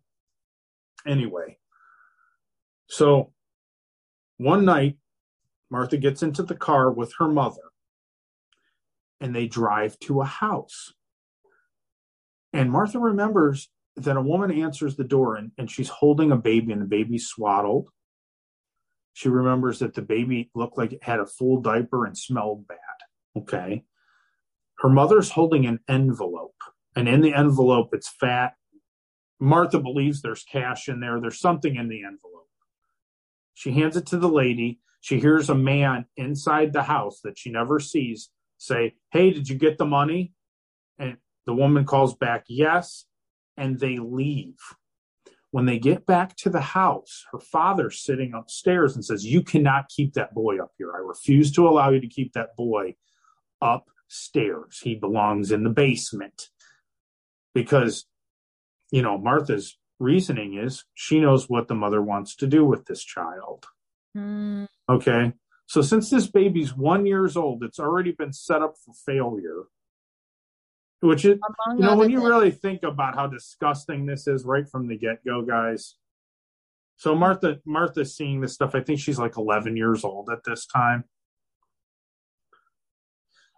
[1.06, 1.58] Anyway,
[2.86, 3.32] so
[4.36, 4.96] one night,
[5.70, 7.62] Martha gets into the car with her mother
[9.20, 10.92] and they drive to a house.
[12.52, 16.72] And Martha remembers that a woman answers the door and, and she's holding a baby
[16.72, 17.88] and the baby's swaddled.
[19.12, 22.78] She remembers that the baby looked like it had a full diaper and smelled bad.
[23.36, 23.84] Okay.
[24.78, 26.54] Her mother's holding an envelope
[26.96, 28.54] and in the envelope it's fat.
[29.38, 31.20] Martha believes there's cash in there.
[31.20, 32.48] There's something in the envelope.
[33.54, 34.80] She hands it to the lady.
[35.00, 38.30] She hears a man inside the house that she never sees
[38.60, 40.32] say, Hey, did you get the money?
[40.98, 41.16] And
[41.46, 43.06] the woman calls back, Yes.
[43.60, 44.56] And they leave.
[45.52, 49.88] When they get back to the house, her father's sitting upstairs and says, You cannot
[49.88, 50.92] keep that boy up here.
[50.94, 52.94] I refuse to allow you to keep that boy
[53.60, 54.80] upstairs.
[54.82, 56.48] He belongs in the basement.
[57.54, 58.06] Because,
[58.90, 63.04] you know, Martha's reasoning is she knows what the mother wants to do with this
[63.04, 63.66] child.
[64.16, 65.32] Mm, Okay.
[65.66, 69.64] So since this baby's one years old, it's already been set up for failure.
[71.00, 72.28] Which is, among you know, when you things.
[72.28, 75.96] really think about how disgusting this is right from the get go, guys.
[76.96, 78.74] So Martha, Martha's seeing this stuff.
[78.74, 81.04] I think she's like 11 years old at this time.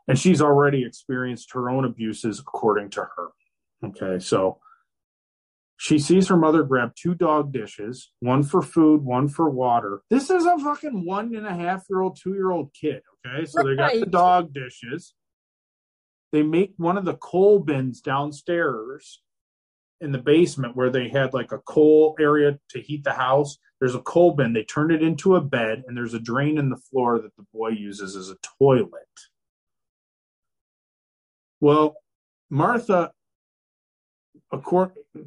[0.07, 3.29] And she's already experienced her own abuses according to her.
[3.85, 4.21] Okay.
[4.21, 4.61] So
[5.77, 10.03] she sees her mother grab two dog dishes, one for food, one for water.
[10.11, 13.03] This is a fucking one and a half year old, two year old kid.
[13.27, 13.45] Okay.
[13.45, 15.15] So they got the dog dishes.
[16.33, 19.21] They make one of the coal bins downstairs
[20.01, 23.59] in the basement where they had like a coal area to heat the house.
[23.79, 24.53] There's a coal bin.
[24.53, 27.45] They turned it into a bed, and there's a drain in the floor that the
[27.53, 28.91] boy uses as a toilet.
[31.61, 31.97] Well,
[32.51, 33.13] Martha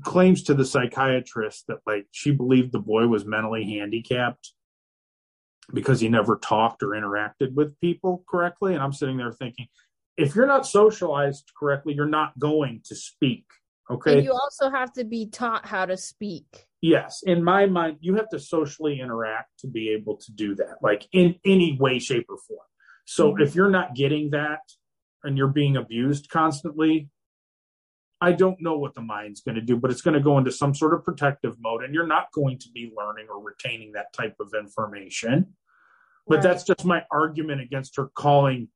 [0.04, 4.54] claims to the psychiatrist that like she believed the boy was mentally handicapped
[5.74, 8.74] because he never talked or interacted with people correctly.
[8.74, 9.68] And I'm sitting there thinking,
[10.18, 13.46] if you're not socialized correctly, you're not going to speak.
[13.92, 14.14] Okay.
[14.16, 16.68] And you also have to be taught how to speak.
[16.82, 17.24] yes.
[17.26, 21.08] In my mind, you have to socially interact to be able to do that, like
[21.12, 22.60] in any way, shape, or form.
[23.06, 23.42] So Mhm.
[23.42, 24.60] if you're not getting that
[25.24, 27.10] and you're being abused constantly,
[28.22, 30.52] I don't know what the mind's going to do, but it's going to go into
[30.52, 34.14] some sort of protective mode, and you're not going to be learning or retaining that
[34.14, 35.56] type of information.
[36.28, 36.44] But Right.
[36.44, 38.70] that's just my argument against her calling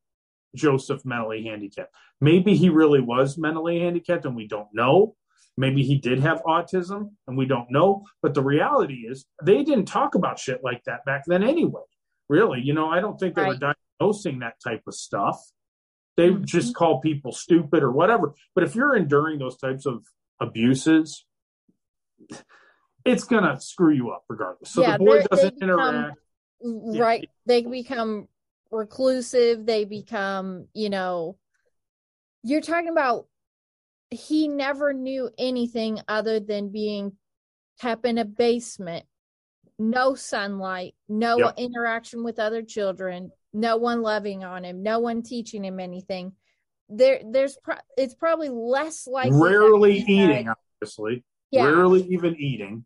[0.56, 1.94] Joseph mentally handicapped.
[2.22, 5.16] Maybe he really was mentally handicapped and we don't know.
[5.58, 8.06] Maybe he did have autism and we don't know.
[8.22, 11.82] But the reality is, they didn't talk about shit like that back then anyway.
[12.30, 13.58] Really, you know, I don't think they were
[14.00, 15.40] diagnosing that type of stuff.
[16.16, 16.46] They Mhm.
[16.46, 18.34] just call people stupid or whatever.
[18.56, 20.06] But if you're enduring those types of
[20.40, 21.26] abuses,
[23.06, 24.70] it's gonna screw you up regardless.
[24.72, 26.20] So Yeah, the boy doesn't become- interact.
[26.62, 27.02] Yeah.
[27.02, 28.28] right they become
[28.72, 31.38] reclusive they become you know
[32.44, 33.26] you're talking about
[34.12, 37.14] he never knew anything other than being
[37.82, 39.06] kept in a basement
[39.80, 41.54] no sunlight no Yep.
[41.58, 46.34] interaction with other children no one loving on him no one teaching him anything
[46.90, 50.50] there there's pro- it's probably less likely Rarely had- eating,
[50.82, 51.24] obviously.
[51.52, 52.86] yeah Rarely even eating.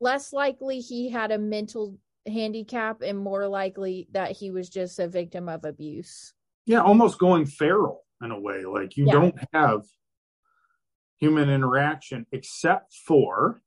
[0.00, 5.08] less likely he had a mental handicap and more likely that he was just a
[5.08, 6.34] victim of abuse.
[6.66, 8.64] Yeah, almost going feral in a way.
[8.64, 9.12] Like you Yeah.
[9.12, 9.82] don't have
[11.18, 13.62] human interaction except for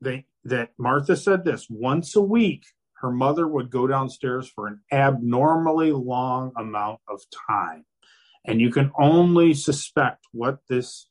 [0.00, 4.80] they that Martha said this once a week her mother would go downstairs for an
[4.92, 7.84] abnormally long amount of time.
[8.46, 11.09] And you can only suspect what this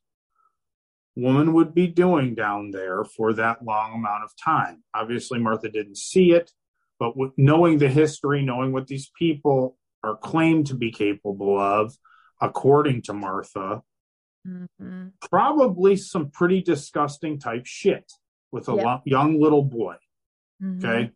[1.15, 4.83] woman would be doing down there for that long amount of time.
[4.93, 6.51] Obviously, Martha didn't see it,
[6.99, 11.95] but knowing the history, knowing what these people are claimed to be capable of,
[12.41, 13.81] according to Martha,
[14.47, 15.07] Mm-hmm.
[15.29, 18.09] probably some pretty disgusting type shit
[18.53, 18.83] with a Yeah.
[18.83, 19.95] lo- young little boy.
[20.63, 20.85] Mm-hmm.
[20.85, 21.11] Okay.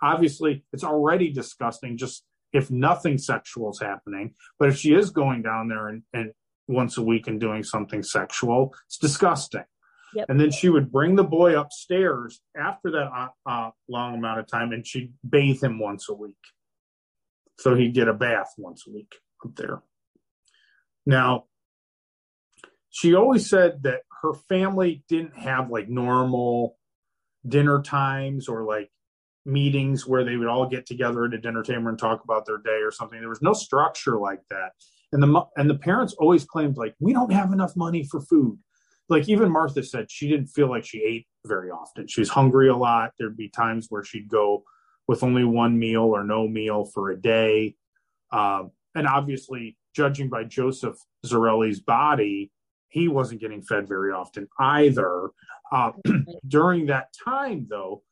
[0.00, 4.34] Obviously, it's already disgusting just if nothing sexual is happening.
[4.60, 6.30] But if she is going down there and, and
[6.68, 9.64] once a week and doing something sexual, it's disgusting.
[10.14, 10.26] Yep.
[10.28, 14.46] And then she would bring the boy upstairs after that uh, uh, long amount of
[14.46, 16.34] time and she'd bathe him once a week.
[17.58, 19.14] So he'd get a bath once a week
[19.44, 19.82] up there.
[21.04, 21.44] Now,
[22.90, 26.76] she always said that her family didn't have like normal
[27.46, 28.90] dinner times or like
[29.44, 32.58] meetings where they would all get together at a dinner table and talk about their
[32.58, 33.18] day or something.
[33.18, 34.72] There was no structure like that.
[35.12, 38.58] And the and the parents always claimed like we don't have enough money for food.
[39.08, 42.06] Like even Martha said she didn't feel like she ate very often.
[42.06, 43.12] She was hungry a lot.
[43.18, 44.64] There'd be times where she'd go
[45.06, 47.74] with only one meal or no meal for a day.
[48.30, 52.52] Um, and obviously, judging by Joseph Zarelli's body,
[52.90, 55.30] he wasn't getting fed very often either.
[55.72, 55.92] Uh,
[56.48, 58.02] during that time, though,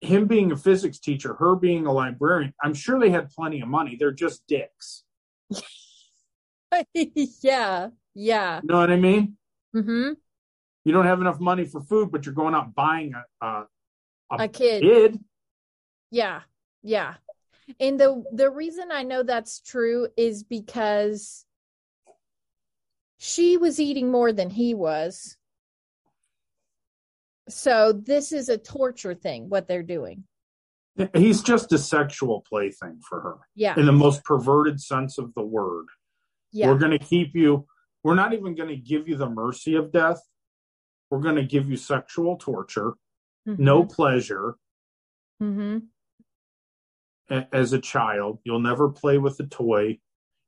[0.00, 3.68] him being a physics teacher, her being a librarian, I'm sure they had plenty of
[3.68, 3.96] money.
[3.98, 5.04] They're just dicks.
[6.94, 7.88] yeah.
[8.14, 8.60] Yeah.
[8.62, 9.36] You know what I mean?
[9.74, 10.12] Mm-hmm.
[10.84, 13.66] You don't have enough money for food, but you're going out buying a, a,
[14.32, 14.82] A kid.
[14.82, 15.20] kid.
[16.10, 16.40] Yeah.
[16.82, 17.14] Yeah.
[17.78, 21.46] And the the reason I know that's true is because
[23.18, 25.36] she was eating more than he was.
[27.48, 30.24] So this is a torture thing what they're doing.
[31.14, 33.78] He's just a sexual plaything for her Yeah.
[33.78, 35.86] in the most perverted sense of the word.
[36.52, 36.68] Yeah.
[36.68, 37.66] We're going to keep you,
[38.04, 40.20] we're not even going to give you the mercy of death.
[41.10, 42.94] We're going to give you sexual torture,
[43.46, 44.56] no pleasure
[45.42, 45.78] Mm-hmm.
[47.34, 48.38] a- as a child.
[48.44, 49.98] You'll never play with a toy.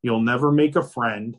[0.02, 1.36] You'll never make a friend.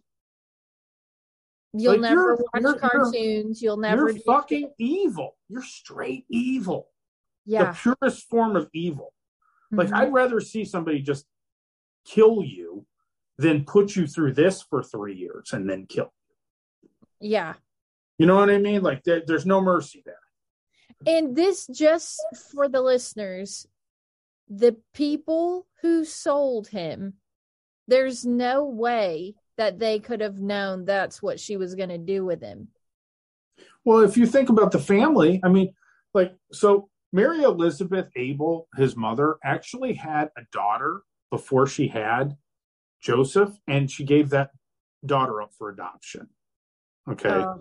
[1.74, 3.61] You'll Like, never watch you're- you're- cartoons.
[3.61, 5.38] You'll never You're fucking evil.
[5.49, 6.89] You're straight evil.
[7.45, 7.72] yeah.
[7.72, 9.13] The purest form of evil.
[9.72, 9.93] Like, Mhm.
[9.95, 11.26] I'd rather see somebody just
[12.05, 12.86] kill you
[13.38, 16.14] than put you through this for three years and then kill.
[17.20, 17.54] yeah.
[18.18, 18.82] You know what I mean?
[18.82, 20.16] Like, there, there's no mercy there.
[21.06, 22.22] And this just
[22.54, 23.68] for the listeners,
[24.48, 27.16] the people who sold him,
[27.88, 32.24] there's no way that they could have known that's what she was going to do
[32.26, 32.70] with him.
[33.84, 35.74] Well, if you think about the family, I mean,
[36.14, 42.36] like, so Mary Elizabeth Abel, his mother, actually had a daughter before she had
[43.06, 44.49] Joseph, and she gave that
[45.06, 46.30] daughter up for adoption.
[47.10, 47.30] Okay.
[47.30, 47.58] Uh,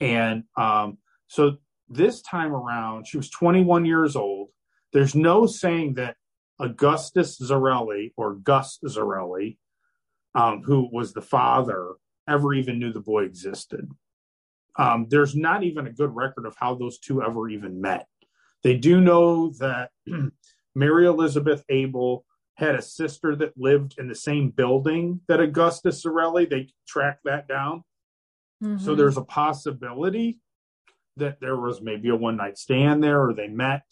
[0.00, 0.98] And um,
[1.28, 1.58] so
[1.88, 4.48] this time around, she was 21 years old.
[4.92, 6.16] There's no saying that
[6.58, 9.58] Augustus Zarelli or Gus Zarelli,
[10.34, 11.94] um, who was the father,
[12.28, 13.88] ever even knew the boy existed.
[14.76, 18.06] Um, there's not even a good record of how those two ever even met.
[18.62, 19.90] They do know that
[20.74, 22.24] Mary Elizabeth Abel
[22.56, 26.48] had a sister that lived in the same building that Augustus Zarelli.
[26.48, 27.82] They tracked that down.
[28.62, 28.96] So mhm.
[28.96, 30.38] there's a possibility
[31.16, 33.82] that there was maybe a one night stand there or they met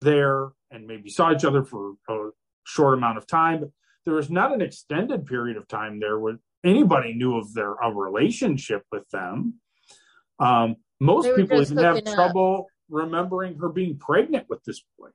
[0.00, 2.30] there and maybe saw each other for a
[2.64, 3.60] short amount of time.
[3.60, 3.70] But
[4.04, 7.92] there was not an extended period of time there where anybody knew of their a
[7.92, 9.60] relationship with them.
[10.38, 12.04] Um, most people even have up.
[12.06, 15.08] trouble remembering her being pregnant with this boy.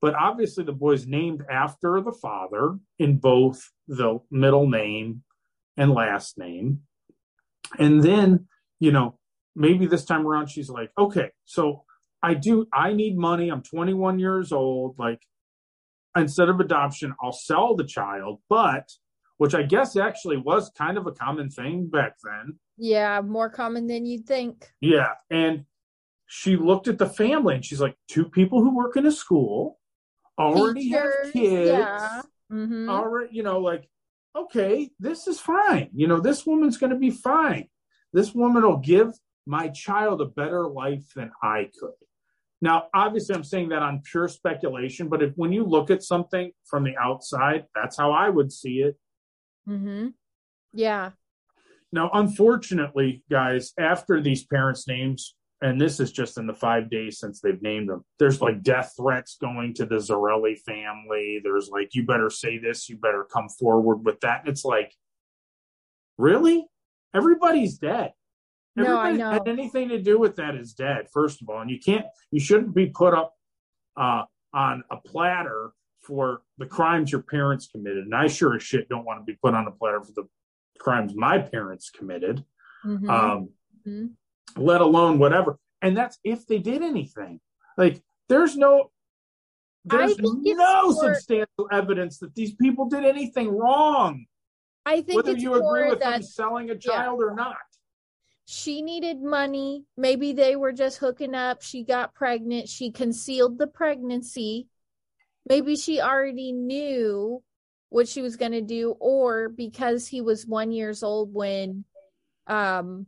[0.00, 5.22] But obviously, the boy's named after the father in both the middle name
[5.76, 6.80] and last name.
[7.78, 8.48] And then,
[8.78, 9.18] you know,
[9.54, 11.84] maybe this time around, she's like, okay, so
[12.22, 13.50] I do, I need money.
[13.50, 14.98] I'm 21 years old.
[14.98, 15.20] Like,
[16.16, 18.88] instead of adoption, I'll sell the child, but
[19.36, 22.58] which I guess actually was kind of a common thing back then.
[22.76, 24.70] yeah, more common than you'd think.
[24.80, 25.14] Yeah.
[25.30, 25.64] And
[26.26, 29.79] she looked at the family and she's like, two people who work in a school
[30.38, 31.68] already Teachers, have kids.
[31.68, 32.22] Yeah.
[32.50, 33.88] hmm Already, you know, like,
[34.36, 35.90] okay, this is fine.
[35.94, 37.68] You know, this woman's going to be fine.
[38.12, 39.12] This woman will give
[39.46, 41.92] my child a better life than I could.
[42.62, 46.52] Now, obviously, I'm saying that on pure speculation, but if when you look at something
[46.64, 48.96] from the outside, that's how I would see it.
[49.64, 50.08] hmm
[50.72, 51.12] Yeah.
[51.92, 57.18] Now, unfortunately, guys, after these parents' names, and this is just in the five days
[57.18, 61.40] since they've named them, there's like death threats going to the Zarelli family.
[61.42, 64.40] There's like, you better say this, you better come forward with that.
[64.40, 64.94] And it's like,
[66.18, 66.66] really?
[67.14, 68.12] Everybody's dead.
[68.76, 69.30] No, I Everybody know.
[69.32, 71.60] had anything to do with that is dead, first of all.
[71.60, 73.34] And you can't, you shouldn't be put up
[73.96, 74.22] uh,
[74.54, 78.04] on a platter for the crimes your parents committed.
[78.04, 80.26] And I sure as shit don't want to be put on a platter for the
[80.78, 82.44] crimes my parents committed,
[82.82, 83.48] hmm um,
[83.86, 84.10] Mhm.
[84.56, 85.58] Let alone whatever.
[85.82, 87.40] And that's if they did anything.
[87.76, 88.90] Like, there's no,
[89.84, 94.26] there's no more- substantial evidence that these people did anything wrong,
[94.84, 97.56] I think whether you agree with that them selling a child or not.
[98.44, 99.84] she needed money.
[99.96, 101.62] Maybe they were just hooking up.
[101.62, 102.68] She got pregnant.
[102.68, 104.66] She concealed the pregnancy.
[105.48, 107.42] Maybe she already knew
[107.88, 111.84] what she was going to do or because he was 1 years old when
[112.46, 113.06] um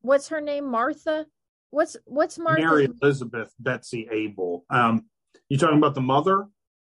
[0.00, 1.26] what's her name Martha?
[1.70, 2.62] What's what's Martha?
[2.62, 4.64] Mary Elizabeth Betsy Abel.
[4.70, 5.06] Um,
[5.48, 6.46] you talking about the mother,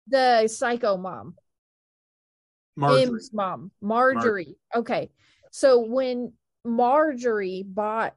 [0.08, 1.36] The psycho mom.
[2.76, 3.02] Marjorie?
[3.02, 4.56] M's mom, Marjorie.
[4.74, 5.10] Okay.
[5.50, 6.32] So when
[6.64, 8.16] Marjorie bought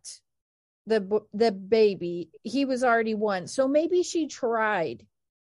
[0.88, 3.48] the the baby, he was already one.
[3.48, 5.06] So maybe she tried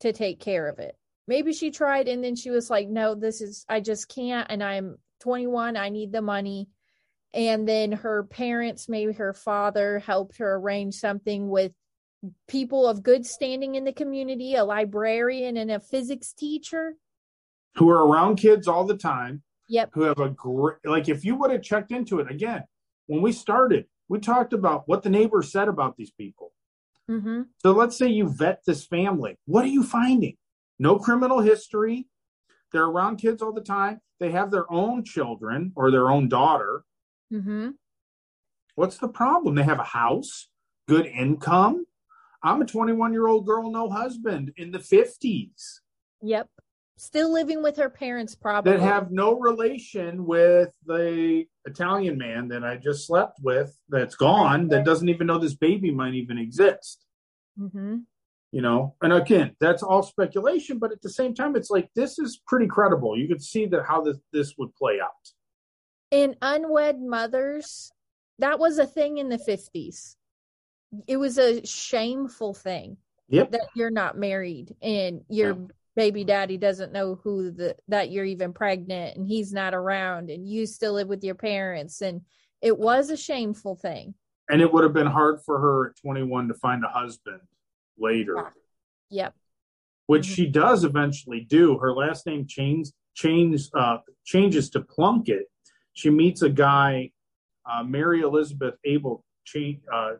[0.01, 0.95] to take care of it.
[1.27, 4.63] Maybe she tried and then she was like, "No, this is I just can't and
[4.63, 6.67] I'm 21, I need the money."
[7.33, 11.71] And then her parents, maybe her father helped her arrange something with
[12.47, 16.95] people of good standing in the community, a librarian and a physics teacher.
[17.75, 19.91] who are around kids all the time, Yep.
[19.93, 22.65] who have a great like if you would have checked into it again,
[23.07, 26.51] when we started, we talked about what the neighbors said about these people.
[27.09, 27.43] Mm-hmm.
[27.59, 29.37] So let's say you vet this family.
[29.45, 30.35] What are you finding?
[30.79, 32.07] No criminal history.
[32.73, 34.01] They're around kids all the time.
[34.19, 36.83] They have their own children or their own daughter.
[37.31, 37.69] Mm-hmm.
[38.75, 39.55] What's the problem?
[39.55, 40.49] They have a house,
[40.87, 41.85] good income.
[42.43, 45.81] I'm a 21 year old girl, no husband in the 50s
[46.21, 46.49] Yep.
[46.97, 48.73] Still living with her parents, probably.
[48.73, 54.67] that have no relation with the Italian man that I just slept with that's gone,
[54.67, 57.05] that doesn't even know this baby might even exist.
[57.59, 57.97] Mm-hmm.
[58.51, 62.19] You know, and again, that's all speculation, but at the same time, it's like this
[62.19, 63.17] is pretty credible.
[63.17, 65.09] You could see that how this this would play out.
[66.11, 67.91] In unwed mothers
[68.39, 70.15] that was a thing in the 50s
[71.07, 72.97] it was a shameful thing
[73.29, 73.51] Yep.
[73.51, 75.57] that you're not married and your
[75.95, 80.45] baby daddy doesn't know who the that you're even pregnant and he's not around and
[80.45, 82.21] you still live with your parents and
[82.61, 84.13] it was a shameful thing
[84.49, 87.39] And it would have been hard for her at 21 to find a husband
[87.97, 88.51] later.
[89.09, 89.33] yep
[90.07, 90.35] which Mhm.
[90.35, 91.77] she does eventually do.
[91.77, 95.45] Her last name changes changes uh, changes to Plunkett.
[95.93, 97.11] She meets a guy,
[97.69, 99.23] uh, Mary Elizabeth Abel.
[99.43, 100.13] Change uh,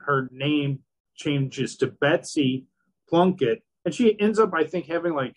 [0.00, 0.80] her name
[1.14, 2.66] changes to Betsy
[3.08, 5.34] Plunkett, and she ends up, I think, having like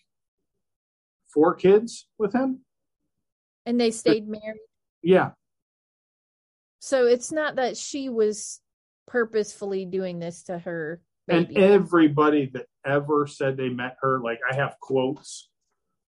[1.34, 2.62] four kids with him.
[3.66, 4.62] and they stayed married
[5.04, 5.32] Yeah,
[6.86, 8.62] so it's not that she was
[9.08, 14.56] purposefully doing this to her and everybody that ever said they met her, like I
[14.56, 15.50] have quotes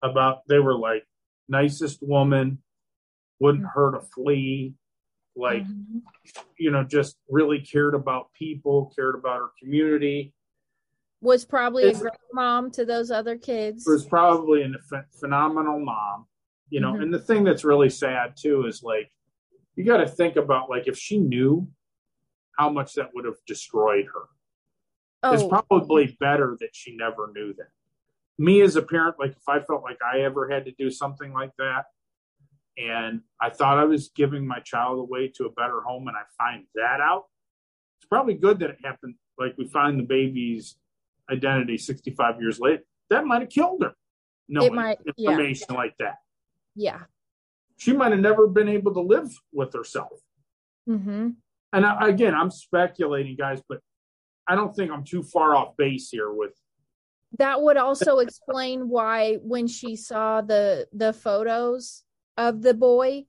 [0.04, 1.04] about they were like
[1.50, 2.62] nicest woman,
[3.40, 4.74] wouldn't hurt a flea,
[5.36, 6.02] like Mhm.
[6.58, 10.34] you know, just really cared about people, cared about her community.
[11.20, 15.80] was probably a It's- great mom to those other kids Was probably a ph- phenomenal
[15.80, 16.28] mom,
[16.70, 16.94] you know.
[16.94, 17.02] Mhm.
[17.02, 19.12] And the thing that's really sad too is like
[19.76, 21.68] you got to think about like if she knew
[22.60, 24.28] how much that would have destroyed her.
[25.34, 27.72] It's oh probably better that she never knew that.
[28.38, 31.34] Me as a parent, like if I felt like I ever had to do something
[31.34, 31.88] like that,
[32.78, 36.22] and I thought I was giving my child away to a better home, and I
[36.38, 37.26] find that out,
[38.00, 39.16] it's probably good that it happened.
[39.38, 40.76] Like we find the baby's
[41.32, 42.84] identity 65 years later.
[43.10, 43.94] That might have killed her.
[44.48, 45.32] No might- yeah.
[45.32, 46.16] information like that.
[46.76, 47.02] yeah
[47.78, 50.20] She might have never been able to live with herself.
[50.88, 51.30] mm-hmm.
[51.74, 53.82] And I, again, I'm speculating, guys, but
[54.48, 56.54] I don't think I'm too far off base here with
[57.38, 62.04] that would also explain why when she saw the the photos
[62.38, 63.26] of the boy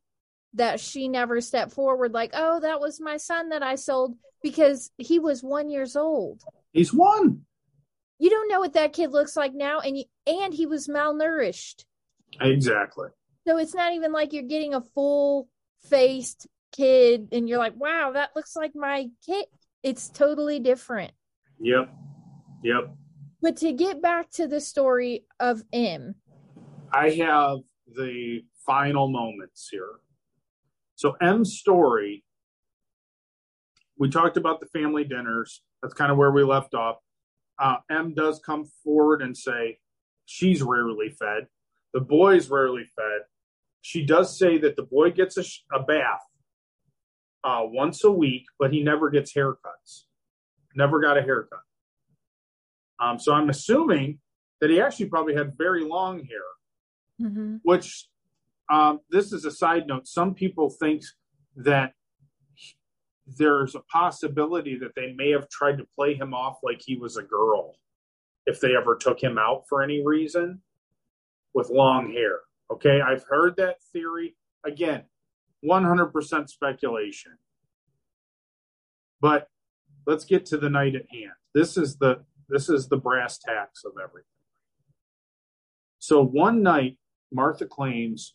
[0.55, 4.91] that she never stepped forward like oh that was my son that i sold because
[4.99, 6.43] he was one years old
[6.73, 7.43] he's one.
[8.19, 11.85] you don't know what that kid looks like now and you, and he was malnourished
[12.41, 13.09] Exactly.
[13.47, 15.49] so it's not even like you're getting a full
[15.89, 19.47] faced kid and you're like wow that looks like my kid
[19.83, 21.13] it's totally different
[21.61, 21.91] Yep.
[22.63, 22.95] Yep.
[23.43, 26.15] but to get back to the story of m
[26.93, 27.59] I have
[27.95, 30.01] the final moments here.
[30.95, 32.23] So M's story,
[33.99, 35.63] we talked about the family dinners.
[35.83, 36.97] That's kind of where we left off.
[37.59, 39.79] Uh, M does come forward and say
[40.27, 41.47] she's rarely fed.
[41.95, 43.23] The boy's rarely fed.
[43.81, 46.21] She does say that the boy gets a, sh- a bath
[47.43, 50.05] uh, once a week, but he never gets haircuts.
[50.77, 51.61] Never got a haircut.
[53.01, 54.19] Um, so I'm assuming
[54.61, 56.43] that he actually probably had very long hair
[57.21, 57.57] mm-hmm.
[57.63, 58.07] which
[58.71, 60.07] um, this is a side note.
[60.07, 61.03] Some people think
[61.57, 61.93] that
[63.27, 67.17] there's a possibility that they may have tried to play him off like he was
[67.17, 67.77] a girl
[68.47, 70.63] if they ever took him out for any reason
[71.55, 72.41] with long hair.
[72.71, 74.37] Okay, I've heard that theory.
[74.65, 75.05] Again,
[75.65, 77.33] 100% speculation.
[79.21, 79.49] But
[80.07, 81.33] let's get to the night at hand.
[81.55, 84.25] This is the this is the brass tacks of everything.
[85.99, 86.97] So one night
[87.31, 88.35] Martha claims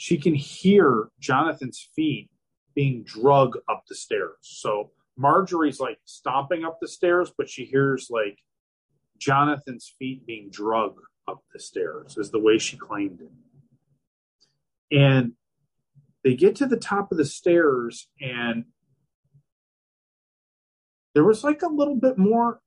[0.00, 2.30] she can hear Jonathan's feet
[2.74, 4.38] being drug up the stairs.
[4.40, 8.38] So Marjorie's like stomping up the stairs, but she hears like
[9.18, 10.94] Jonathan's feet being drug
[11.28, 14.96] up the stairs, is the way she claimed it.
[14.96, 15.32] And
[16.24, 18.64] they get to the top of the stairs, and
[21.14, 22.60] there was like a little bit more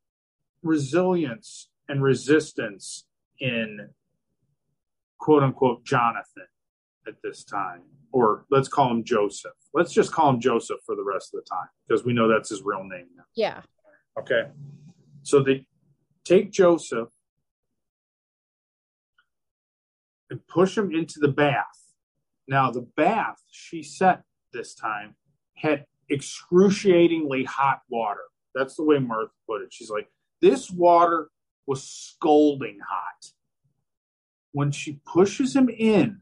[0.62, 3.08] resilience and resistance
[3.40, 3.90] in
[5.18, 6.46] quote unquote Jonathan
[7.08, 7.82] at this time,
[8.12, 9.54] or let's call him Joseph.
[9.74, 12.50] Let's just call him Joseph for the rest of the time because we know that's
[12.50, 13.24] his real name now.
[13.36, 13.62] yeah
[14.20, 14.44] Okay.
[15.24, 15.66] So they
[16.24, 17.10] take Joseph
[20.30, 21.66] and push him into the bath.
[22.48, 25.16] Now, the bath she set this time
[25.56, 28.22] had excruciatingly hot water.
[28.54, 29.74] That's the way Martha put it.
[29.74, 30.08] She's like,
[30.42, 31.30] this water
[31.66, 33.32] was scalding hot.
[34.52, 36.20] When she pushes him in,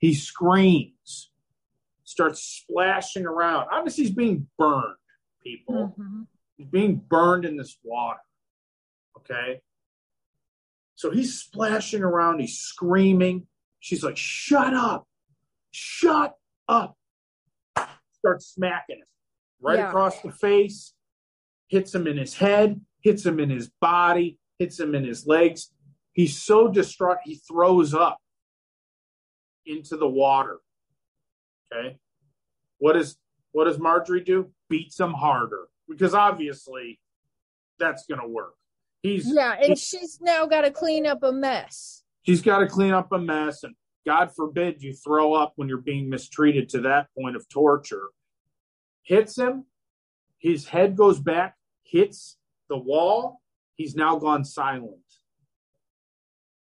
[0.00, 1.30] he screams,
[2.04, 3.68] starts splashing around.
[3.70, 4.96] Obviously, he's being burned,
[5.42, 5.94] people.
[5.96, 6.26] Mhm.
[6.56, 8.20] He's being burned in this water.
[9.18, 9.60] Okay.
[10.94, 13.46] So he's splashing around, he's screaming.
[13.78, 15.06] She's like, shut up,
[15.70, 16.36] shut
[16.68, 16.98] up.
[18.12, 19.06] Starts smacking him
[19.60, 19.88] right Yeah.
[19.88, 20.94] across the face,
[21.68, 25.72] hits him in his head, hits him in his body, hits him in his legs.
[26.12, 28.20] He's so distraught, he throws up
[29.66, 30.58] into the water.
[31.72, 31.98] Okay.
[32.78, 33.16] What is
[33.52, 34.50] what does Marjorie do?
[34.68, 37.00] Beats him harder because obviously
[37.78, 38.54] that's going to work.
[39.02, 42.02] He's Yeah, and she's now got to clean up a mess.
[42.22, 43.74] she's got to clean up a mess and
[44.06, 48.08] God forbid you throw up when you're being mistreated to that point of torture.
[49.02, 49.66] Hits him,
[50.38, 52.36] his head goes back, hits
[52.68, 53.40] the wall,
[53.74, 54.96] he's now gone silent.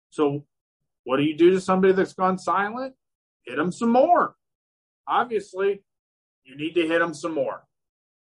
[0.10, 0.45] So,
[1.03, 2.94] what do you do to somebody that's gone silent?
[3.45, 4.36] Hit them some more.
[5.07, 5.84] Obviously,
[6.44, 7.64] you need to hit them some more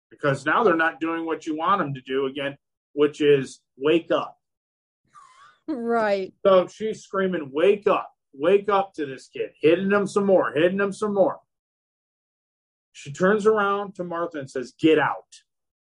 [0.09, 2.57] because now they're not doing what you want them to do again,
[2.93, 4.35] which is wake up.
[5.69, 6.33] Right.
[6.45, 10.79] So she's screaming, Wake up, wake up to this kid, hitting him some more, hitting
[10.79, 11.39] him some more.
[12.93, 15.25] She turns around to Martha and says, Get out.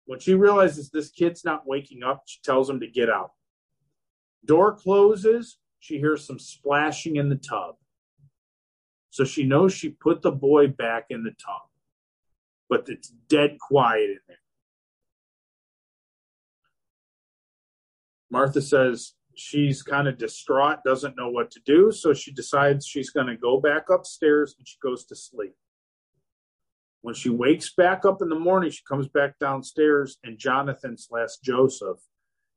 [0.05, 3.32] When she realizes this kid's not waking up, she tells him to get out.
[4.44, 5.59] Door closes.
[5.82, 7.74] She hears some splashing in the tub.
[9.10, 11.62] So she knows she put the boy back in the tub,
[12.70, 14.36] but it's dead quiet in there.
[18.30, 23.10] Martha says she's kind of distraught, doesn't know what to do, so she decides she's
[23.10, 25.56] going to go back upstairs and she goes to sleep.
[27.00, 31.38] When she wakes back up in the morning, she comes back downstairs and Jonathan slash
[31.42, 31.98] Joseph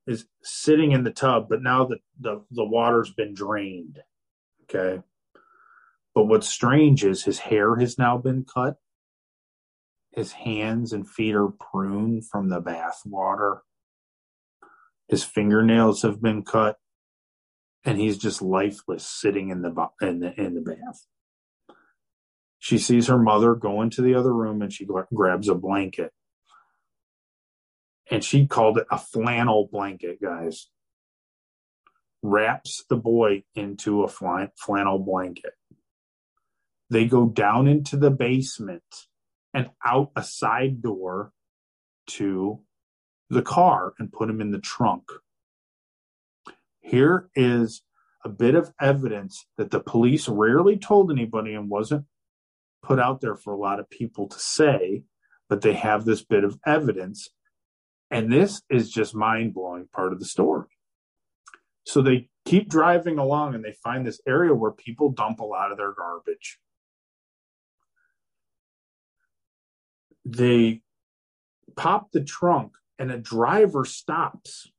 [0.07, 3.99] is sitting in the tub, but now the, the, the water's been drained.
[4.63, 5.01] Okay.
[6.13, 8.75] But what's strange is his hair has now been cut.
[10.11, 13.63] His hands and feet are pruned from the bath water.
[15.09, 16.77] His fingernails have been cut,
[17.83, 21.05] and he's just lifeless, sitting in the in the in the bath.
[22.59, 26.11] She sees her mother go into the other room, and she grabs a blanket,
[28.09, 30.67] and she called it a flannel blanket, guys.
[32.21, 35.53] Wraps the boy into a flan- flannel blanket.
[36.89, 38.83] They go down into the basement
[39.53, 41.31] and out a side door
[42.07, 42.61] to
[43.29, 45.03] the car and put him in the trunk.
[46.81, 47.81] Here is
[48.23, 52.05] a bit of evidence that the police rarely told anybody and wasn't
[52.83, 55.03] put out there for a lot of people to say,
[55.49, 57.29] but they have this bit of evidence.
[58.15, 60.69] And this is just mind blowing part of the story.
[61.85, 65.73] So they keep driving along and they find this area where people dump a lot
[65.73, 66.57] of their garbage.
[70.23, 70.81] They
[71.75, 74.71] pop the trunk and a driver stops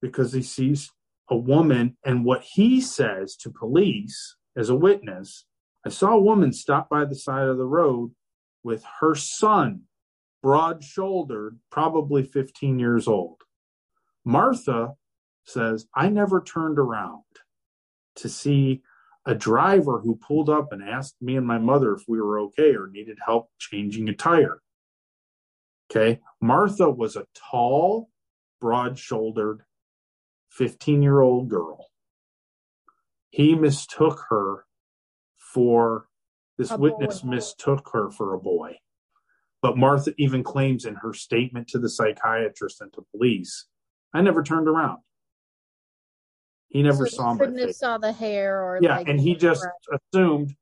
[0.00, 0.88] because he sees
[1.28, 5.44] a woman and what he says to police as a witness
[5.84, 8.12] i saw a woman stop by the side of the road
[8.62, 9.82] with her son
[10.42, 13.42] broad shouldered probably 15 years old
[14.24, 14.92] martha
[15.44, 17.22] says i never turned around
[18.16, 18.82] to see
[19.26, 22.74] a driver who pulled up and asked me and my mother if we were okay
[22.74, 24.60] or needed help changing a tire
[25.90, 26.20] Okay.
[26.40, 28.10] Martha was a tall,
[28.60, 29.62] broad shouldered
[30.50, 31.86] 15 year old girl.
[33.30, 34.66] He mistook her
[35.36, 36.06] for
[36.56, 37.30] this A witness boy.
[37.30, 38.76] mistook her for a boy.
[39.60, 43.66] But Martha even claims in her statement to the psychiatrist and to police,
[44.14, 44.98] I never turned around.
[46.68, 49.34] He never So saw my couldn't have saw the hair or Yeah, like and he
[49.34, 50.00] just Right.
[50.12, 50.54] assumed,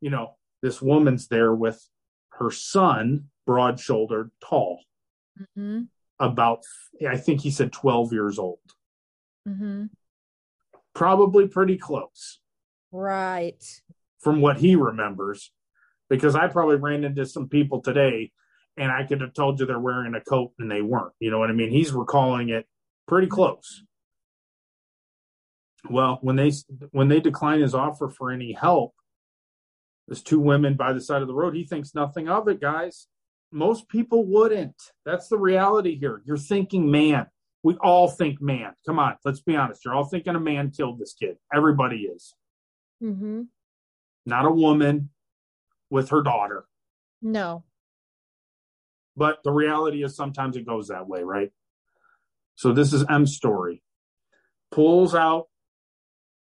[0.00, 1.86] you know, this woman's there with
[2.30, 4.80] her son, broad shouldered, tall,
[5.56, 6.64] Mhm, about,
[7.08, 8.60] I think he said 12 years old.
[9.46, 9.90] mhm.
[10.94, 12.40] Probably pretty close
[12.90, 13.62] Right.
[14.18, 15.52] from what he remembers,
[16.08, 18.32] because I probably ran into some people today
[18.80, 21.12] and I could have told you they're wearing a coat and they weren't.
[21.20, 21.70] You know what I mean?
[21.70, 22.66] He's recalling it
[23.06, 23.82] pretty close.
[25.88, 26.50] Well, when they
[26.90, 28.94] when they decline his offer for any help,
[30.08, 31.54] there's two women by the side of the road.
[31.54, 33.06] He thinks nothing of it, guys.
[33.52, 34.80] Most people wouldn't.
[35.04, 36.22] That's the reality here.
[36.24, 37.26] You're thinking man.
[37.62, 38.72] We all think man.
[38.86, 39.84] Come on, let's be honest.
[39.84, 41.36] You're all thinking a man killed this kid.
[41.54, 42.34] Everybody is.
[43.02, 43.42] Mm-hmm.
[44.24, 45.10] Not a woman
[45.90, 46.64] with her daughter.
[47.20, 47.64] No.
[49.20, 51.50] But the reality is sometimes it goes that way, right?
[52.54, 53.82] So this is M's story.
[54.70, 55.48] Pulls out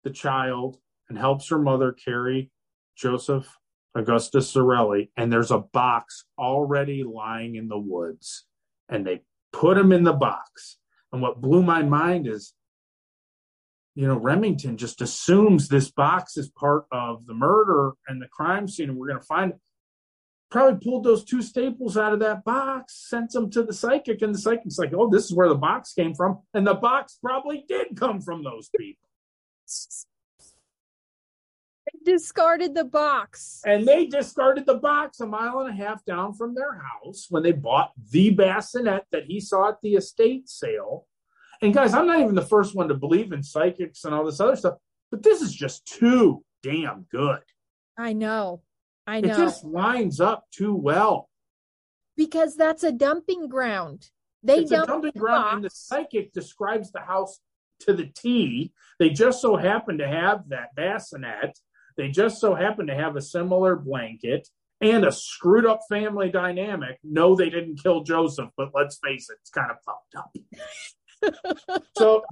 [0.04, 0.78] the child
[1.08, 2.52] and helps her mother carry
[2.96, 3.48] Joseph
[3.96, 8.46] Augustus Zarelli, and there's a box already lying in the woods.
[8.88, 9.22] And they
[9.52, 10.78] put him in the box.
[11.12, 12.54] And what blew my mind is,
[13.96, 18.68] you know, Remington just assumes this box is part of the murder and the crime
[18.68, 19.58] scene, and we're going to find it.
[20.52, 24.34] Probably pulled those two staples out of that box, sent them to the psychic, and
[24.34, 26.40] the psychic's like, oh, this is where the box came from.
[26.52, 29.08] And the box probably did come from those people.
[31.86, 33.62] They discarded the box.
[33.64, 37.42] And they discarded the box a mile and a half down from their house when
[37.42, 41.06] they bought the bassinet that he saw at the estate sale.
[41.62, 44.38] And guys, I'm not even the first one to believe in psychics and all this
[44.38, 44.74] other stuff,
[45.10, 47.40] but this is just too damn good.
[47.96, 48.60] I know.
[49.06, 49.32] I know.
[49.32, 51.28] It just lines up too well.
[52.16, 54.10] because that's a dumping ground.
[54.42, 57.40] They it's a dumping ground, and the psychic describes the house
[57.80, 58.72] to the T.
[58.98, 61.58] They just so happen to have that bassinet.
[61.96, 64.48] They just so happen to have a similar blanket
[64.80, 66.98] and a screwed up family dynamic.
[67.04, 71.82] No, they didn't kill Joseph, but let's face it, it's kind of fucked up.
[71.96, 72.24] so,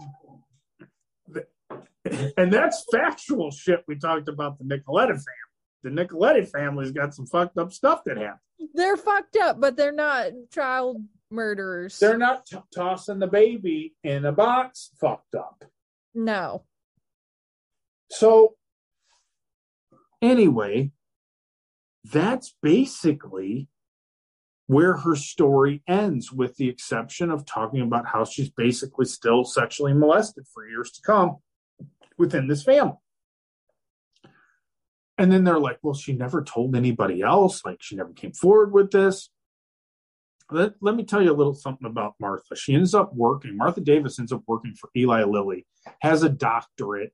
[2.37, 5.50] and that's factual shit we talked about the Nicoletti family.
[5.83, 8.41] The Nicoletti family's got some fucked up stuff that happened.
[8.75, 11.99] They're fucked up, but they're not child murderers.
[11.99, 15.65] They're not t- tossing the baby in a box fucked up.
[16.15, 16.65] no.
[18.13, 18.57] So,
[20.21, 20.91] anyway,
[22.05, 23.69] that's basically
[24.67, 29.95] where her story ends, with the exception of talking about how she's basically still sexually
[29.95, 31.37] molested for years to come
[32.19, 32.97] within this family.
[35.21, 37.63] And then they're like, well, she never told anybody else.
[37.63, 39.29] Like, she never came forward with this.
[40.51, 42.57] Let, let me tell you a little something about Martha.
[42.57, 45.67] She ends up working, Martha Davis ends up working for Eli Lilly,
[46.01, 47.13] has a doctorate,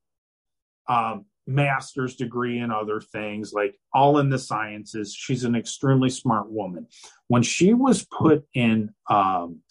[0.89, 5.13] um, master's degree and other things, like all in the sciences.
[5.13, 6.87] She's an extremely smart woman.
[7.27, 9.63] When she was put in, um,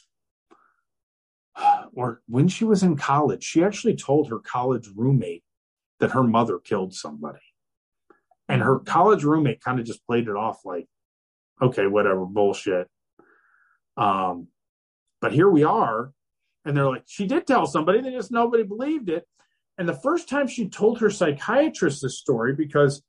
[1.93, 5.43] or when she was in college, she actually told her college roommate
[6.01, 7.39] that her mother killed somebody.
[8.47, 10.87] And her college roommate kind of just played it off like,
[11.61, 12.87] okay, whatever, bullshit.
[13.97, 14.47] Um,
[15.21, 16.11] but here we are.
[16.65, 19.25] And they're like, she did tell somebody, they just nobody believed it.
[19.77, 23.01] And the first time she told her psychiatrist this story, because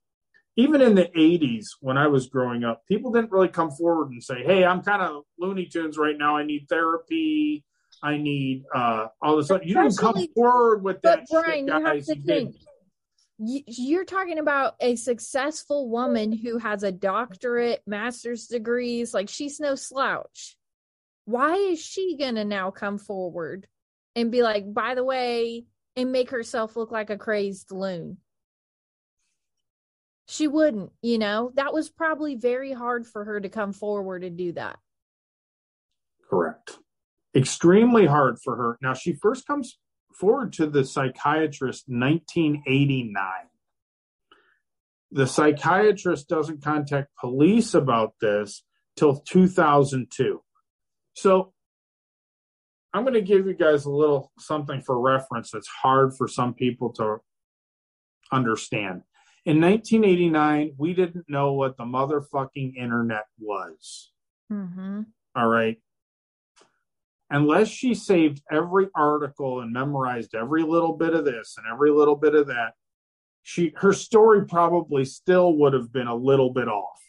[0.57, 4.23] even in the 80s, when I was growing up, people didn't really come forward and
[4.23, 6.37] say, Hey, I'm kind of Looney Tunes right now.
[6.37, 7.65] I need therapy.
[8.03, 9.47] I need uh, all this.
[9.47, 9.63] stuff.
[9.65, 11.25] You didn't come forward with that.
[11.31, 12.07] But Bryan, shit, you have guys.
[12.07, 12.57] to think.
[13.39, 19.13] You're talking about a successful woman who has a doctorate, master's degrees.
[19.13, 20.57] Like she's no slouch.
[21.27, 23.67] Why is she gonna now come forward
[24.15, 28.19] and be like, by the way, and make herself look like a crazed loon?
[30.29, 31.53] She wouldn't, you know.
[31.55, 34.79] That was probably very hard for her to come forward and do that.
[36.29, 36.79] Correct.
[37.35, 38.79] Extremely hard for her.
[38.81, 39.79] Now, she first comes
[40.19, 43.15] forward to the psychiatrist 1989.
[45.13, 48.65] The psychiatrist doesn't contact police about this
[48.97, 50.43] till 2002.
[51.15, 51.53] So,
[52.93, 56.55] I'm going to give you guys a little something for reference that's hard for some
[56.55, 57.19] people to
[58.33, 59.03] understand.
[59.45, 64.13] In 1989, we didn't know what the motherfucking internet was.
[64.51, 65.03] Mm-hmm.
[65.37, 65.77] All right.
[67.31, 72.15] Unless she saved every article and memorized every little bit of this and every little
[72.15, 72.75] bit of that,
[73.43, 77.01] she her story probably still would have been a little bit off.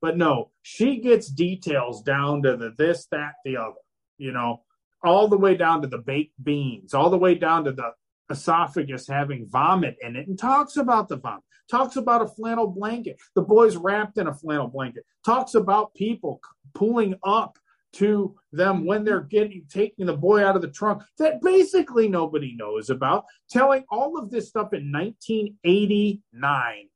[0.00, 3.74] But no, she gets details down to the this, that, the other,
[4.18, 4.62] you know,
[5.02, 7.90] all the way down to the baked beans, all the way down to the
[8.30, 13.16] esophagus having vomit in it and talks about the vomit, talks about a flannel blanket,
[13.34, 16.40] the boy's wrapped in a flannel blanket, talks about people
[16.74, 17.58] pulling up
[17.94, 22.54] to them when they're getting taking the boy out of the trunk that basically nobody
[22.56, 26.88] knows about, telling all of this stuff in 1989.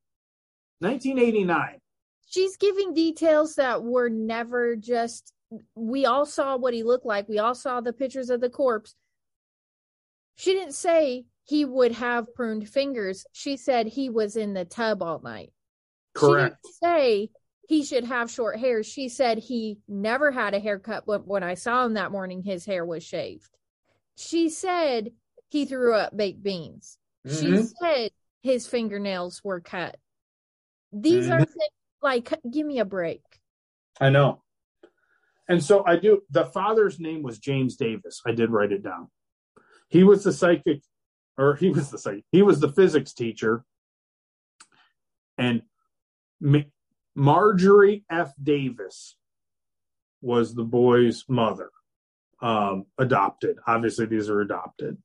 [0.80, 1.80] 1989.
[2.28, 5.32] she's giving details that were never just
[5.74, 8.94] we all saw what he looked like we all saw the pictures of the corpse
[10.36, 15.02] she didn't say he would have pruned fingers she said he was in the tub
[15.02, 15.52] all night
[16.14, 16.56] Correct.
[16.64, 17.30] she didn't say
[17.68, 21.54] he should have short hair she said he never had a haircut but when i
[21.54, 23.50] saw him that morning his hair was shaved
[24.16, 25.12] she said
[25.50, 27.72] he threw up baked beans she Mhm.
[27.80, 28.10] said
[28.42, 29.96] his fingernails were cut
[30.92, 31.46] these are Mhm.
[31.48, 31.72] things
[32.02, 33.22] like give me a break
[34.00, 34.42] I know.
[35.48, 36.22] and so I do.
[36.30, 38.20] The father's name was James Davis.
[38.24, 39.10] I did write it down.
[39.88, 40.82] He was the psychic,
[41.36, 42.24] or he was the psychic.
[42.30, 43.64] He was the physics teacher,
[45.36, 45.62] and
[47.18, 48.32] Marjorie F.
[48.40, 49.16] Davis
[50.22, 51.70] was the boy's mother,
[52.40, 53.56] um, adopted.
[53.66, 54.98] Obviously, these are adopted.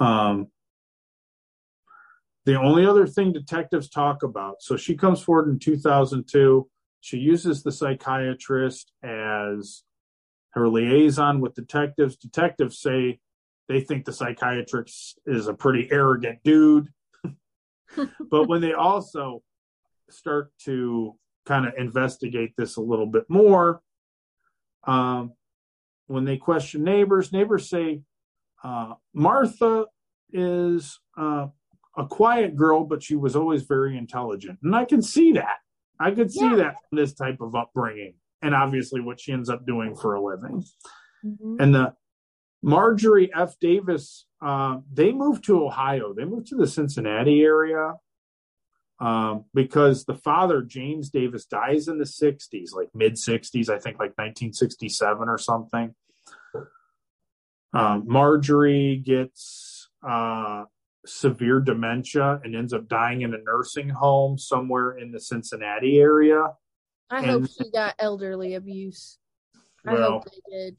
[0.00, 0.48] Um,
[2.46, 6.66] the only other thing detectives talk about, so she comes forward in 2002.
[7.02, 9.82] She uses the psychiatrist as
[10.52, 12.16] her liaison with detectives.
[12.16, 13.20] Detectives say
[13.68, 16.88] they think the psychiatrist is a pretty arrogant dude.
[18.30, 19.42] but when they also
[20.10, 21.14] start to
[21.46, 23.82] kind of investigate this a little bit more,
[24.86, 25.32] um,
[26.06, 28.02] when they question neighbors, neighbors say
[28.62, 29.86] uh, Martha
[30.32, 31.46] is uh,
[31.96, 34.58] a quiet girl, but she was always very intelligent.
[34.62, 35.58] And I can see that.
[36.00, 36.56] I could see Yeah.
[36.56, 38.14] that from this type of upbringing.
[38.42, 40.64] And obviously what she ends up doing for a living.
[41.24, 41.56] Mhm.
[41.62, 41.94] And the
[42.62, 43.58] Marjorie F.
[43.60, 46.12] Davis, uh, they moved to Ohio.
[46.14, 47.94] They moved to the Cincinnati area
[49.00, 53.98] um, because the father, James Davis, dies in the 60s, like mid 60s, I think
[53.98, 55.94] like 1967 or something.
[57.72, 60.64] Um, Marjorie gets uh,
[61.06, 66.54] severe dementia and ends up dying in a nursing home somewhere in the Cincinnati area.
[67.10, 69.18] I And- hope she got elderly abuse.
[69.86, 70.76] I Well, hope they did.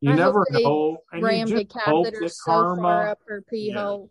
[0.00, 0.98] you I never know.
[1.12, 3.82] And you just hope catheter that so far karma, up her pee Yeah.
[3.82, 4.10] hole.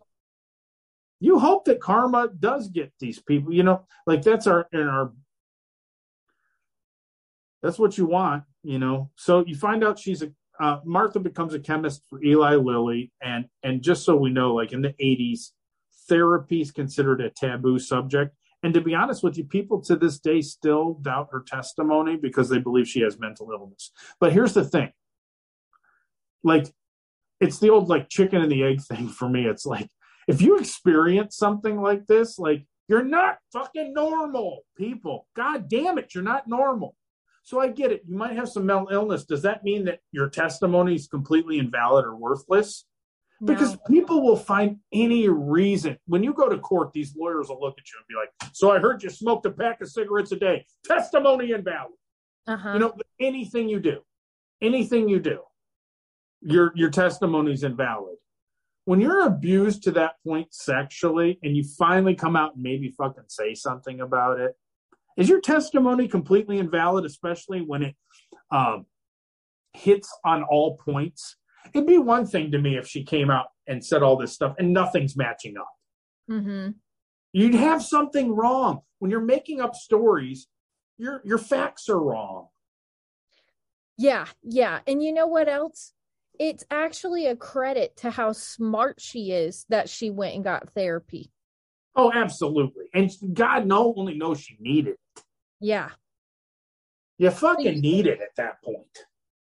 [1.20, 5.12] You hope that karma does get these people, you know, like that's our, in our,
[7.62, 9.10] that's what you want, you know.
[9.16, 10.30] So you find out she's a,
[10.60, 13.12] uh, Martha becomes a chemist for Eli Lilly.
[13.22, 15.50] And, and just so we know, like in the 80s,
[16.08, 18.34] therapy is considered a taboo subject.
[18.62, 22.48] And to be honest with you, people to this day still doubt her testimony because
[22.48, 23.92] they believe she has mental illness.
[24.18, 24.92] But here's the thing
[26.42, 26.72] like,
[27.40, 29.46] it's the old like chicken and the egg thing for me.
[29.46, 29.88] It's like,
[30.26, 35.26] if you experience something like this, like, you're not fucking normal, people.
[35.34, 36.94] God damn it, you're not normal.
[37.42, 38.02] So I get it.
[38.06, 39.24] You might have some mental illness.
[39.24, 42.84] Does that mean that your testimony is completely invalid or worthless?
[43.44, 43.80] because No.
[43.88, 47.84] people will find any reason when you go to court these lawyers will look at
[47.92, 50.64] you and be like so i heard you smoked a pack of cigarettes a day
[50.84, 51.92] testimony invalid
[52.46, 52.72] uh-huh.
[52.72, 54.00] you know anything you do
[54.62, 55.40] anything you do
[56.40, 58.16] your your testimony is invalid
[58.86, 63.24] when you're abused to that point sexually and you finally come out and maybe fucking
[63.28, 64.56] say something about it
[65.16, 67.94] is your testimony completely invalid especially when it
[68.50, 68.86] um,
[69.74, 71.36] hits on all points?
[71.74, 74.54] It'd be one thing to me if she came out and said all this stuff
[74.58, 75.68] and nothing's matching up.
[76.28, 76.70] Hmm
[77.36, 78.80] you'd have something wrong.
[78.98, 80.48] When you're making up stories
[80.98, 82.48] your your facts are wrong.
[83.98, 84.80] Yeah, yeah.
[84.86, 85.92] And you know what else?
[86.38, 91.30] It's actually a credit to how smart she is that she went and got therapy.
[91.94, 92.84] Oh, absolutely.
[92.92, 95.22] And God no only knows she needed it.
[95.60, 95.90] Yeah.
[97.18, 98.86] You fucking need it at that point.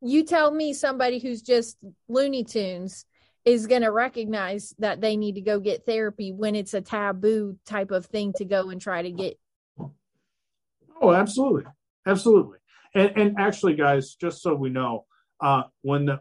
[0.00, 1.76] You tell me somebody who's just
[2.08, 3.04] Looney Tunes
[3.44, 7.58] is going to recognize that they need to go get therapy when it's a taboo
[7.66, 9.38] type of thing to go and try to get.
[11.00, 11.64] Oh, absolutely.
[12.06, 12.58] Absolutely.
[12.94, 15.04] And and actually, guys, just so we know,
[15.40, 16.20] uh when the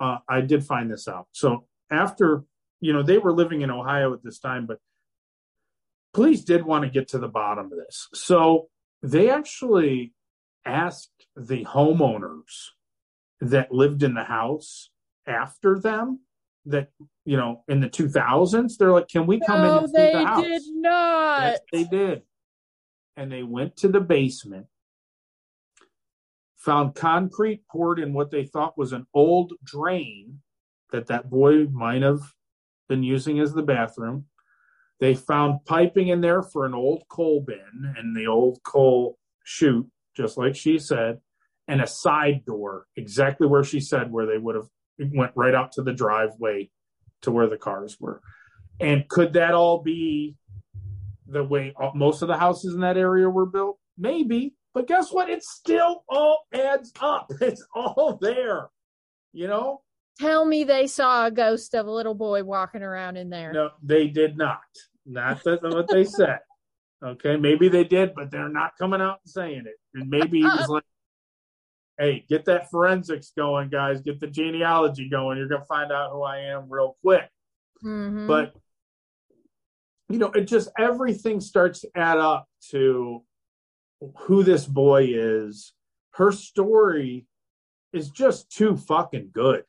[0.00, 1.26] uh I did find this out.
[1.32, 2.44] So after
[2.80, 4.78] you know, they were living in Ohio at this time, but
[6.12, 8.08] police did want to get to the bottom of this.
[8.12, 8.68] So
[9.02, 10.12] they actually
[10.66, 12.70] asked the homeowners
[13.40, 14.90] that lived in the house
[15.26, 16.20] after them
[16.66, 16.88] that
[17.24, 20.12] you know in the 2000s they're like can we come in No, and see they
[20.12, 21.42] the house did not.
[21.42, 22.22] Yes, they did.
[23.16, 24.66] And they went to the basement,
[26.64, 30.40] found concrete poured in what they thought was an old drain
[30.92, 32.20] that that boy might have
[32.88, 34.26] been using as the bathroom.
[35.00, 39.88] They found piping in there for an old coal bin and the old coal chute,
[40.16, 41.20] just like she said,
[41.68, 44.68] and a side door, exactly where she said, where they would have
[45.12, 46.70] went right out to the driveway
[47.22, 48.20] to where the cars were.
[48.80, 50.36] And could that all be
[51.26, 53.78] the way uh, most of the houses in that area were built?
[53.98, 55.30] Maybe, but guess what?
[55.30, 57.30] It still all adds up.
[57.40, 58.68] It's all there.
[59.32, 59.80] You know?
[60.20, 63.52] Tell me they saw a ghost of a little boy walking around in there.
[63.52, 64.60] No, they did not.
[65.06, 66.40] Not that what they said.
[67.04, 69.74] Okay, maybe they did, but they're not coming out and saying it.
[69.94, 70.84] And maybe he was like,
[71.98, 74.00] "Hey, get that forensics going, guys.
[74.00, 75.36] Get the genealogy going.
[75.36, 77.28] You're gonna find out who I am real quick."
[77.84, 78.26] Mhm.
[78.26, 78.54] but
[80.08, 83.22] you know it just everything starts to add up to
[84.16, 85.72] who this boy is
[86.14, 87.26] her story
[87.92, 89.64] is just too fucking good.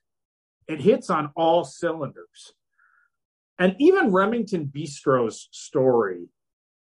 [0.68, 2.54] It hits on all cylinders.
[3.60, 6.28] And even Remington Bristow's story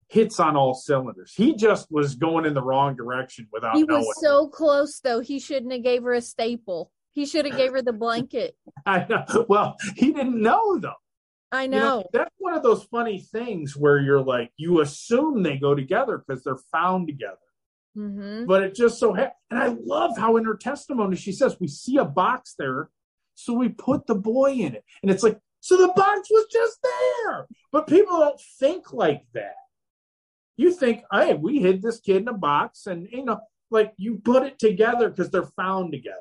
[0.07, 1.33] hits on all cylinders.
[1.35, 4.01] He just was going in the wrong direction without He knowing.
[4.05, 5.19] was so close though.
[5.19, 6.91] He shouldn't have gave her a staple.
[7.11, 8.55] He should have gave her the blanket.
[8.85, 9.45] I know.
[9.49, 10.93] Well, he didn't know though.
[11.51, 12.03] I You know.
[12.13, 16.43] that's one of those funny things where you're like, you assume they go together because
[16.43, 17.37] they're found together.
[17.95, 19.33] hmm But it just so happened.
[19.49, 22.89] And I love how in her testimony she says, we see a box there.
[23.35, 24.83] So we put the boy in it.
[25.01, 27.47] And it's like, so the box was just there.
[27.71, 29.55] But people don't think like that.
[30.57, 33.39] You think, hey, we hid this kid in a box and, you know,
[33.71, 36.17] like you put it together because they're found together.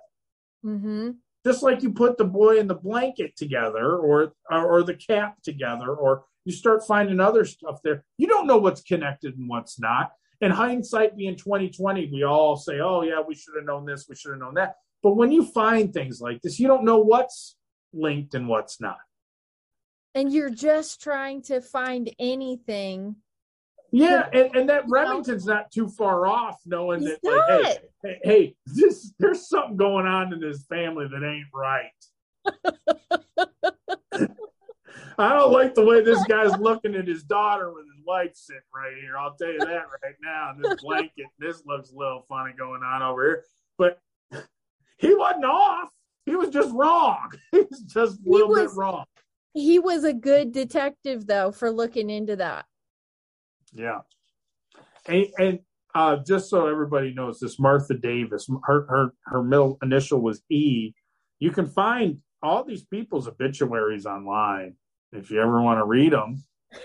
[0.62, 1.10] hmm
[1.48, 5.94] just like you put the boy and the blanket together or, or the cap together
[5.94, 10.10] or you start finding other stuff there you don't know what's connected and what's not
[10.42, 14.14] in hindsight being 2020 we all say oh yeah we should have known this we
[14.14, 17.56] should have known that but when you find things like this you don't know what's
[17.94, 18.98] linked and what's not
[20.14, 23.16] And you're just trying to find anything.
[23.90, 28.20] Yeah and, and that remington's not too far off knowing He's that like, hey, hey
[28.22, 31.90] hey this there's something going on in this family that ain't right
[35.18, 38.62] I don't like the way this guy's looking at his daughter with his wife sitting
[38.72, 39.18] right here.
[39.18, 40.52] I'll tell you that right now.
[40.54, 43.44] And this blanket, this looks a little funny going on over here.
[43.76, 43.98] But
[44.98, 45.88] he wasn't off.
[46.24, 47.32] He was just wrong.
[47.50, 49.04] He was just a little was- bit wrong.
[49.54, 52.66] He was a good detective though for looking into that.
[53.72, 54.00] Yeah.
[55.06, 55.58] And, and
[55.94, 60.92] uh, just so everybody knows, this Martha Davis, her, her her middle initial was E.
[61.38, 64.74] You can find all these people's obituaries online
[65.12, 66.42] if you ever want to read them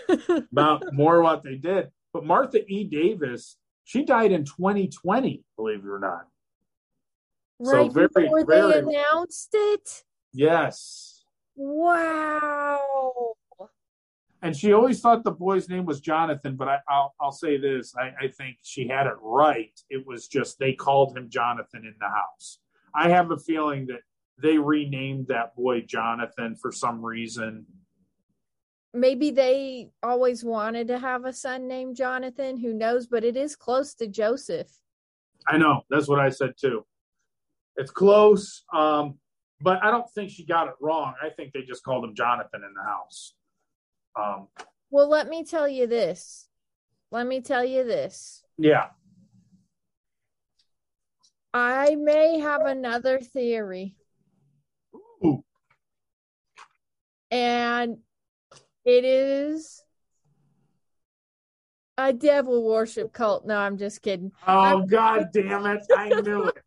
[0.51, 1.89] about more what they did.
[2.13, 2.85] But Martha E.
[2.85, 6.27] Davis, she died in 2020, believe it or not.
[7.63, 10.03] So right very, before very- they announced it.
[10.33, 11.23] Yes.
[11.55, 13.33] Wow.
[14.43, 17.95] And she always thought the boy's name was Jonathan, but I, I'll, I'll say this:
[17.97, 19.71] I, I think she had it right.
[19.89, 22.59] It was just they called him Jonathan in the house.
[22.93, 24.01] I have a feeling that
[24.41, 27.65] they renamed that boy Jonathan for some reason.
[28.93, 32.57] Maybe they always wanted to have a son named Jonathan.
[32.59, 33.07] Who knows?
[33.07, 34.69] But it is close to Joseph.
[35.47, 36.85] I know that's what I said too.
[37.77, 39.15] It's close, um,
[39.61, 41.13] but I don't think she got it wrong.
[41.23, 43.35] I think they just called him Jonathan in the house.
[44.15, 44.47] Um,
[44.89, 46.47] Well, let me tell you this.
[47.11, 48.43] Let me tell you this.
[48.57, 48.89] yeah,
[51.53, 53.95] I may have another theory.
[55.23, 55.43] Ooh.
[57.29, 57.97] And
[58.85, 59.83] it is
[61.97, 63.45] a devil worship cult.
[63.45, 64.31] No, I'm just kidding.
[64.47, 65.85] Oh God damn it!
[65.95, 66.63] I knew it.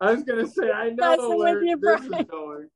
[0.00, 2.68] I was gonna say I know where this is going.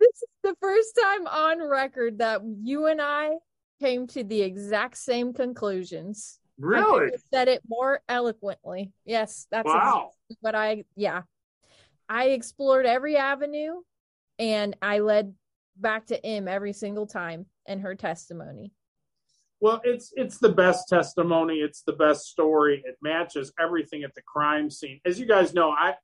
[0.00, 3.32] This is the first time on record that you and I
[3.80, 6.38] came to the exact same conclusions.
[6.58, 7.10] Really?
[7.32, 8.92] said it more eloquently.
[9.04, 10.12] Yes, that's Wow.
[10.28, 11.22] exactly what I yeah.
[12.08, 13.80] I explored every avenue
[14.38, 15.34] and I led
[15.76, 18.72] back to M every single time in her testimony.
[19.60, 21.56] Well, it's it's the best testimony.
[21.56, 22.82] It's the best story.
[22.86, 25.00] It matches everything at the crime scene.
[25.04, 25.94] As you guys know, I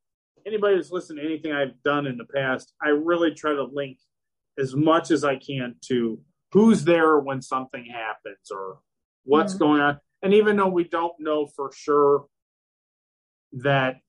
[0.47, 3.99] anybody that's listened to anything I've done in the past, I really try to link
[4.59, 6.21] as much as I can to
[6.53, 8.81] who's there when something happens or
[9.25, 9.59] what's Mhm.
[9.59, 10.01] going on.
[10.23, 12.29] And even though we don't know for sure
[13.53, 14.01] that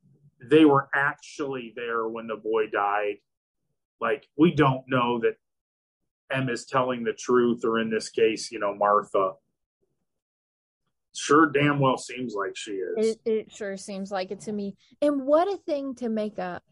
[0.41, 3.19] they were actually there when the boy died,
[4.01, 5.37] like we don't know that
[6.29, 9.33] M is telling the truth, or in this case, you know, Martha.
[11.15, 13.07] Sure, damn well seems like she is.
[13.07, 14.75] It it sure seems like it to me.
[15.01, 16.63] And what a thing to make up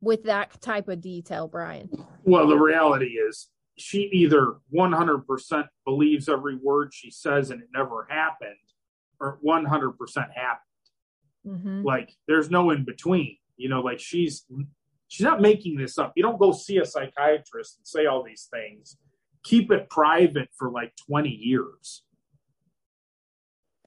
[0.00, 1.90] with that type of detail, Bryan.
[2.24, 8.06] well, the reality is she either 100% believes every word she says and it never
[8.10, 8.56] happened,
[9.20, 9.94] or 100%
[10.34, 10.60] happened.
[11.44, 13.36] hmm Like, there's no in between.
[13.56, 14.46] You know, like she's
[15.08, 16.12] she's not making this up.
[16.16, 18.96] You don't go see a psychiatrist and say all these things.
[19.42, 22.04] Keep it private for like 20 years.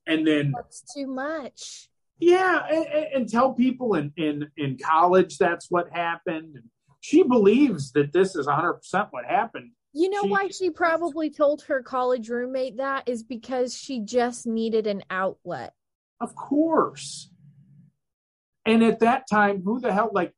[0.05, 1.89] And then That's too much.
[2.19, 2.85] Yeah, and,
[3.15, 6.57] and- tell people in, in in college that's what happened.
[7.01, 9.71] She believes that this is 100 percent what happened.
[9.93, 14.45] You know She- why she probably told her college roommate that is because she just
[14.47, 15.73] needed an outlet.
[16.21, 17.29] Of course.
[18.65, 20.33] And at that time, who the hell like,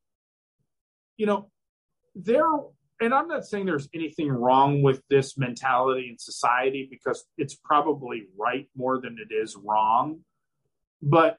[1.18, 1.52] you know,
[2.16, 2.44] there.
[3.02, 8.28] And I'm not saying there's anything wrong with this mentality in society because it's probably
[8.38, 10.20] right more than it is wrong.
[11.02, 11.38] But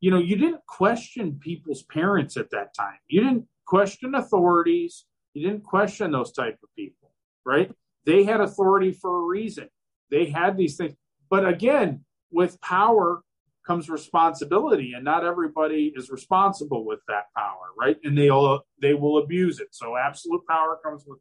[0.00, 2.98] you know, you didn't question people's parents at that time.
[3.08, 5.04] You didn't question authorities.
[5.34, 7.10] You didn't question those type of people,
[7.44, 7.72] right?
[8.06, 9.68] They had authority for a reason.
[10.10, 10.94] They had these things.
[11.28, 13.22] But again, with power
[13.68, 17.96] comes responsibility, and not everybody is responsible with that power, right?
[18.02, 19.68] And they'll they will abuse it.
[19.72, 21.18] So absolute power comes with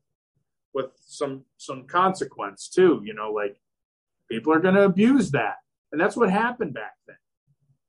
[0.74, 3.02] with some some consequence too.
[3.04, 3.58] You know, like
[4.32, 5.58] people are going to abuse that,
[5.92, 7.18] and that's what happened back then.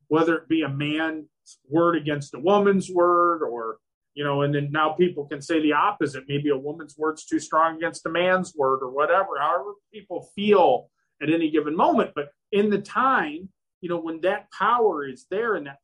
[0.08, 1.26] Whether it be a man's
[1.68, 3.78] word against a woman's word, or
[4.14, 6.24] you know, and then now people can say the opposite.
[6.26, 9.38] Maybe a woman's word's too strong against a man's word, or whatever.
[9.40, 10.90] However, people feel
[11.22, 12.10] at any given moment.
[12.16, 15.78] But in the time, you know, when that power is there and that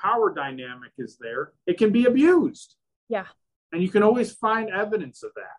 [0.00, 2.76] power dynamic is there, it can be abused.
[3.08, 3.26] Yeah.
[3.72, 5.56] And you can always find evidence of that.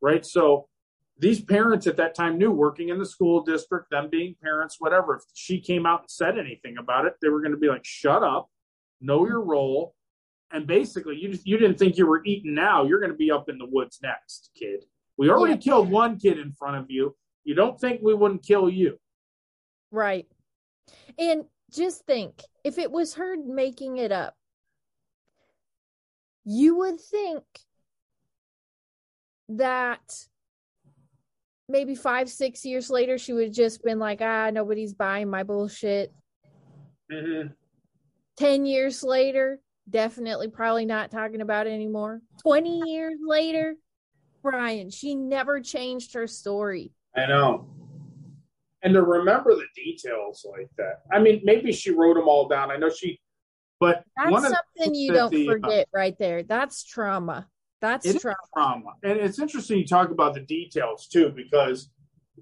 [0.00, 0.24] Right.
[0.24, 0.68] So
[1.18, 5.16] these parents at that time knew working in the school district, them being parents, whatever.
[5.16, 7.84] If she came out and said anything about it, they were going to be like,
[7.84, 8.48] shut up,
[9.00, 9.94] know your role.
[10.50, 12.84] And basically, you just, you didn't think you were eating now.
[12.84, 14.84] You're going to be up in the woods next, kid.
[15.16, 15.60] We already yeah.
[15.60, 17.16] killed one kid in front of you.
[17.44, 18.98] You don't think we wouldn't kill you.
[19.90, 20.26] Right.
[21.18, 24.34] And just think if it was her making it up,
[26.44, 27.44] you would think
[29.48, 30.26] that
[31.68, 35.42] maybe five, six years later, she would have just been like, ah, nobody's buying my
[35.42, 36.12] bullshit.
[37.10, 37.48] Mm-hmm.
[38.38, 42.20] 10 years later, definitely probably not talking about it anymore.
[42.42, 43.76] 20 years later,
[44.42, 46.92] Bryan, she never changed her story.
[47.16, 47.68] I know.
[48.82, 51.02] And to remember the details like that.
[51.12, 52.70] I mean, maybe she wrote them all down.
[52.70, 53.20] I know she,
[53.78, 56.42] but that's something you don't the, uh, forget uh, right there.
[56.42, 57.48] That's trauma.
[57.80, 58.36] That's trauma.
[58.54, 58.92] trauma.
[59.02, 61.90] And it's interesting you talk about the details too, because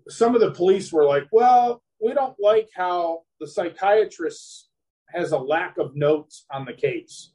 [0.08, 4.68] some of the police were like, well, we don't like how the psychiatrist
[5.08, 7.32] has a lack of notes on the case.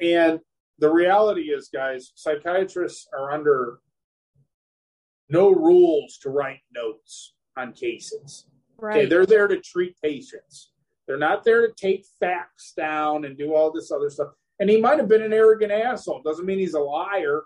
[0.00, 0.40] And
[0.78, 3.78] the reality is, guys, psychiatrists are under
[5.28, 8.46] no rules to write notes on cases.
[8.78, 8.98] Right.
[8.98, 10.72] Okay, they're there to treat patients.
[11.06, 14.28] They're not there to take facts down and do all this other stuff.
[14.58, 16.22] And he might have been an arrogant asshole.
[16.22, 17.42] Doesn't mean he's a liar.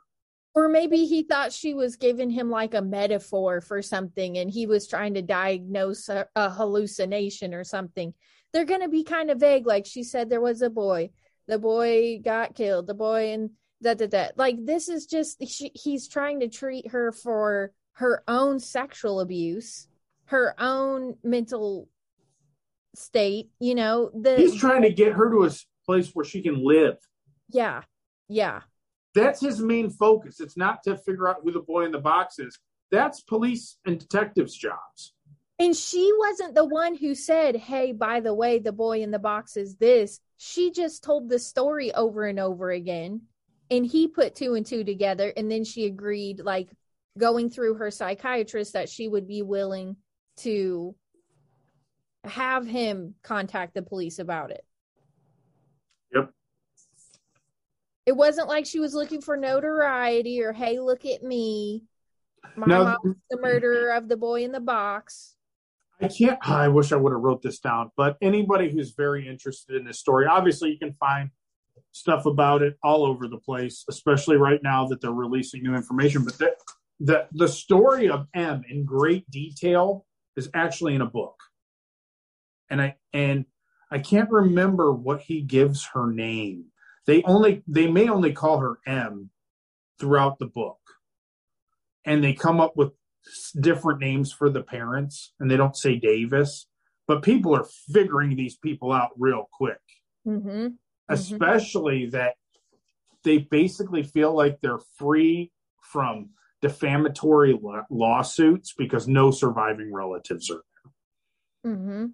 [0.55, 4.67] Or maybe he thought she was giving him like a metaphor for something and he
[4.67, 8.15] was trying to diagnose a, a hallucination or something.
[8.53, 9.67] They're going to be kind of vague.
[9.67, 11.11] Like she said, there was a boy.
[11.47, 12.87] The boy got killed.
[12.87, 13.51] The boy and
[13.83, 14.39] that, that, that.
[14.39, 19.87] Like this is just, she, he's trying to treat her for her own sexual abuse,
[20.29, 21.89] her own mental
[22.95, 25.51] state, you know, the He's trying to get her to a
[25.87, 26.97] place where she can live.
[27.51, 27.83] Yeah.
[28.29, 28.61] Yeah.
[29.15, 30.41] That's his main focus.
[30.41, 32.59] It's not to figure out who the boy in the box is.
[32.91, 35.15] That's police and detectives' jobs.
[35.59, 39.19] And she wasn't the one who said, Hey, by the way, the boy in the
[39.19, 40.21] box is this.
[40.37, 43.23] She just told the story over and over again.
[43.71, 45.33] And he put two and two together.
[45.37, 46.69] And then she agreed, like,
[47.19, 49.97] going through her psychiatrist that she would be willing
[50.39, 50.95] to
[52.25, 54.65] have him contact the police about it.
[56.15, 56.31] Yep.
[58.07, 61.85] It wasn't like she was looking for notoriety or hey, look at me.
[62.57, 65.37] My now, mom's the murderer of the boy in the box.
[66.01, 69.77] I can't I wish I would have wrote this down, but anybody who's very interested
[69.77, 71.31] in this story, obviously you can find
[71.93, 76.25] stuff about it all over the place, especially right now that they're releasing new information.
[76.25, 76.55] But that
[77.01, 80.07] the the story of M in great detail
[80.39, 81.37] is actually in a book,
[82.71, 83.45] and I and
[83.91, 86.67] I can't remember what he gives her name.
[87.07, 89.31] They only they may only call her M
[89.99, 90.79] throughout the book,
[92.05, 92.93] and they come up with
[93.61, 96.67] different names for the parents, and they don't say Davis,
[97.07, 99.81] but people are figuring these people out real quick.
[100.27, 100.49] Mm-hmm.
[100.49, 100.69] Mm-hmm.
[101.09, 102.35] Especially that
[103.25, 105.51] they basically feel like they're free
[105.83, 107.59] from defamatory
[107.91, 110.63] lawsuits because no surviving relatives are
[111.65, 111.73] there.
[111.75, 112.07] Mm-hmm.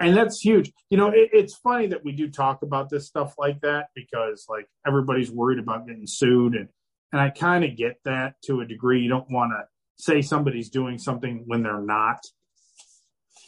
[0.00, 0.72] And that's huge.
[0.90, 4.46] You know, it, it's funny that we do talk about this stuff like that because,
[4.48, 6.68] like, everybody's worried about getting sued, and
[7.12, 9.00] and I kind of get that to a degree.
[9.00, 9.64] You don't want to
[10.02, 12.18] say somebody's doing something when they're not,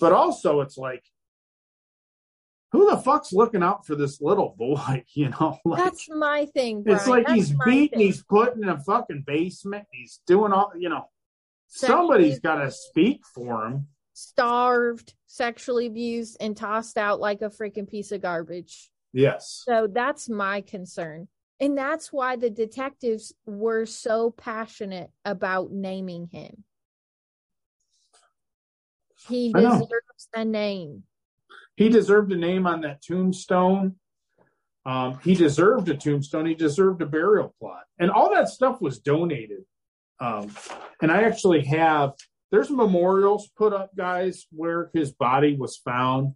[0.00, 1.02] but also it's like
[2.72, 5.04] who the fuck's looking out for this little boy?
[5.14, 6.82] You know, like, that's my thing.
[6.82, 6.98] Bryan.
[6.98, 10.88] It's like that's he's beaten, he's put in a fucking basement, he's doing all, you
[10.88, 11.08] know,
[11.68, 13.86] somebody's got to speak for him.
[14.12, 18.90] Starved, sexually abused, and tossed out like a freaking piece of garbage.
[19.12, 19.62] Yes.
[19.66, 21.28] So that's my concern.
[21.58, 26.64] And that's why the detectives were so passionate about naming him.
[29.28, 31.04] He deserves a name.
[31.76, 33.96] He deserved a name on that tombstone.
[34.84, 36.46] Um, he deserved a tombstone.
[36.46, 39.64] He deserved a burial plot, and all that stuff was donated.
[40.20, 40.54] Um,
[41.02, 42.12] and I actually have
[42.50, 46.34] there's memorials put up, guys, where his body was found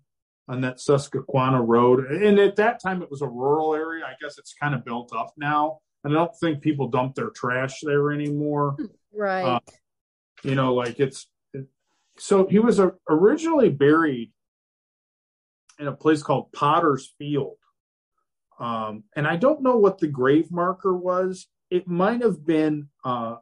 [0.48, 2.10] on that Susquehanna Road.
[2.10, 4.04] And at that time, it was a rural area.
[4.04, 5.78] I guess it's kind of built up now.
[6.02, 8.76] And I don't think people dump their trash there anymore.
[9.14, 9.44] Right.
[9.44, 9.60] Uh,
[10.42, 11.28] you know, like it's
[12.18, 14.32] so he was uh, originally buried
[15.80, 17.56] in a place called Potter's Field.
[18.58, 21.46] Um, and I don't know what the grave marker was.
[21.70, 23.36] It might have been uh,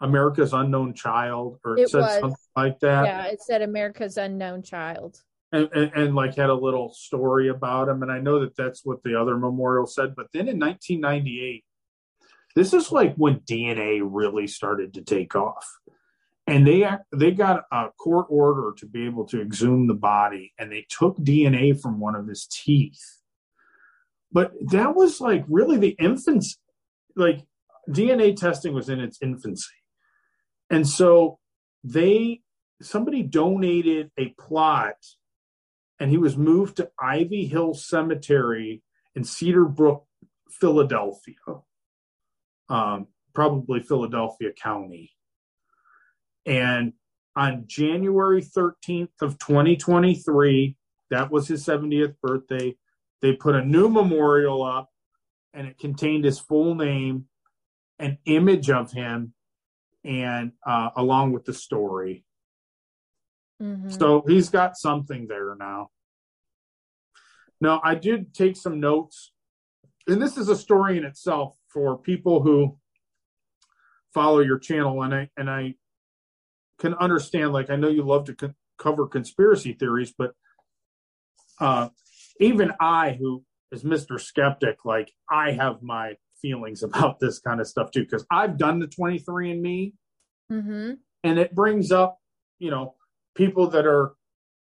[0.00, 2.20] America's Unknown Child, or it, It said was.
[2.20, 3.04] something like that.
[3.04, 5.20] yeah, it said America's Unknown Child.
[5.52, 8.02] and, and, and like had a little story about him.
[8.02, 10.14] And I know that that's what the other memorial said.
[10.16, 11.64] But then in 1998,
[12.54, 15.66] this is like when DNA really started to take off,
[16.48, 20.72] and they they got a court order to be able to exhume the body, and
[20.72, 23.02] they took DNA from one of his teeth.
[24.32, 26.56] But that was like really the infancy,
[27.16, 27.44] like
[27.88, 29.74] DNA testing was in its infancy,
[30.70, 31.38] and so
[31.84, 32.40] they
[32.80, 34.96] somebody donated a plot
[36.00, 38.82] and he was moved to Ivy Hill Cemetery
[39.14, 40.06] in Cedar Brook,
[40.50, 41.34] Philadelphia,
[42.68, 45.12] um, probably Philadelphia County.
[46.48, 46.94] And
[47.36, 50.76] on January 13th of 2023,
[51.10, 52.74] that was his 70th birthday,
[53.20, 54.88] they put a new memorial up
[55.52, 57.26] and it contained his full name,
[57.98, 59.34] an image of him,
[60.04, 62.24] and uh, along with the story.
[63.60, 63.92] Mhm.
[63.98, 65.90] So he's got something there now.
[67.60, 69.32] Now, I did take some notes,
[70.06, 72.78] and this is a story in itself for people who
[74.14, 75.74] follow your channel, and I and I
[76.78, 77.52] can understand.
[77.52, 80.32] Like, I know you love to co- cover conspiracy theories, but
[81.60, 81.88] uh,
[82.40, 87.66] even I, who is Mister Skeptic, like I have my feelings about this kind of
[87.66, 89.94] stuff too, because I've done the twenty three and Me
[90.50, 90.96] Mhm.
[91.22, 92.18] and it brings up
[92.58, 92.94] you know
[93.34, 94.14] people that are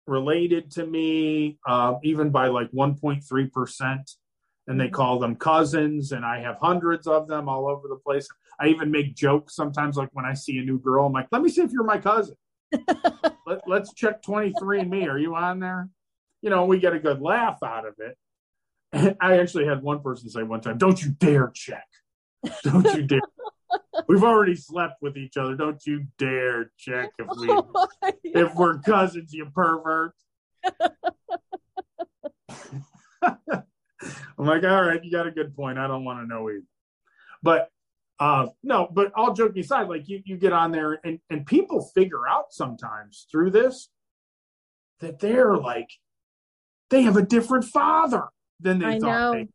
[0.06, 4.16] related to me uh, even by like 1.3%
[4.66, 4.94] and they mm-hmm.
[4.94, 8.28] call them cousins and i have hundreds of them all over the place.
[8.58, 11.42] I even make jokes sometimes like when i see a new girl i'm like let
[11.42, 12.36] me see if you're my cousin.
[13.46, 15.06] Let, let's check 23 and me.
[15.06, 15.88] Are you on there?
[16.42, 18.16] You know we get a good laugh out of it.
[18.92, 21.86] And i actually had one person say one time don't you dare check.
[22.62, 23.20] Don't you dare.
[24.08, 25.54] We've already slept with each other.
[25.54, 27.88] Don't you dare check if we oh
[28.24, 30.12] if we're cousins, you pervert.
[34.38, 35.78] I'm like, all right, you got a good point.
[35.78, 36.62] I don't want to know either.
[37.42, 37.70] But
[38.18, 41.90] uh no, but all joking aside, like you you get on there and and people
[41.94, 43.90] figure out sometimes through this
[45.00, 45.90] that they're like
[46.88, 48.24] they have a different father
[48.60, 49.32] than they I thought know.
[49.32, 49.48] they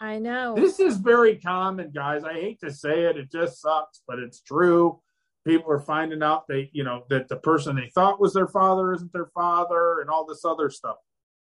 [0.00, 0.56] I know.
[0.56, 2.24] this is very common, guys.
[2.24, 5.00] I hate to say it, it just sucks, but it's true.
[5.46, 8.92] People are finding out they, you know, that the person they thought was their father
[8.92, 10.96] isn't their father and all this other stuff.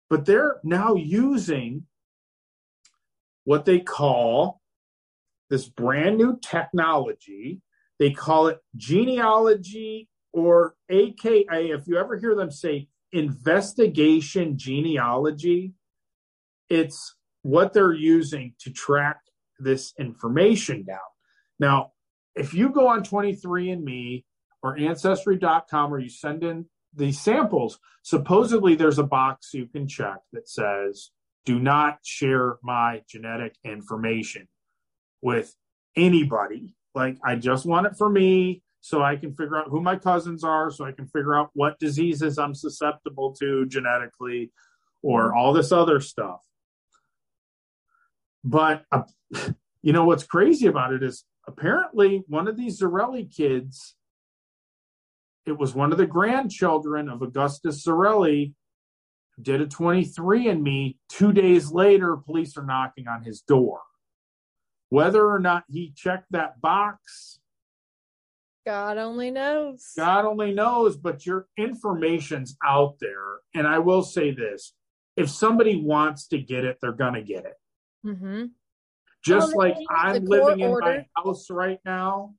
[0.10, 1.86] But they're now using
[3.44, 4.62] what they call
[5.50, 7.62] this brand new technology.
[8.00, 15.74] They call it genealogy or AKA, if you ever hear them say investigation genealogy,
[16.70, 19.20] it's what they're using to track
[19.60, 21.00] this information down.
[21.60, 21.92] Now,
[22.36, 24.24] if you go on 23andMe
[24.64, 26.66] or Ancestry.com or you send in
[26.96, 31.12] these samples, supposedly there's a box you can check that says,
[31.46, 34.48] do not share my genetic information
[35.22, 35.56] with
[35.96, 36.76] anybody.
[36.94, 40.44] Like, I just want it for me so I can figure out who my cousins
[40.44, 44.52] are, so I can figure out what diseases I'm susceptible to genetically
[45.04, 46.42] or all this other stuff.
[48.44, 49.04] But uh,
[49.82, 53.96] you know what's crazy about it is apparently one of these Zarelli kids,
[55.46, 58.54] it was one of the grandchildren of Augustus Zarelli,
[59.44, 60.98] did a 23 and me.
[61.10, 63.82] Two days later, police are knocking on his door.
[64.90, 67.40] Whether or not he checked that box,
[68.66, 69.92] God only knows.
[69.98, 73.40] God only knows, but your information's out there.
[73.56, 74.74] And I will say this
[75.18, 77.56] if somebody wants to get it, they're going to get it.
[78.06, 78.46] Mm-hmm.
[79.24, 82.36] Just Well, like I'm use the court living in my house right now,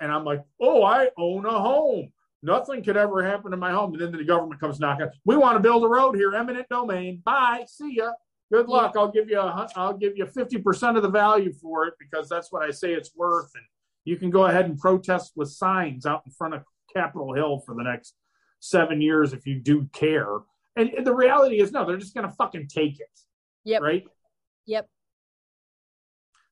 [0.00, 2.12] and I'm like, oh, I own a home.
[2.44, 3.94] Nothing could ever happen to my home.
[3.94, 5.08] And then the government comes knocking.
[5.24, 7.22] We want to build a road here, eminent domain.
[7.24, 7.64] Bye.
[7.66, 8.12] See ya.
[8.52, 8.94] Good luck.
[8.96, 12.28] I'll give you a, I'll give you fifty percent of the value for it because
[12.28, 13.50] that's what I say it's worth.
[13.54, 13.64] And
[14.04, 16.62] you can go ahead and protest with signs out in front of
[16.94, 18.14] Capitol Hill for the next
[18.60, 20.36] seven years if you do care.
[20.76, 23.20] And, and the reality is, no, they're just going to fucking take it.
[23.64, 23.80] Yep.
[23.80, 24.04] Right.
[24.66, 24.88] Yep.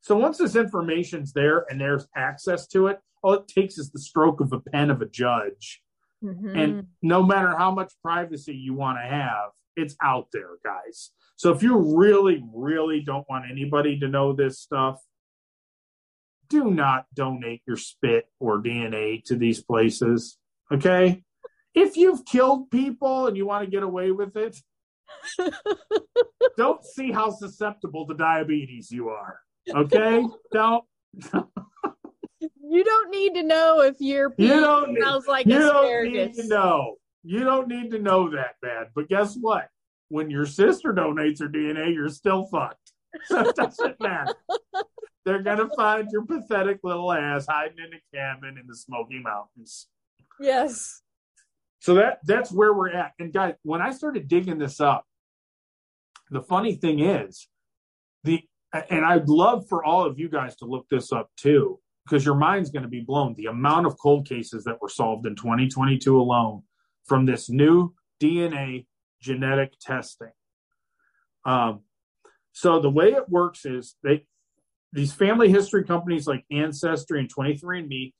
[0.03, 4.01] So once this information's there and there's access to it, all it takes is the
[4.01, 5.81] stroke of a pen of a judge.
[6.23, 6.57] Mhm.
[6.57, 11.13] And no matter how much privacy you want to have, it's out there, guys.
[11.37, 15.01] So if you really, really don't want anybody to know this stuff,
[16.49, 20.39] do not donate your spit or DNA to these places.
[20.71, 21.25] Okay?
[21.75, 24.57] If you've killed people and you want to get away with it,
[26.57, 29.41] don't see how susceptible to diabetes you are.
[29.75, 30.25] Okay?
[30.53, 30.85] don't
[32.61, 35.85] you don't need to know if your pee You don't need- smells like you don't
[36.05, 36.37] need asparagus.
[36.39, 36.97] to know.
[37.23, 38.89] You don't need to know that bad.
[38.95, 39.69] But guess what?
[40.09, 42.79] When your sister donates her DNA, you're still fucked.
[43.27, 44.35] So it doesn't matter.
[45.27, 49.87] They're gonna find your pathetic little ass hiding in a cabin in the Smoky Mountains.
[50.41, 51.03] Yes.
[51.81, 53.13] So that that's where we're at.
[53.19, 55.05] And guys, when I started digging this up,
[56.31, 57.47] the funny thing is,
[58.25, 58.43] the
[58.73, 62.35] and I'd love for all of you guys to look this up too, because your
[62.35, 63.35] mind's going to be blown.
[63.35, 66.63] The amount of cold cases that were solved in 2022 alone
[67.05, 68.87] from this new DNA
[69.21, 70.33] genetic testing.
[71.45, 71.81] Um,
[72.53, 74.27] so the way it works is they
[74.93, 78.13] these family history companies like Ancestry and 23andMe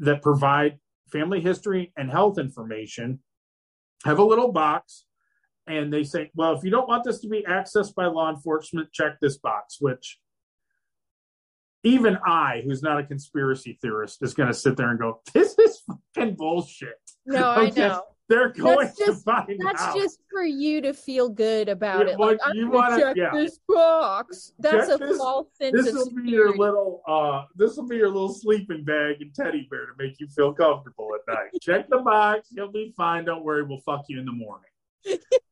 [0.00, 0.78] that provide
[1.12, 3.20] family history and health information
[4.04, 5.04] have a little box
[5.72, 8.92] and they say, well, if you don't want this to be accessed by law enforcement,
[8.92, 10.18] check this box, which
[11.82, 15.58] even I, who's not a conspiracy theorist, is going to sit there and go, this
[15.58, 15.80] is
[16.14, 16.98] fucking bullshit.
[17.26, 17.88] No, I Okay.
[17.88, 18.02] know.
[18.28, 19.58] They're going That's just- to find out.
[19.64, 19.96] That's out.
[19.96, 22.20] just for you to feel good about Yeah, it.
[22.20, 23.30] Like, I'm you wanna- check yeah.
[23.32, 24.52] this box.
[24.60, 27.96] That's Check a this- false sense this will be your little uh this will be
[27.96, 31.88] your little sleeping bag and teddy bear to make you feel comfortable at night check
[31.88, 34.70] the box you'll be fine don't worry we'll fuck you in the morning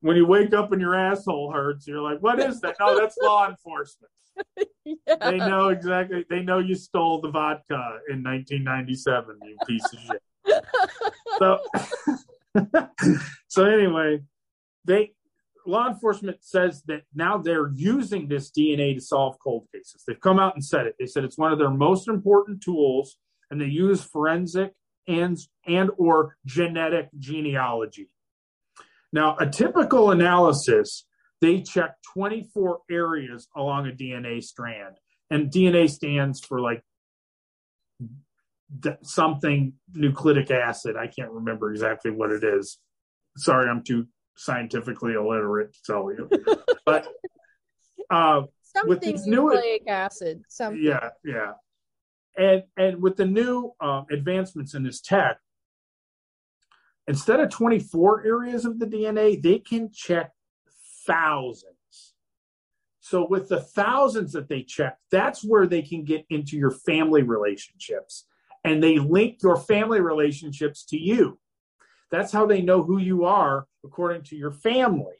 [0.00, 2.76] when you wake up and your asshole hurts you're like what is that?
[2.78, 4.10] No that's law enforcement.
[4.84, 5.30] Yeah.
[5.30, 10.22] they know exactly they know you stole the vodka in 1997 you piece of shit.
[11.38, 11.58] So
[13.48, 14.20] so anyway
[14.84, 15.12] they
[15.66, 20.02] law enforcement says that now they're using this dna to solve cold cases.
[20.06, 20.96] They've come out and said it.
[20.98, 23.18] They said it's one of their most important tools
[23.50, 24.72] and they use forensic
[25.06, 28.08] and and or genetic genealogy
[29.12, 31.06] now a typical analysis
[31.40, 34.96] they check 24 areas along a dna strand
[35.30, 36.82] and dna stands for like
[39.02, 42.78] something nucleic acid i can't remember exactly what it is
[43.36, 44.06] sorry i'm too
[44.36, 46.28] scientifically illiterate to tell you
[46.86, 47.08] but
[48.10, 48.42] uh
[48.86, 50.42] with these new- nucleic acid.
[50.48, 50.82] Something.
[50.82, 51.52] yeah yeah
[52.36, 55.38] and and with the new um, advancements in this tech
[57.08, 60.30] instead of 24 areas of the dna they can check
[61.06, 61.74] thousands.
[63.00, 67.22] So with the thousands that they check that's where they can get into your family
[67.22, 68.26] relationships
[68.64, 71.38] and they link your family relationships to you.
[72.10, 75.16] That's how they know who you are according to your family.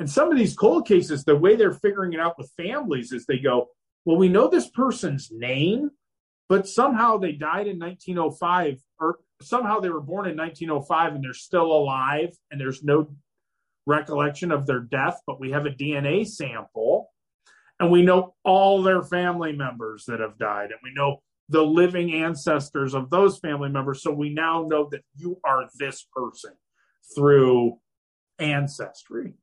[0.00, 3.26] And some of these cold cases the way they're figuring it out with families is
[3.26, 3.68] they go
[4.04, 5.90] well, we know this person's name,
[6.48, 11.34] but somehow they died in 1905, or somehow they were born in 1905 and they're
[11.34, 13.14] still alive, and there's no
[13.86, 17.10] recollection of their death, but we have a DNA sample,
[17.80, 22.14] and we know all their family members that have died, and we know the living
[22.14, 24.02] ancestors of those family members.
[24.02, 26.52] So we now know that you are this person
[27.14, 27.78] through
[28.38, 29.34] ancestry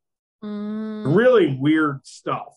[0.42, 1.18] Mm.
[1.18, 2.56] really weird stuff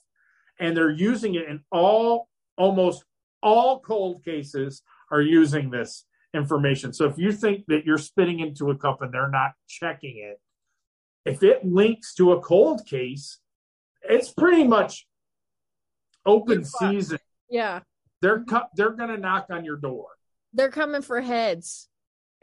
[0.61, 3.05] and they're using it in all almost
[3.43, 8.71] all cold cases are using this information so if you think that you're spitting into
[8.71, 10.41] a cup and they're not checking it
[11.25, 13.39] if it links to a cold case
[14.09, 15.07] it's pretty much
[16.27, 17.19] open season
[17.49, 17.81] Yeah.
[18.21, 18.57] they're mm-hmm.
[18.57, 20.07] cu- they're going to knock on your door
[20.53, 21.89] They're coming for heads.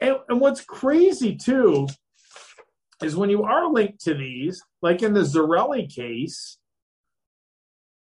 [0.02, 1.88] And, and what's crazy too
[3.04, 6.58] is when you are linked to these, like in the Zarelli case,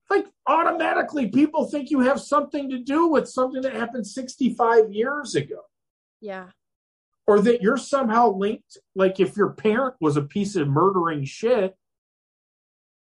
[0.10, 5.36] like automatically people think you have something to do with something that happened 65 years
[5.36, 5.62] ago.
[6.22, 6.52] Yeah.
[7.28, 11.76] Or that you're somehow linked, like if your parent was a piece of murdering shit,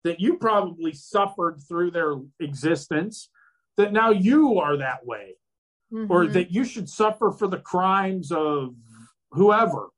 [0.03, 3.29] that you probably suffered through their existence,
[3.77, 5.37] that now you are that way
[6.09, 6.33] or Mhm.
[6.33, 8.75] that you should suffer for the crimes of
[9.31, 9.89] whoever.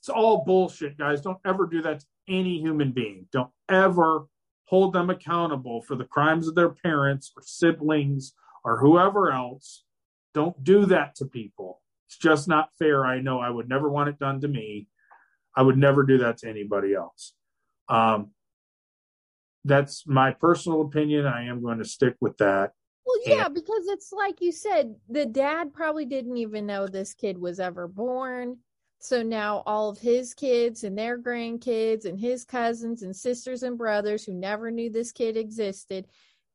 [0.00, 1.20] It's all bullshit, guys.
[1.20, 3.28] Don't ever do that to any human being.
[3.30, 4.26] Don't ever
[4.64, 8.34] hold them accountable for the crimes of their parents or siblings
[8.64, 9.84] or whoever else.
[10.32, 11.82] Don't do that to people.
[12.12, 13.06] It's just not fair.
[13.06, 14.86] I know I would never want it done to me.
[15.56, 17.32] I would never do that to anybody else.
[17.88, 18.32] Um,
[19.64, 21.24] that's my personal opinion.
[21.24, 22.72] I am going to stick with that.
[23.06, 27.14] Well, yeah, and, because it's like you said, the dad probably didn't even know this
[27.14, 28.58] kid was ever born.
[28.98, 33.78] So now all of his kids and their grandkids and his cousins and sisters and
[33.78, 36.08] brothers who never knew this kid existed,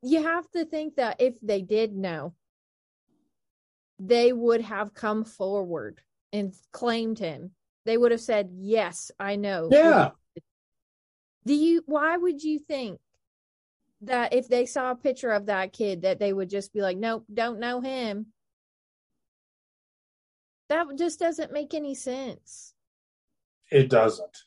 [0.04, 2.36] you have to think that if they did know,
[4.00, 6.02] they would have come forward
[6.32, 7.52] and claimed him.
[7.86, 9.70] They would have said, Yes, I know.
[9.72, 10.12] Yeah.
[11.46, 13.00] Do you why would you think
[14.02, 16.98] that if they saw a picture of that kid that they would just be like,
[16.98, 18.28] Nope, don't know him?
[20.70, 22.74] That just doesn't make any sense.
[23.72, 24.38] It doesn't.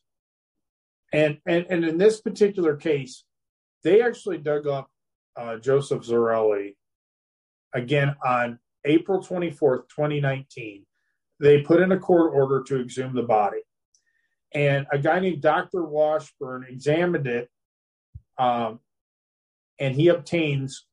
[1.13, 3.25] And and and in this particular case,
[3.83, 4.91] they actually dug up
[5.37, 6.77] uh, Joseph Zarelli
[7.73, 10.85] again on April 24th, 2019.
[11.39, 13.61] They put in a court order to exhume the body.
[14.53, 15.85] And a guy named Dr.
[15.85, 17.49] Washburn examined it,
[18.39, 18.81] um,
[19.79, 20.87] and he obtains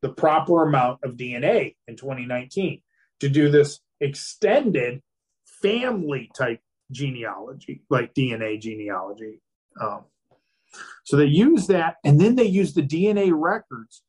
[0.00, 2.82] the proper amount of DNA in 2019
[3.20, 5.00] to do this extended
[5.44, 6.60] family type
[6.90, 9.40] genealogy, like DNA genealogy.
[9.80, 10.04] Um,
[11.04, 14.02] so they use that, and then they use the DNA records,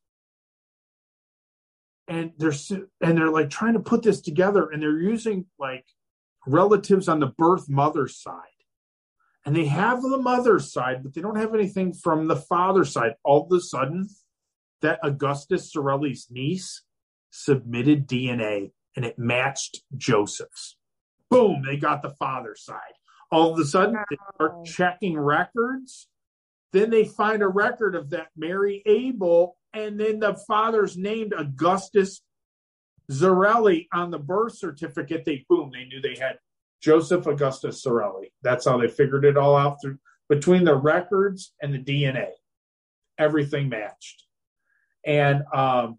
[2.08, 2.52] and they're
[3.00, 5.86] and they're like trying to put this together, and they're using like
[6.46, 8.42] relatives on the birth mother's side,
[9.44, 13.14] and they have the mother's side, but they don't have anything from the father's side.
[13.24, 14.08] All of a sudden,
[14.82, 16.82] that Augustus Zarelli's niece
[17.30, 20.76] submitted DNA and it matched Joseph's.
[21.30, 22.78] Boom, they got the father side.
[23.32, 24.04] All of a sudden, wow.
[24.10, 26.06] they start checking records.
[26.74, 32.20] Then they find a record of that Mary Abel, and then the father's named Augustus
[33.12, 35.24] Zarelli on the birth certificate.
[35.24, 36.36] They boom, they knew they had
[36.82, 38.32] Joseph Augustus Zarelli.
[38.42, 39.98] That's how they figured it all out through
[40.28, 42.30] between the records and the DNA.
[43.18, 44.24] Everything matched.
[45.06, 45.98] And um,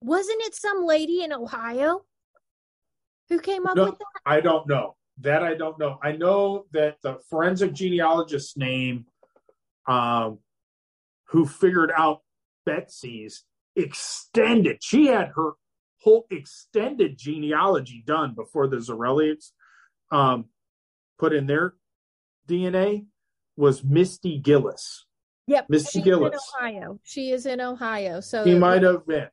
[0.00, 2.06] wasn't it some lady in Ohio
[3.28, 4.06] who came up no, with that?
[4.24, 4.96] I don't know.
[5.20, 5.98] That I don't know.
[6.02, 9.06] I know that the forensic genealogist's name,
[9.86, 10.38] um,
[11.28, 12.22] who figured out
[12.66, 13.44] Betsy's
[13.76, 15.52] extended, she had her
[16.02, 19.52] whole extended genealogy done before the Zarellis
[20.10, 20.46] um,
[21.18, 21.74] put in their
[22.48, 23.06] DNA
[23.56, 25.06] was Misty Gillis.
[25.46, 26.40] Yep, Misty Gillis.
[26.58, 26.98] Ohio.
[27.02, 29.28] She is in Ohio, so he might have been.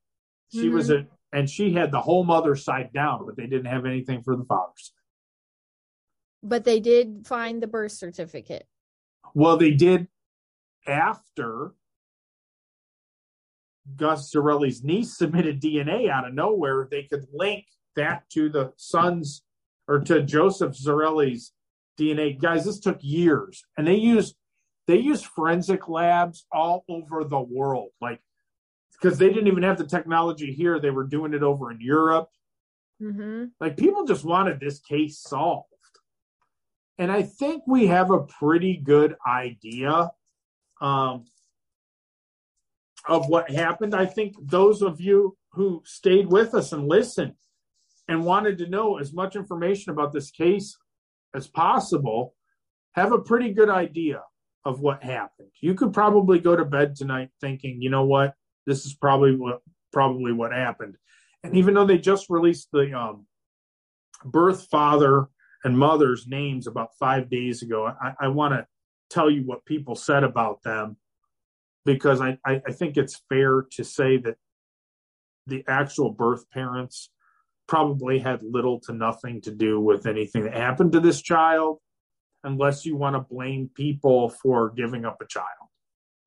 [0.51, 0.75] She mm-hmm.
[0.75, 4.23] was a, and she had the whole mother side down, but they didn't have anything
[4.23, 4.93] for the father's.
[6.41, 8.67] But they did find the birth certificate.
[9.33, 10.07] Well, they did
[10.87, 11.73] after
[13.95, 16.87] Gus Zarelli's niece submitted DNA out of nowhere.
[16.89, 19.43] They could link that to the son's
[19.87, 21.51] or to Joseph Zarelli's
[21.99, 22.39] DNA.
[22.39, 24.35] Guys, this took years, and they used
[24.87, 27.89] they used forensic labs all over the world.
[28.01, 28.21] Like
[29.01, 30.79] because they didn't even have the technology here.
[30.79, 32.29] They were doing it over in Europe.
[33.01, 33.45] Mm-hmm.
[33.59, 35.67] Like people just wanted this case solved.
[36.99, 40.11] And I think we have a pretty good idea
[40.81, 41.25] um,
[43.07, 43.95] of what happened.
[43.95, 47.33] I think those of you who stayed with us and listened
[48.07, 50.77] and wanted to know as much information about this case
[51.33, 52.35] as possible
[52.91, 54.21] have a pretty good idea
[54.63, 55.49] of what happened.
[55.61, 58.35] You could probably go to bed tonight thinking, you know what?
[58.69, 59.61] this is probably what
[59.91, 60.95] probably what happened.
[61.43, 63.25] And even though they just released the um,
[64.23, 65.27] birth father
[65.63, 68.65] and mother's names about five days ago, I, I want to
[69.09, 70.97] tell you what people said about them
[71.85, 74.35] because I, I, I think it's fair to say that
[75.47, 77.09] the actual birth parents
[77.67, 81.79] probably had little to nothing to do with anything that happened to this child
[82.43, 85.45] unless you want to blame people for giving up a child.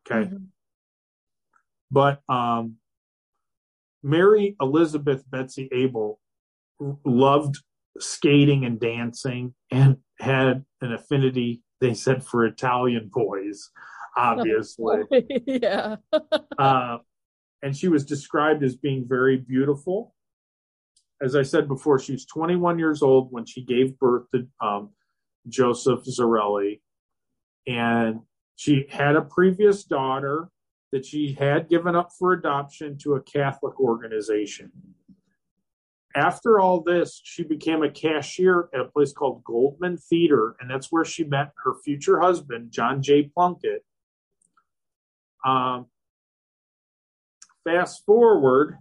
[0.06, 0.28] Okay.
[0.28, 0.44] Mm-hmm.
[1.90, 2.76] But um,
[4.02, 6.18] Mary Elizabeth Betsy Abel
[7.04, 7.59] loved
[7.98, 13.70] skating and dancing and had an affinity, they said, for Italian boys,
[14.16, 15.02] obviously.
[15.47, 15.97] yeah.
[16.59, 16.98] uh,
[17.62, 20.14] and she was described as being very beautiful.
[21.20, 24.90] As I said before, she was 21 years old when she gave birth to um,
[25.48, 26.81] Joseph Zarelli.
[27.66, 28.20] And
[28.56, 30.48] she had a previous daughter
[30.90, 34.70] that she had given up for adoption to a Catholic organization.
[36.14, 40.93] After all this, she became a cashier at a place called Goldman Theater, and that's
[40.93, 43.30] where she met her future husband, John J.
[43.34, 43.84] Plunkett.
[45.44, 45.86] Um,
[47.64, 48.78] fast forward,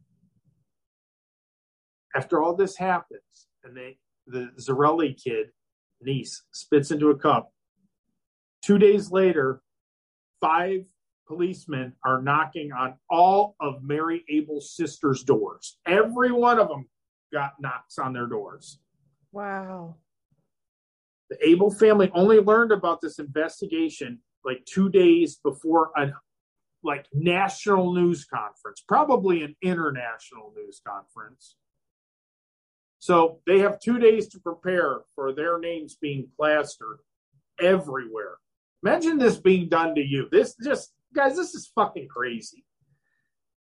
[2.16, 3.98] after all this happens, and they,
[4.28, 5.48] the Zarelli kid
[6.02, 7.54] niece spits into a cup.
[8.62, 9.62] Two days later,
[10.42, 10.84] five
[11.28, 15.78] policemen are knocking on all of Mary Abel's sisters' doors.
[15.88, 16.90] Every one of them
[17.32, 18.80] got knocks on their doors.
[19.32, 19.96] Wow.
[21.30, 26.12] The Abel family only learned about this investigation like two days before a
[26.84, 31.56] like national news conference, probably an international news conference.
[33.00, 36.98] So they have two days to prepare for their names being plastered
[37.60, 38.38] everywhere.
[38.84, 40.28] Imagine this being done to you.
[40.32, 42.66] This just, guys, this is fucking crazy.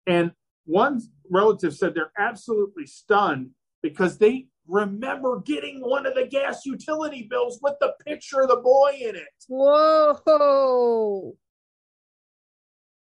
[0.08, 0.32] And
[0.66, 7.28] one relative said they're absolutely stunned because they remember getting one of the gas utility
[7.30, 11.36] bills with the picture of the boy in it, Whoa.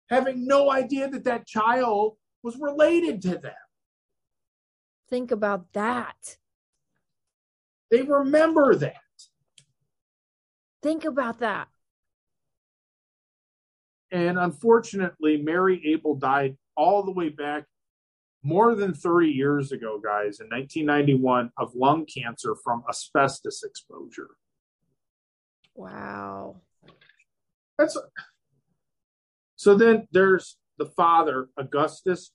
[0.08, 3.52] having no idea that that child was related to them.
[5.10, 6.36] Think about that.
[7.90, 8.94] They remember that.
[10.82, 11.68] Think about that.
[14.10, 17.64] And unfortunately, Mary Abel died all the way back
[18.42, 24.30] more than 30 years ago, guys, in 1991 of lung cancer from asbestos exposure.
[25.74, 26.60] Wow.
[27.78, 27.96] That's
[29.56, 32.30] so then there's the father, Augustus,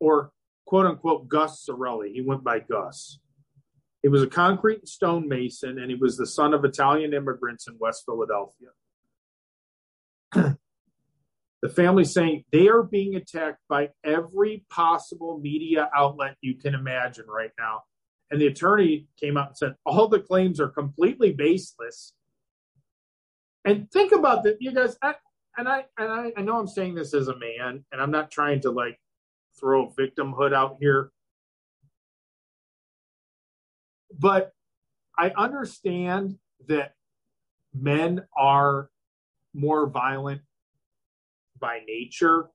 [0.00, 0.32] or
[0.66, 2.12] quote unquote Gus Zarelli.
[2.12, 3.18] He went by Gus.
[4.02, 7.68] He was a concrete and stone mason, and he was the son of Italian immigrants
[7.68, 8.68] in West Philadelphia.
[11.62, 17.26] the family saying they are being attacked by every possible media outlet you can imagine
[17.26, 17.82] right now.
[18.30, 22.12] And the attorney came out and said all the claims are completely baseless.
[23.64, 24.96] And think about that, you guys.
[25.02, 25.14] I,
[25.56, 28.30] and I and I, I know I'm saying this as a man, and I'm not
[28.30, 28.98] trying to like
[29.58, 31.10] throw victimhood out here,
[34.16, 34.52] but
[35.18, 36.94] I understand that
[37.74, 38.88] men are
[39.52, 40.42] more violent
[41.60, 42.48] by nature.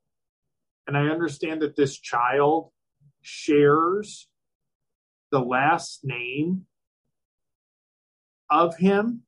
[0.87, 2.71] And I understand that this child
[3.21, 4.27] shares
[5.31, 6.65] the last name
[8.49, 9.23] of him.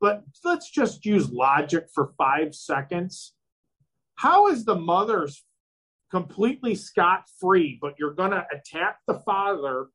[0.00, 3.34] But let's just use logic for five seconds.
[4.14, 5.44] How is the mother's
[6.10, 9.88] completely scot free, but you're going to attack the father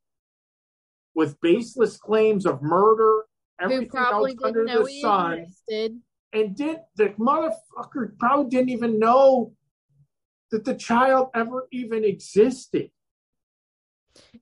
[1.16, 3.24] with baseless claims of murder,
[3.62, 5.40] everything probably else under the he sun?
[5.40, 6.00] existed.
[6.34, 9.54] And did the motherfucker probably didn't even know
[10.52, 12.90] that the child ever even existed.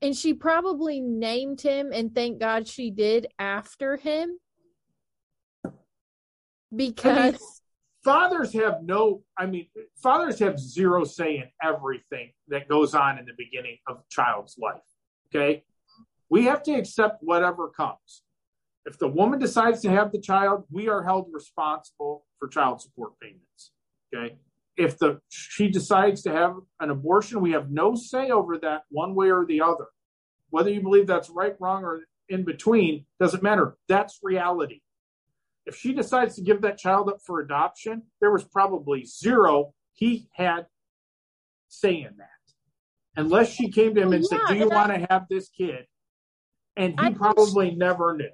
[0.02, 4.40] And she probably named him, and thank God she did after him.
[6.76, 7.62] Because
[8.04, 9.68] Fathers have no, I mean,
[10.02, 14.58] fathers have zero say in everything that goes on in the beginning of a child's
[14.58, 14.82] life.
[15.28, 15.64] Okay.
[16.30, 18.24] We have to accept whatever comes.
[18.86, 23.14] If the woman decides to have the child, we are held responsible for child support
[23.22, 23.72] payments.
[24.14, 24.38] Okay.
[24.78, 29.14] If the she decides to have an abortion, we have no say over that one
[29.14, 29.86] way or the other.
[30.50, 33.78] Whether you believe that's right, wrong, or in between doesn't matter.
[33.88, 34.82] That's reality.
[35.66, 40.28] If she decides to give that child up for adoption, there was probably zero he
[40.34, 40.66] had
[41.68, 42.28] say in that.
[43.16, 45.86] Unless she came to him and said, Do you want to have this kid?
[46.78, 48.30] And he think probably never knew.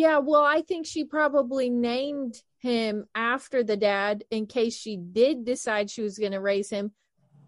[0.00, 5.44] Yeah, well, I think she probably named him after the dad in case she did
[5.44, 6.92] decide she was going to raise him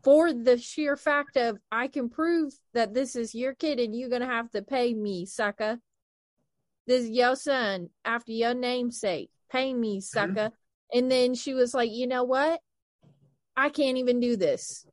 [0.05, 4.11] for the sheer fact of I can prove that this is your kid and you're
[4.11, 5.79] going to have to pay me, sucker.
[6.87, 9.31] This is your son after your namesake.
[9.51, 10.01] Pay me, mm-hmm.
[10.01, 10.51] sucker.
[10.93, 12.61] And then she was like, you know what?
[13.57, 14.85] I can't even do this.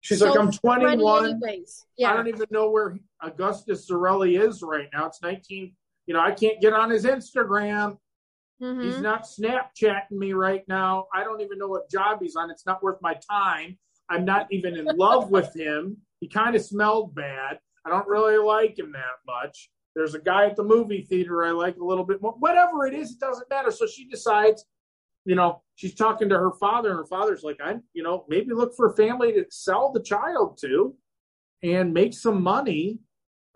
[0.00, 1.26] She's So like, I'm 21.
[1.26, 1.84] anyways.
[2.02, 5.04] I don't even know where Augustus Zarelli is right now.
[5.04, 5.74] It's 19.
[6.08, 7.98] You know, I can't get on his Instagram.
[8.62, 8.82] Mhm.
[8.82, 11.06] He's not Snapchatting me right now.
[11.14, 12.50] I don't even know what job he's on.
[12.50, 13.78] It's not worth my time.
[14.08, 15.98] I'm not even in love with him.
[16.20, 17.60] He kind of smelled bad.
[17.84, 19.70] I don't really like him that much.
[19.94, 22.32] There's a guy at the movie theater I like a little bit more.
[22.38, 23.70] Whatever it is, it doesn't matter.
[23.70, 24.64] So she decides,
[25.26, 28.54] you know, she's talking to her father, and her father's like, I'm, you know, maybe
[28.54, 30.96] look for a family to sell the child to
[31.62, 32.98] and make some money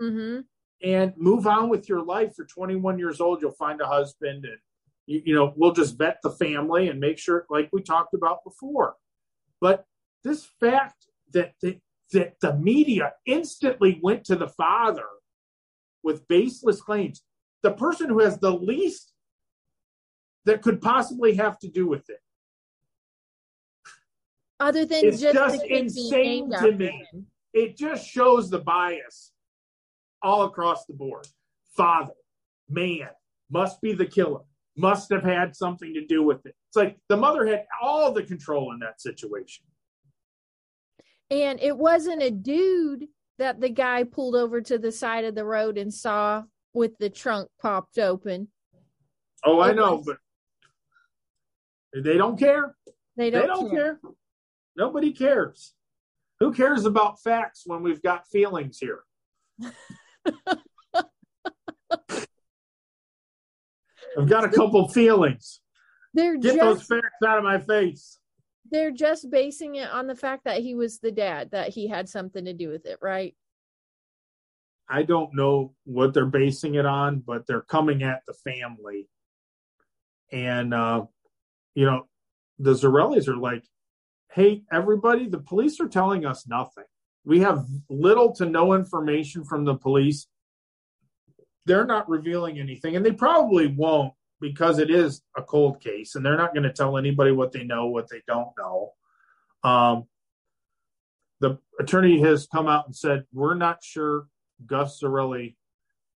[0.01, 0.45] Mhm.
[0.83, 2.35] And move on with your life.
[2.37, 4.59] You're 21 years old, you'll find a husband, and
[5.07, 8.45] you, you know we'll just vet the family and make sure, like we talked about
[8.45, 8.97] before.
[9.61, 9.85] But
[10.25, 11.79] this fact that the,
[12.13, 15.07] that the media instantly went to the father
[16.03, 17.23] with baseless claims,
[17.63, 19.13] the person who has the least
[20.45, 22.19] that could possibly have to do with it.
[24.59, 27.07] Other than It's just, just the kid being insane to me.
[27.53, 29.33] it just shows the bias
[30.23, 31.27] all across the board.
[31.77, 32.13] father,
[32.69, 33.09] man,
[33.51, 34.41] must be the killer,
[34.77, 36.55] must have had something to do with it.
[36.69, 39.65] It's like the mother had all the control in that situation.
[41.31, 43.07] And it wasn't a dude
[43.39, 46.43] that the guy pulled over to the side of the road and saw
[46.75, 48.49] with the trunk popped open.
[49.45, 50.19] Oh, I know, but
[51.95, 52.77] they don't care.
[53.17, 53.97] They They don't, don't care.
[53.97, 54.11] care.
[54.77, 55.75] Nobody cares.
[56.41, 59.03] Who cares about facts when we've got feelings here?
[64.19, 65.61] I've got a couple feelings.
[66.15, 68.19] They're Get just those facts out of my face.
[68.71, 72.09] they're just basing it on the fact that he was the dad, that he had
[72.09, 73.35] something to do with it, right?
[74.89, 79.09] I don't know what they're basing it on, but they're coming at the family.
[80.31, 81.07] And, uh,
[81.75, 82.07] you know,
[82.59, 83.65] the Zarellis are like,
[84.33, 86.85] hey, everybody, the police are telling us nothing.
[87.25, 90.27] We have little to no information from the police.
[91.67, 96.27] They're not revealing anything, and they probably won't because it is a cold case, and
[96.27, 98.93] they're not going to tell anybody what they know, what they don't know.
[99.63, 100.05] Um,
[101.41, 104.27] the attorney has come out and said, We're not sure
[104.67, 105.57] Gus Zarelli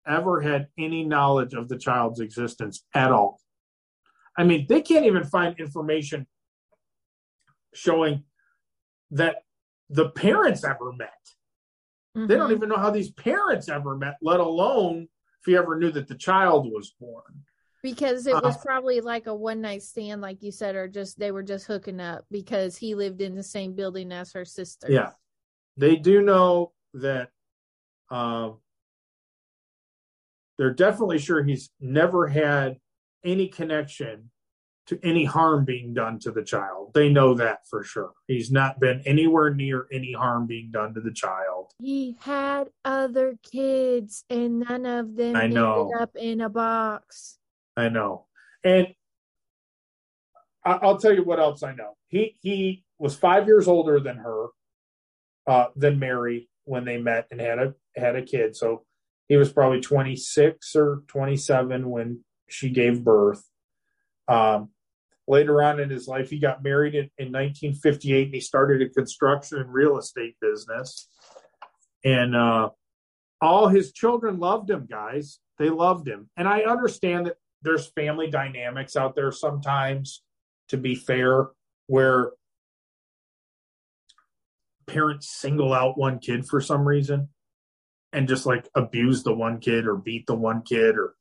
[0.07, 3.41] ever had any knowledge of the child's existence at all.
[4.37, 6.27] I mean, they can't even find information
[7.75, 8.25] showing
[9.13, 9.37] that
[9.91, 11.11] the parents ever met.
[12.15, 12.57] They don't Mhm.
[12.57, 15.09] even know how these parents ever met, let alone
[15.41, 17.45] if he ever knew that the child was born.
[17.83, 21.19] because it was Uh, probably like a one night stand, like you said, or just
[21.19, 24.91] they were just hooking up because he lived in the same building as her sister.
[24.91, 25.13] Yeah.
[25.77, 27.31] They do know that
[28.11, 28.63] um,
[30.57, 32.81] they're definitely sure he's never had
[33.23, 34.31] any connection
[34.87, 36.91] to any harm being done to the child.
[36.95, 38.13] They know that for sure.
[38.27, 41.73] He's not been anywhere near any harm being done to the child.
[41.81, 45.91] He had other kids, and none of them I know.
[45.93, 47.39] ended up in a box.
[47.77, 48.27] I know.
[48.63, 48.89] And
[50.65, 51.97] I- I'll tell you what else I know.
[52.09, 54.49] He he was five years older than her,
[55.47, 58.55] uh, than Mary when they met and had a had a kid.
[58.57, 58.85] So
[59.29, 63.49] he was probably twenty six or twenty seven when she gave birth.
[64.29, 64.71] Um,
[65.27, 68.89] later on in his life, he got married in, in 1958 and he started a
[68.89, 71.09] construction and real estate business.
[72.05, 72.71] And uh,
[73.41, 75.39] all his children loved him, guys.
[75.59, 76.29] They loved him.
[76.37, 80.23] And I understand that there's family dynamics out there sometimes,
[80.69, 81.49] to be fair,
[81.87, 82.33] where
[84.87, 87.29] parents single out one kid for some reason
[88.13, 91.15] and just like abuse the one kid or beat the one kid or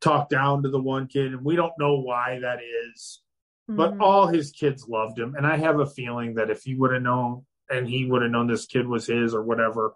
[0.00, 1.32] talk down to the one kid.
[1.32, 2.58] And we don't know why that
[2.92, 3.20] is
[3.68, 4.00] but Mhm.
[4.00, 7.02] all his kids loved him and i have a feeling that if he would have
[7.02, 9.94] known and he would have known this kid was his or whatever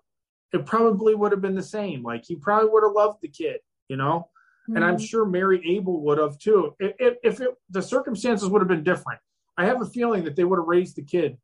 [0.53, 3.61] it probably would have been the same like he probably would have loved the kid
[3.89, 4.29] you know
[4.69, 5.09] and i'm Mhm.
[5.09, 8.85] sure mary abel would have too if, if, if it, the circumstances would have been
[8.85, 9.21] different
[9.57, 11.39] i have a feeling that they would have raised the kid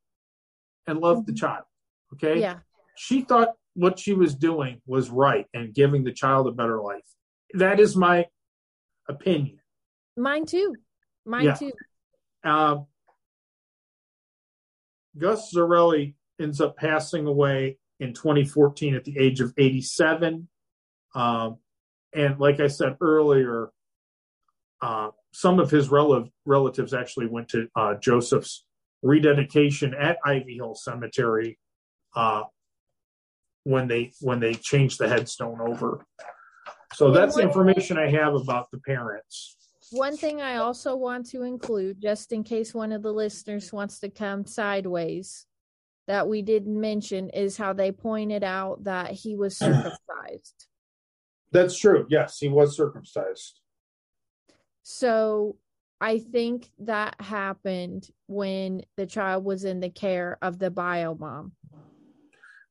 [0.86, 1.38] and loved the Mhm.
[1.38, 1.64] child
[2.12, 2.58] okay yeah.
[2.94, 7.06] she thought what she was doing was right and giving the child a better life
[7.54, 8.26] that is my
[9.08, 9.58] opinion
[10.16, 10.76] Mine too.
[11.24, 11.54] Mine Yeah.
[11.54, 11.72] too.
[12.48, 12.86] Um,
[15.16, 20.48] Gus Zarelli ends up passing away in 2014 at the age of 87.
[21.14, 21.58] Um,
[22.14, 23.70] and like I said earlier,
[24.80, 28.64] uh, some of his rel- relatives actually went to uh, Joseph's
[29.02, 31.58] rededication at Ivy Hill Cemetery
[32.16, 32.44] uh,
[33.64, 36.04] when they when they changed the headstone over.
[36.94, 39.57] So that's the information I have about the parents.
[39.90, 44.00] One thing I also want to include, just in case one of the listeners wants
[44.00, 45.46] to come sideways,
[46.06, 50.66] that we didn't mention is how they pointed out that he was circumcised.
[51.52, 52.06] That's true.
[52.10, 53.60] Yes, he was circumcised.
[54.82, 55.56] So
[56.00, 61.52] I think that happened when the child was in the care of the bio mom.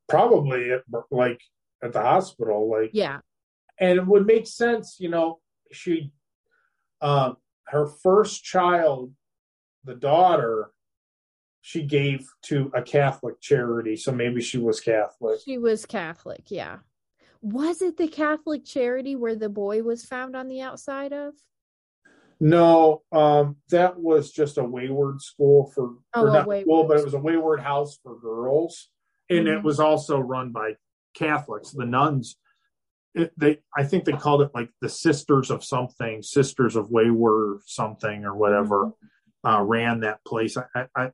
[0.08, 0.82] probably at,
[1.12, 1.42] like
[1.84, 3.20] at the hospital like Yeah.
[3.80, 5.40] and it would make sense you know
[5.72, 6.12] she
[7.02, 7.38] um
[7.68, 9.12] her first child
[9.84, 10.72] the daughter
[11.62, 16.50] she gave to a catholic charity so maybe she was catholic She was Catholic.
[16.50, 16.78] Yeah.
[17.42, 21.34] Was it the Catholic charity where the boy was found on the outside of?
[22.40, 27.04] no um that was just a wayward school for Oh, not wayward school, but it
[27.06, 28.90] was a wayward house for girls
[29.30, 29.64] and it Mhm.
[29.64, 30.76] was also run by
[31.14, 32.38] catholics the nuns
[33.14, 37.60] it, they i think they called it like the sisters of something sisters of wayward
[37.66, 38.92] something or whatever
[39.46, 40.58] uh ran that place.
[40.58, 41.12] I, I i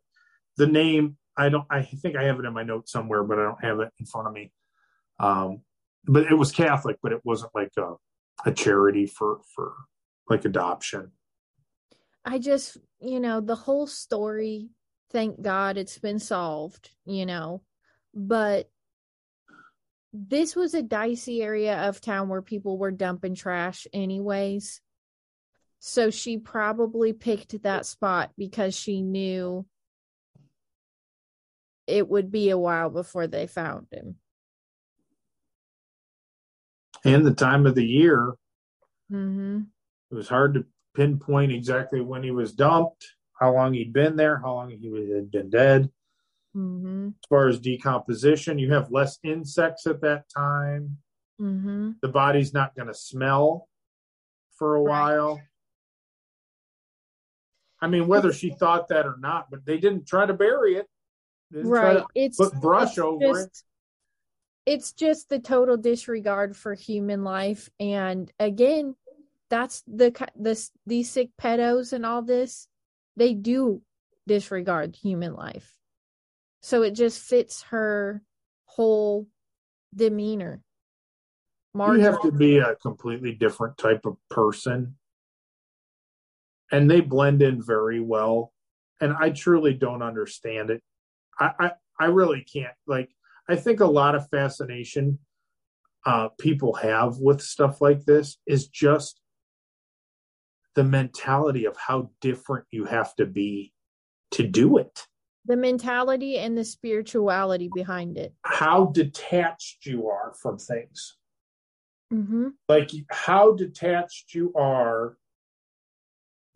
[0.57, 3.43] the name i don't i think i have it in my notes somewhere but i
[3.43, 4.51] don't have it in front of me.
[5.19, 5.61] Um
[6.05, 7.93] but it was catholic but it wasn't like a
[8.45, 9.73] a charity for for
[10.29, 11.11] like adoption.
[12.25, 14.69] I just, you know, the whole story,
[15.11, 17.61] thank God it's been solved, you know,
[18.13, 18.69] but
[20.13, 24.79] this was a dicey area of town where people were dumping trash, anyways.
[25.79, 29.65] So she probably picked that spot because she knew
[31.87, 34.15] it would be a while before they found him.
[37.03, 38.35] And the time of the year,
[39.11, 39.61] Mm-hmm.
[40.11, 40.65] it was hard to
[40.95, 43.05] pinpoint exactly when he was dumped,
[43.39, 45.91] how long he'd been there, how long he had been dead.
[46.55, 47.07] Mm-hmm.
[47.09, 50.97] As far as decomposition, you have less insects at that time.
[51.41, 51.91] Mm-hmm.
[52.01, 53.67] The body's not going to smell
[54.55, 54.91] for a Right.
[55.17, 55.41] while.
[57.81, 60.87] I mean, whether she thought that or not, but they didn't try to bury it.
[61.51, 62.05] They didn't try Right.
[62.15, 63.43] It's put brush it's over it.
[63.45, 63.65] just-
[64.65, 68.95] It's just the total disregard for human life, and again,
[69.49, 72.69] that's the this these sick pedos and all this.
[73.17, 73.81] They do
[74.25, 75.77] disregard human life,
[76.63, 78.23] so it just fits her
[78.65, 79.27] whole
[79.93, 80.63] demeanor.
[81.75, 84.95] You have to be a completely different type of person.
[86.71, 88.53] And they blend in very well.
[89.01, 90.81] And I truly don't understand it.
[91.37, 92.73] I, I, I really can't.
[92.87, 93.09] Like,
[93.49, 95.19] I think a lot of fascination
[96.05, 99.19] uh, people have with stuff like this is just
[100.75, 103.73] the mentality of how different you have to be
[104.31, 105.07] to do it,
[105.45, 108.33] the mentality and the spirituality behind it.
[108.43, 111.17] how detached you are from things.
[112.13, 112.49] Mm-hmm.
[112.69, 115.17] like how detached you are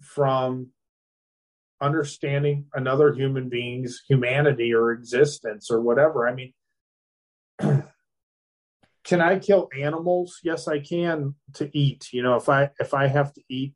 [0.02, 0.68] from
[1.82, 6.54] understanding another human being's humanity or existence or whatever i mean
[9.04, 13.08] can i kill animals yes i can to eat you know if i if i
[13.08, 13.74] have to eat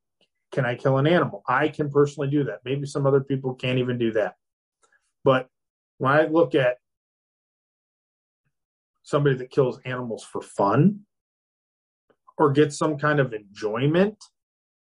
[0.51, 3.79] can i kill an animal i can personally do that maybe some other people can't
[3.79, 4.35] even do that
[5.23, 5.47] but
[5.97, 6.77] when i look at
[9.03, 11.01] somebody that kills animals for fun
[12.37, 14.15] or gets some kind of enjoyment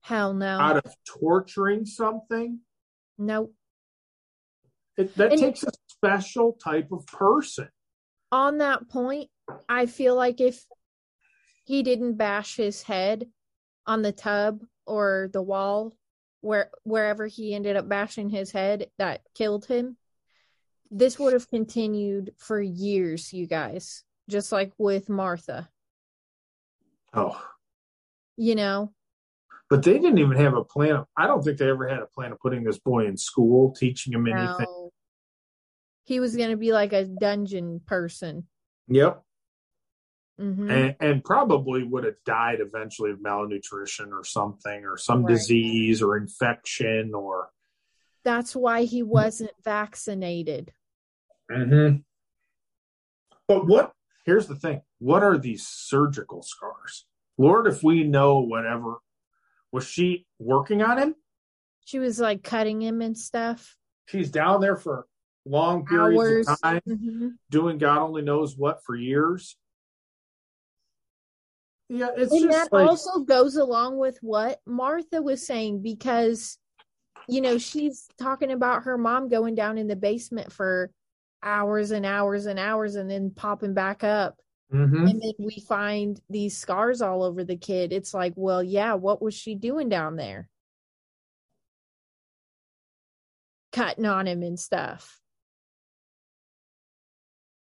[0.02, 2.60] Hell no, out of torturing something
[3.18, 3.50] no.
[4.96, 7.68] it, that And- takes a special type of person.
[8.30, 9.30] On that point,
[9.68, 10.64] I feel like if
[11.64, 13.26] he didn't bash his head
[13.86, 15.96] on the tub or the wall
[16.42, 19.96] where wherever he ended up bashing his head that killed him,
[20.90, 24.04] this would have continued for years, you guys.
[24.28, 25.68] Just like with Martha,
[27.14, 27.40] oh
[28.36, 28.92] you know.
[29.70, 32.06] but they didn't even have a plan of, i don't think they ever had a
[32.06, 34.90] plan of putting this boy in school teaching him anything No.
[36.04, 38.46] He was going to be like a dungeon person.
[38.88, 39.22] yep
[40.40, 40.70] Mm-hmm.
[40.70, 45.34] and, and probably would have died eventually of malnutrition or something or some Right.
[45.34, 47.48] disease or infection or
[48.24, 50.70] That's why he wasn't vaccinated.
[51.50, 51.96] Mm-hmm.
[53.46, 53.92] But what?
[54.24, 54.82] Here's the thing.
[54.98, 57.06] What are these surgical scars?
[57.38, 58.96] Lord, if we know whatever,
[59.72, 61.14] was she working on him?
[61.84, 63.76] She was like cutting him and stuff.
[64.06, 65.06] She's down there for
[65.46, 66.48] long periods Hours.
[66.48, 67.38] of time, Mhm.
[67.48, 69.56] doing God only knows what for years.
[71.88, 76.58] Yeah, it's and just that like also goes along with what Martha was saying because
[77.28, 80.90] you know she's talking about her mom going down in the basement for
[81.42, 84.38] hours and hours and hours and then popping back up.
[84.72, 85.08] Mhm.
[85.10, 87.90] and then we find these scars all over the kid.
[87.90, 90.50] It's like well yeah what was she doing down there?
[93.72, 95.20] Cutting on him and stuff.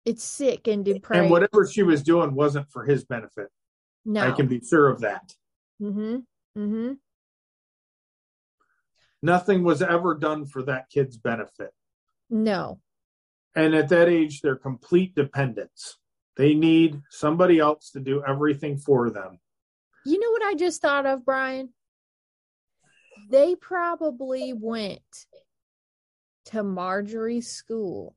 [0.05, 1.23] It's sick and depraved.
[1.23, 3.49] and whatever she was doing wasn't for his benefit.
[4.05, 4.21] no.
[4.21, 5.35] I can be sure of that.
[5.81, 6.17] mm-hmm.
[6.59, 6.93] Mm-hmm.
[9.23, 11.71] Nothing was ever done for that kid's benefit.
[12.29, 12.81] no
[13.55, 15.99] And at that age, they're complete dependents.
[16.37, 19.39] They need somebody else to do everything for them.
[20.05, 21.69] You know what I just thought of, Bryan?
[23.31, 25.27] They probably went
[26.47, 28.17] to Marjorie's school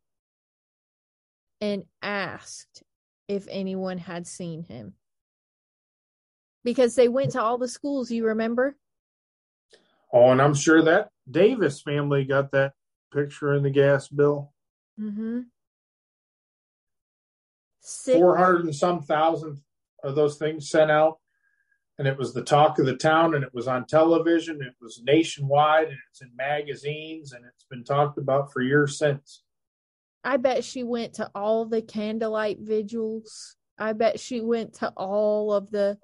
[1.61, 2.83] and asked
[3.27, 4.93] if anyone had seen him.
[6.63, 8.75] Because they went to all the schools, you remember?
[10.11, 12.73] Oh, and I'm sure that Davis family got that
[13.13, 14.53] picture in the gas bill.
[14.99, 15.41] Mm-hmm.
[17.81, 18.15] Sick.
[18.15, 19.61] 400 and some thousand
[20.03, 21.19] of those things sent out.
[21.97, 25.01] And it was the talk of the town, and it was on television, it was
[25.05, 29.43] nationwide, and it's in magazines, and it's been talked about for years since.
[30.21, 33.55] I bet she went to all the candlelight vigils.
[33.77, 35.97] I bet she went to all of the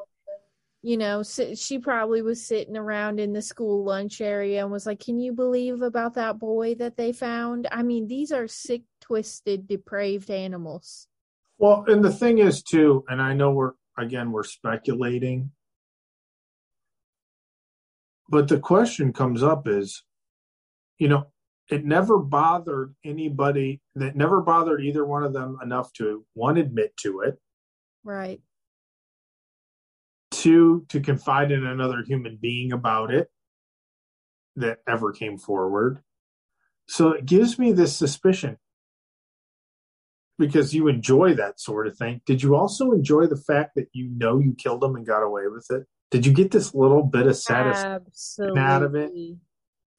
[0.83, 4.99] you know, she probably was sitting around in the school lunch area and was like,
[4.99, 9.67] "Can you believe about that boy that they found?" I mean, these are sick, twisted,
[9.67, 11.07] depraved animals.
[11.59, 15.51] Well, and the thing is too, and I know we're again we're speculating,
[18.29, 20.03] but the question comes up is,
[20.97, 21.27] you know,
[21.69, 26.97] it never bothered anybody that never bothered either one of them enough to one admit
[26.97, 27.39] to it,
[28.03, 28.41] Right.
[30.41, 33.29] Two to confide in another human being about it
[34.55, 36.01] that ever came forward.
[36.87, 38.57] So it gives me this suspicion
[40.39, 42.21] because you enjoy that sort of thing.
[42.25, 45.43] Did you also enjoy the fact that you know you killed him and got away
[45.47, 45.83] with it?
[46.09, 49.11] Did you get this little bit of satisfaction out of it?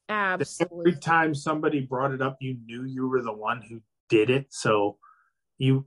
[0.08, 0.90] Absolutely.
[0.90, 4.46] every time somebody brought it up, you knew you were the one who did it,
[4.50, 4.98] so
[5.56, 5.86] you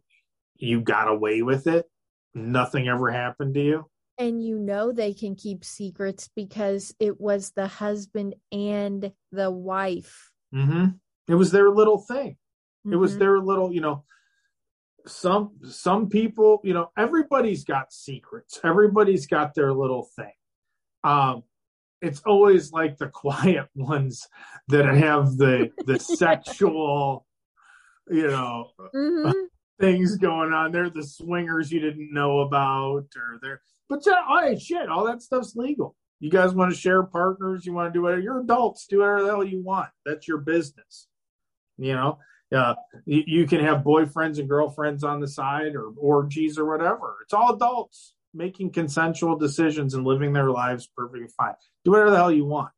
[0.56, 1.86] you got away with it.
[2.34, 3.86] Nothing ever happened to you.
[4.18, 10.32] And you know they can keep secrets because it was the husband and the wife.
[10.54, 10.86] Mm-hmm.
[11.28, 12.38] It was their little thing.
[12.90, 13.20] It was Mhm.
[13.20, 14.06] their little, you know.
[15.08, 18.60] Some some people, you know, everybody's got secrets.
[18.64, 20.34] Everybody's got their little thing.
[21.04, 21.44] Um,
[22.02, 24.28] it's always like the quiet ones
[24.70, 27.26] that have the the sexual,
[28.08, 29.48] you know, Mhm.
[29.80, 30.72] Things going on.
[30.72, 33.62] They're the swingers you didn't know about, or they're.
[33.90, 35.96] But yeah, hey, shit, all that stuff's legal.
[36.20, 37.66] You guys want to share partners?
[37.66, 38.22] You want to do whatever?
[38.22, 38.88] You're adults.
[38.88, 39.90] Do whatever the hell you want.
[40.06, 41.08] That's your business.
[41.78, 42.20] You know,
[42.56, 42.76] uh,
[43.06, 47.18] you, you can have boyfriends and girlfriends on the side, or orgies, or whatever.
[47.24, 51.54] It's all adults making consensual decisions and living their lives perfectly fine.
[51.84, 52.72] Do whatever the hell you want.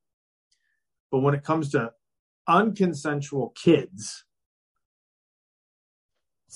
[1.11, 1.91] But when it comes to
[2.47, 4.23] unconsensual kids,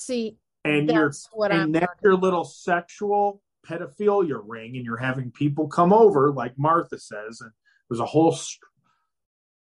[0.02, 5.30] See, and you're what I'm and that's your little sexual pedophilia ring, and you're having
[5.32, 7.52] people come over, like Martha says, and
[7.88, 8.58] there's a whole s-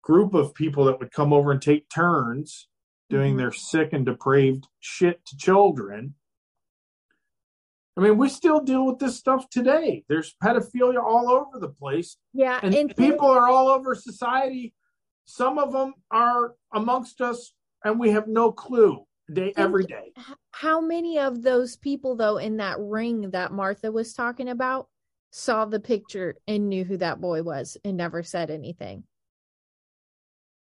[0.02, 2.70] group of people that would come over and take turns
[3.10, 3.38] doing Mhm.
[3.38, 6.16] their sick and depraved shit to children.
[7.98, 10.06] I mean, we still deal with this stuff today.
[10.08, 14.74] There's pedophilia all over the place, Yeah, and, and people are all over society.
[15.26, 17.54] Some of them are amongst us,
[17.84, 20.12] and we have no clue day every day.
[20.52, 24.88] how many of those people though in that ring that Martha was talking about
[25.32, 29.04] saw the picture and knew who that boy was and never said anything?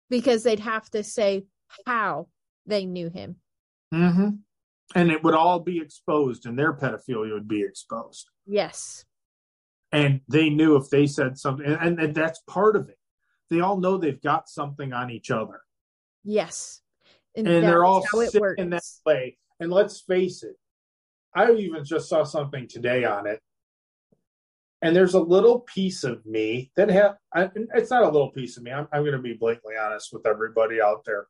[0.09, 1.45] Because they'd have to say
[1.85, 2.27] how
[2.65, 3.37] they knew him.
[3.91, 4.29] hmm
[4.95, 8.29] And it would all be exposed, and their pedophilia would be exposed.
[8.45, 9.05] Yes.
[9.91, 12.97] And they knew if they said something, and, and that's part of it.
[13.49, 15.61] They all know they've got something on each other,
[16.23, 16.81] Yes.
[17.37, 19.37] And they're all sick in that way.
[19.59, 20.55] And let's face it,
[21.33, 23.41] I even just saw something today on it,
[24.81, 27.17] and there's a little piece of me that have.
[27.33, 28.71] I, it's not a little piece of me.
[28.71, 31.27] I'm, I'm going to be blatantly honest with everybody out there.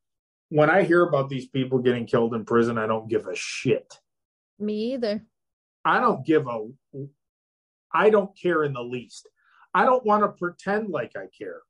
[0.49, 3.99] When I hear about these people getting killed in prison, I don't give a shit.
[4.59, 5.25] Me either.
[5.83, 6.67] I don't give a
[7.93, 9.29] I don't care in the least.
[9.73, 11.61] I don't want to pretend like I care.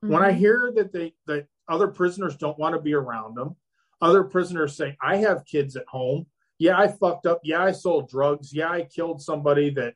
[0.00, 0.36] When I Mhm.
[0.36, 3.56] hear that they that other prisoners don't want to be around them,
[4.00, 6.26] other prisoners say, I have kids at home.
[6.58, 7.40] Yeah, I fucked up.
[7.42, 8.52] Yeah, I sold drugs.
[8.52, 9.94] Yeah, I killed somebody that,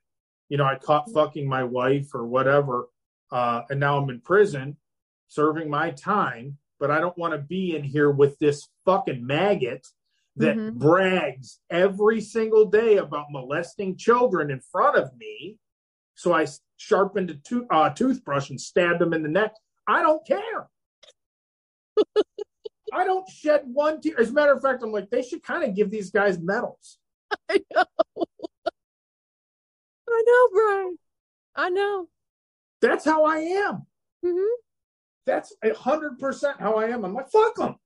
[0.48, 2.88] you know, I caught fucking my wife or whatever.
[3.30, 4.76] Uh, and now I'm in prison
[5.28, 9.86] serving my time, but I don't want to be in here with this fucking maggot
[10.36, 10.74] that Mhm.
[10.74, 15.58] brags every single day about molesting children in front of me.
[16.14, 19.54] So I sharpened a to- uh, toothbrush and stabbed him in the neck.
[19.86, 20.68] I don't care.
[22.94, 24.18] I don't shed one tear.
[24.20, 26.98] As a matter of fact, I'm like, they should kind of give these guys medals.
[27.50, 27.84] I know.
[30.08, 30.96] I know, Bryan.
[31.56, 32.08] I know.
[32.80, 33.86] That's how I am.
[34.24, 34.38] hmm
[35.26, 37.04] That's a hundred percent how I am.
[37.04, 37.76] I'm like, fuck them.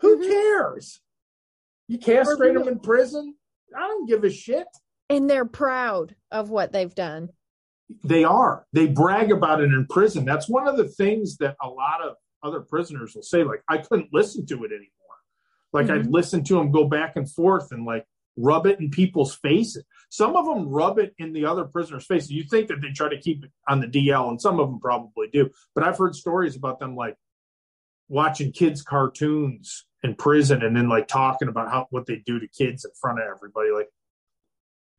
[0.00, 0.28] Who Mhm.
[0.28, 1.00] cares?
[1.88, 3.34] You castrate them in prison.
[3.76, 4.66] I don't give a shit.
[5.10, 7.28] And they're proud of what they've done.
[8.02, 8.66] They are.
[8.72, 10.24] They brag about it in prison.
[10.24, 13.42] That's one of the things that a lot of other prisoners will say.
[13.42, 14.90] Like, I couldn't listen to it anymore.
[15.72, 16.12] Like, I'd Mhm.
[16.12, 18.06] listen to them go back and forth and like
[18.36, 19.84] rub it in people's faces.
[20.10, 22.30] Some of them rub it in the other prisoners' faces.
[22.30, 24.78] You think that they try to keep it on the DL, and some of them
[24.78, 25.50] probably do.
[25.74, 27.16] But I've heard stories about them like
[28.08, 32.46] watching kids' cartoons in prison and then like talking about how what they do to
[32.48, 33.70] kids in front of everybody.
[33.70, 33.90] Like,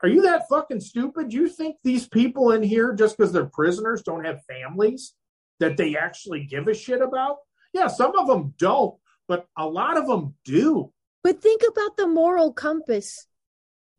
[0.01, 1.31] are you that fucking stupid?
[1.31, 5.13] You think these people in here, just because they're prisoners, don't have families
[5.59, 7.37] that they actually give a shit about?
[7.73, 8.95] Yeah, some of them don't,
[9.27, 10.91] but a lot of them do.
[11.23, 13.27] But think about the moral compass.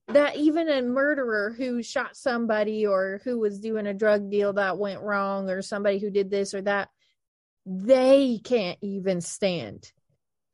[0.08, 4.78] that even a murderer who shot somebody or who was doing a drug deal that
[4.78, 6.88] went wrong or somebody who did this or that,
[7.64, 9.90] they can't even stand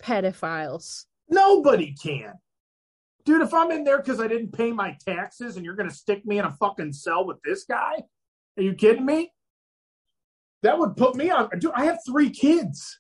[0.03, 1.05] pedophiles.
[1.29, 2.33] Nobody can.
[3.25, 5.95] Dude, if I'm in there because I didn't pay my taxes and you're going to
[5.95, 8.03] stick me in a fucking cell with this guy,
[8.57, 9.33] are you kidding me?
[10.63, 11.49] That would put me on.
[11.59, 12.99] Dude, I have three kids.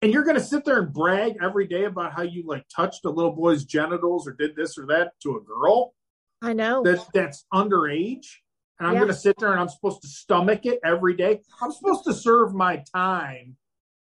[0.00, 3.04] And you're going to sit there and brag every day about how you like touched
[3.04, 5.94] a little boy's genitals or did this or that to a girl
[6.42, 6.82] I know.
[6.82, 8.26] that, that's underage.
[8.80, 9.00] And I'm Yeah.
[9.00, 11.40] going to sit there and I'm supposed to stomach it every day.
[11.60, 13.56] I'm supposed to serve my time.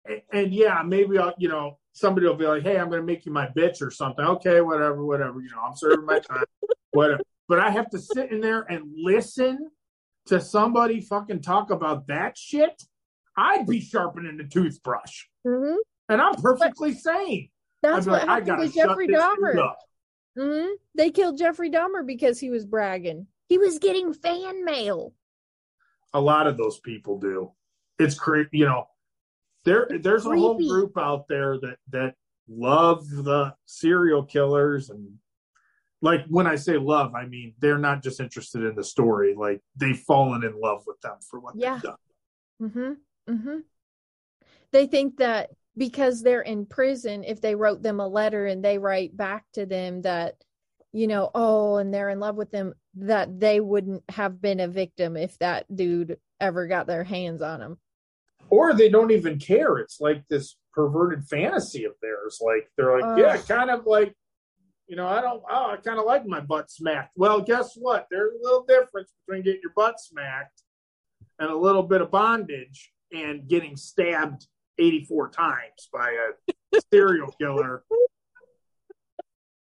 [0.03, 3.05] And, and yeah, maybe I'll, you know, somebody will be like, hey, I'm going to
[3.07, 4.25] make you my bitch or something.
[4.25, 5.39] Okay, whatever, whatever.
[5.39, 6.43] You know, I'm serving my time,
[6.91, 7.21] whatever.
[7.47, 9.71] But I have to sit in there and listen
[10.27, 12.83] to somebody fucking talk about that shit.
[13.35, 15.25] I'd be sharpening the toothbrush.
[15.45, 15.75] hmm
[16.09, 17.49] And I'm perfectly sane.
[17.83, 19.51] That's what like, I happened Jeffrey Dahmer.
[19.51, 19.79] dude up.
[20.37, 23.27] hmm They killed Jeffrey Dahmer because he was bragging.
[23.47, 25.13] He was getting fan mail.
[26.13, 27.51] a lot of those people do.
[27.99, 28.87] It's crazy, you know.
[29.65, 32.15] There, there's a whole group out there that that
[32.47, 35.13] love the serial killers, and
[36.01, 39.61] like when I say love, I mean they're not just interested in the story; like
[39.75, 41.79] they've fallen in love with them for what Yeah.
[41.81, 41.91] they've
[42.69, 42.99] done.
[43.27, 43.59] hmm hmm
[44.71, 48.77] They think that because they're in prison, if they wrote them a letter and they
[48.79, 50.35] write back to them that,
[50.91, 54.67] you know, oh, and they're in love with them, that they wouldn't have been a
[54.67, 57.77] victim if that dude ever got their hands on them.
[58.49, 59.77] Or they don't even care.
[59.77, 62.39] It's like this perverted fantasy of theirs.
[62.43, 64.15] Like they're like, yeah, kind of like,
[64.87, 67.11] you know, I don't, oh, I kind of like my butt smacked.
[67.17, 68.07] Well, guess what?
[68.09, 70.61] There's a little difference between getting your butt smacked
[71.39, 74.47] and a little bit of bondage and getting stabbed
[74.79, 77.83] 84 times by a serial killer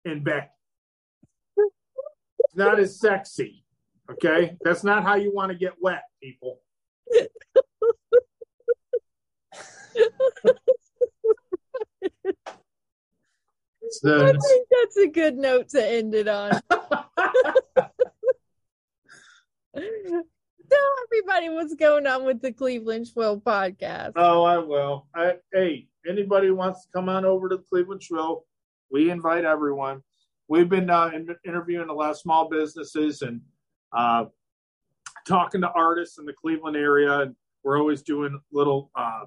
[0.04, 0.50] in bed.
[1.56, 3.64] It's not as sexy.
[4.10, 4.56] Okay.
[4.62, 6.60] That's not how you want to get wet, people.
[14.04, 16.52] I think that's a good note to end it on.
[20.68, 24.12] Tell everybody what's going on with the Cleveland Schwill podcast.
[24.16, 25.06] Oh, I will.
[25.14, 28.44] I, hey, anybody wants to come on over to the Cleveland Show,
[28.90, 30.02] we invite everyone.
[30.48, 33.40] We've been uh, in, interviewing a lot of small businesses and
[33.92, 34.26] uh,
[35.26, 39.24] talking to artists in the Cleveland area, and we're always doing little uh,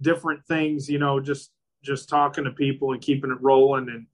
[0.00, 0.88] different things.
[0.88, 1.50] You know, just
[1.82, 3.88] just talking to people and keeping it rolling.
[3.88, 4.06] And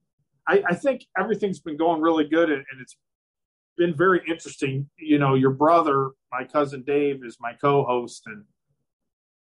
[0.47, 2.97] I, I think everything's been going really good, and, and it's
[3.77, 4.89] been very interesting.
[4.97, 8.43] You know, your brother, my cousin Dave, is my co-host, and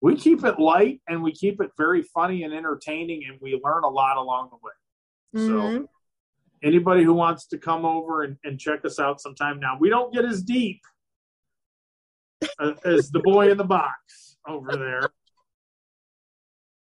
[0.01, 3.85] we keep it light and we keep it very funny and entertaining, and we learn
[3.85, 5.45] a lot along the way.
[5.45, 5.47] Mhm.
[5.47, 5.89] So,
[6.63, 10.13] anybody who wants to come over and, and check us out sometime now, we don't
[10.13, 10.81] get as deep
[12.59, 15.11] uh, as the boy in the box over there.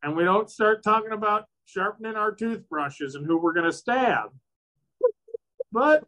[0.02, 4.30] And we don't start talking about sharpening our toothbrushes and who we're going to stab.
[5.72, 6.04] But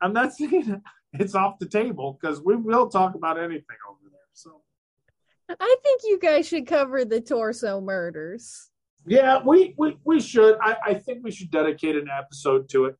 [0.00, 0.80] I'm not saying
[1.14, 4.20] it's off the table because we will talk about anything over there.
[4.32, 4.62] So,
[5.48, 8.70] I think you guys should cover the torso murders.
[9.06, 10.56] Yeah, we we, we should.
[10.62, 12.96] I, I think we should dedicate an episode to it.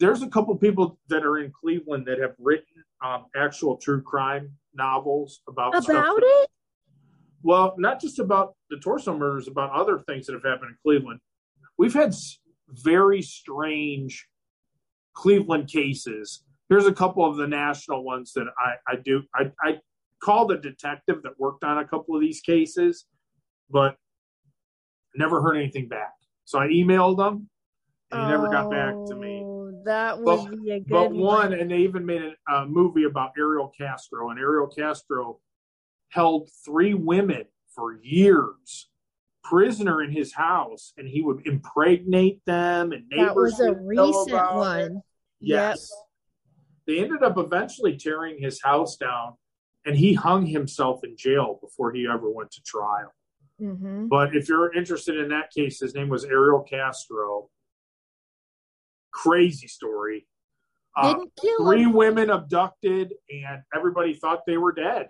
[0.00, 2.66] There's a couple people that are in Cleveland that have written
[3.04, 6.50] um, actual true crime novels about stuff About that- it?
[7.42, 11.20] Well, not just about the torso murders, about other things that have happened in Cleveland.
[11.78, 12.14] We've had
[12.68, 14.28] very strange
[15.14, 16.44] Cleveland cases.
[16.68, 19.22] Here's a couple of the national ones that I, I do.
[19.34, 19.78] I, I
[20.22, 23.06] called a detective that worked on a couple of these cases,
[23.70, 23.96] but
[25.16, 26.12] never heard anything back.
[26.44, 27.48] So I emailed them,
[28.10, 29.42] and he never got back to me.
[29.44, 32.66] Oh, That would But- be a good But one, and they even made a, a
[32.66, 35.40] movie about Ariel Castro, and Ariel Castro
[36.12, 37.44] held three women
[37.74, 38.88] for years
[39.42, 44.28] prisoner in his house, and he would impregnate them, and neighbors That was a recent
[44.30, 44.92] about it.
[44.92, 45.02] one.
[45.40, 45.90] Yes.
[46.86, 49.34] They ended up eventually tearing his house down,
[49.84, 53.12] and he hung himself in jail before he ever went to trial.
[53.58, 57.48] hmm But if you're interested in that case, his name was Ariel Castro.
[59.10, 60.26] Crazy story.
[60.96, 61.14] Uh,
[61.58, 61.92] three him.
[61.94, 65.08] women abducted, and everybody thought they were dead.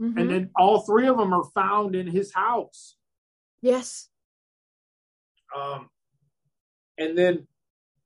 [0.00, 0.20] Mhm.
[0.20, 2.96] And then all three of them are found in his house.
[3.60, 4.08] yes.
[5.54, 5.90] Um,
[6.98, 7.46] and then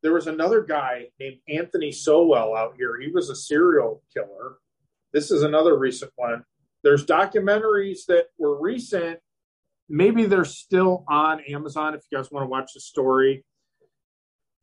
[0.03, 2.99] there was another guy named Anthony Sowell out here.
[3.01, 4.59] He was a serial killer.
[5.13, 6.45] This is another recent one.
[6.83, 9.21] There's documentaries that were recent.
[9.89, 13.45] Maybe they're still on Amazon if you guys want to watch the story.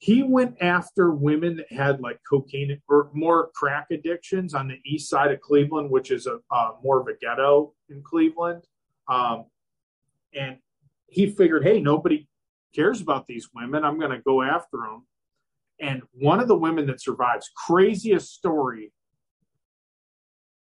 [0.04, 5.10] He went after women that had like cocaine or more crack addictions on the east
[5.10, 8.66] side of Cleveland, which is a uh, more of a ghetto in Cleveland.
[9.08, 9.46] Um,
[10.34, 10.58] and
[11.08, 12.28] he figured, hey, nobody
[12.76, 13.86] cares about these women.
[13.86, 15.08] I'm going to go after them.
[15.80, 18.92] And one of the women that survives, craziest story.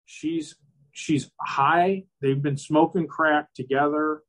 [0.06, 0.56] She's
[0.91, 2.03] she's high.
[2.22, 4.22] They've been smoking crack together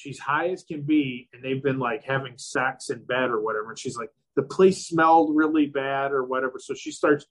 [0.00, 3.68] she's high as can be and they've been like having sex in bed or whatever
[3.68, 6.54] and she's like the place smelled really bad or whatever.
[6.58, 7.26] So she starts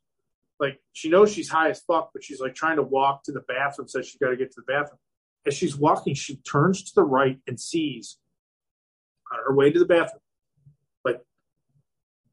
[0.60, 3.41] like she knows she's high as fuck but she's like trying to walk to the
[3.41, 5.00] bathroom says she's got to get to the bathroom.
[5.48, 8.20] As she's walking she turns to the right and sees
[9.32, 10.22] on her way to the bathroom
[11.04, 11.22] like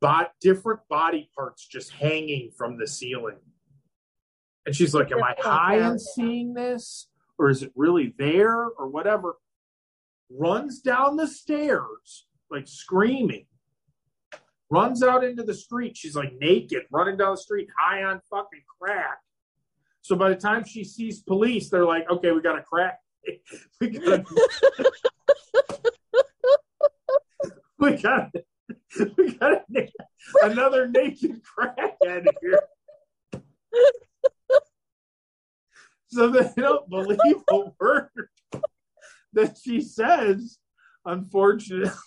[0.01, 3.39] bot different body parts just hanging from the ceiling.
[4.67, 7.09] And she's like am i high on seeing this
[7.39, 9.37] or is it really there or whatever
[10.31, 13.47] runs down the stairs, like screaming,
[14.71, 15.97] runs out into the street.
[15.97, 19.19] She's like naked, running down the street, high on fucking crack.
[20.03, 23.01] So by the time she sees police, they're like, okay, we got a crack.
[23.81, 24.25] we got
[27.79, 28.31] we got
[29.17, 29.65] we got
[30.43, 32.63] another naked crackhead here.
[36.07, 37.19] so they don't believe
[37.51, 38.09] a word
[39.37, 40.59] that she says,
[41.05, 41.93] unfortunately.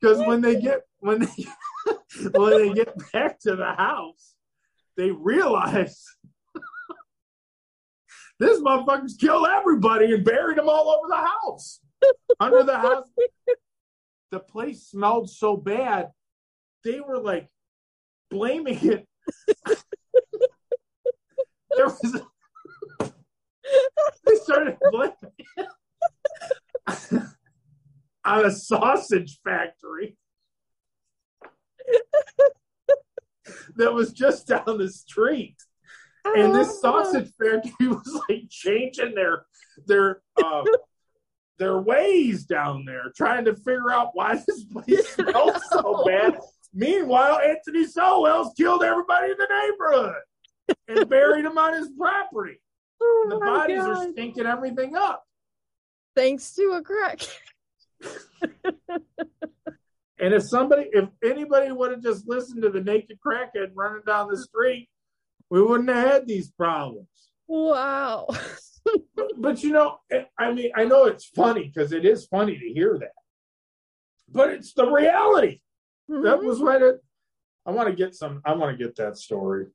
[0.00, 1.46] Because when they get when they
[2.32, 4.34] when they get back to the house,
[4.96, 6.04] they realize
[8.40, 11.80] this motherfucker's killed everybody and buried them all over the house.
[12.40, 13.04] Under the house.
[14.30, 16.12] The place smelled so bad,
[16.82, 17.48] they were like
[18.30, 19.06] blaming it.
[21.76, 22.22] there was
[24.24, 25.14] they started blaming
[28.24, 30.16] on a sausage factory
[33.76, 35.56] that was just down the street.
[36.24, 36.80] And this oh.
[36.80, 39.44] sausage factory was like changing their
[39.86, 40.62] their uh,
[41.58, 46.38] their ways down there, trying to figure out why this place smells so bad.
[46.74, 50.22] Meanwhile, Anthony Sowell's killed everybody in the neighborhood
[50.88, 52.60] and buried them on his property.
[53.02, 53.90] Oh the bodies God.
[53.90, 55.24] are stinking everything up.
[56.14, 57.20] Thanks to a crack.
[60.18, 64.28] and if somebody, if anybody would have just listened to the naked crackhead running down
[64.28, 64.88] the street,
[65.50, 67.06] we wouldn't have had these problems.
[67.48, 68.26] Wow.
[69.16, 69.98] but, but, you know,
[70.38, 73.12] I mean, I know it's funny because it is funny to hear that,
[74.28, 75.60] but it's the reality.
[76.10, 76.24] Mm-hmm.
[76.24, 77.00] That was what it.
[77.64, 78.42] I want to get some.
[78.44, 79.66] I want to get that story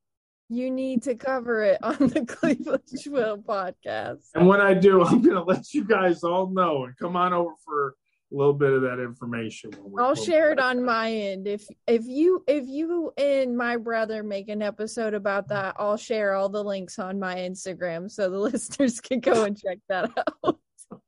[0.49, 4.29] you need to cover it on the Cleveland Schwill podcast.
[4.35, 7.33] And when I do, I'm going to let you guys all know and come on
[7.33, 7.95] over for
[8.31, 9.71] a little bit of that information.
[9.97, 11.47] I'll share it on my end.
[11.47, 16.33] If if you if you and my brother make an episode about that, I'll share
[16.33, 20.59] all the links on my Instagram so the listeners can go and check that out.